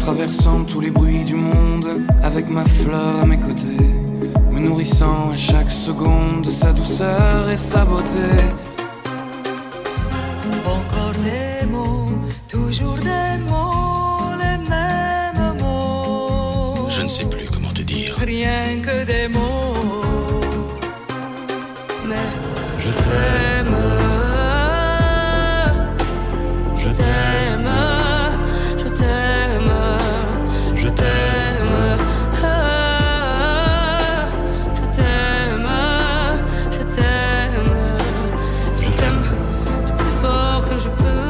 Traversant 0.06 0.62
tous 0.62 0.80
les 0.80 0.92
bruits 0.92 1.24
du 1.24 1.34
monde, 1.34 2.00
avec 2.22 2.48
ma 2.48 2.64
fleur 2.64 3.22
à 3.22 3.26
mes 3.26 3.38
côtés, 3.38 3.90
me 4.52 4.60
nourrissant 4.60 5.32
à 5.32 5.34
chaque 5.34 5.68
seconde 5.68 6.42
de 6.42 6.50
sa 6.52 6.72
douceur 6.72 7.50
et 7.50 7.56
sa 7.56 7.84
beauté. 7.84 8.20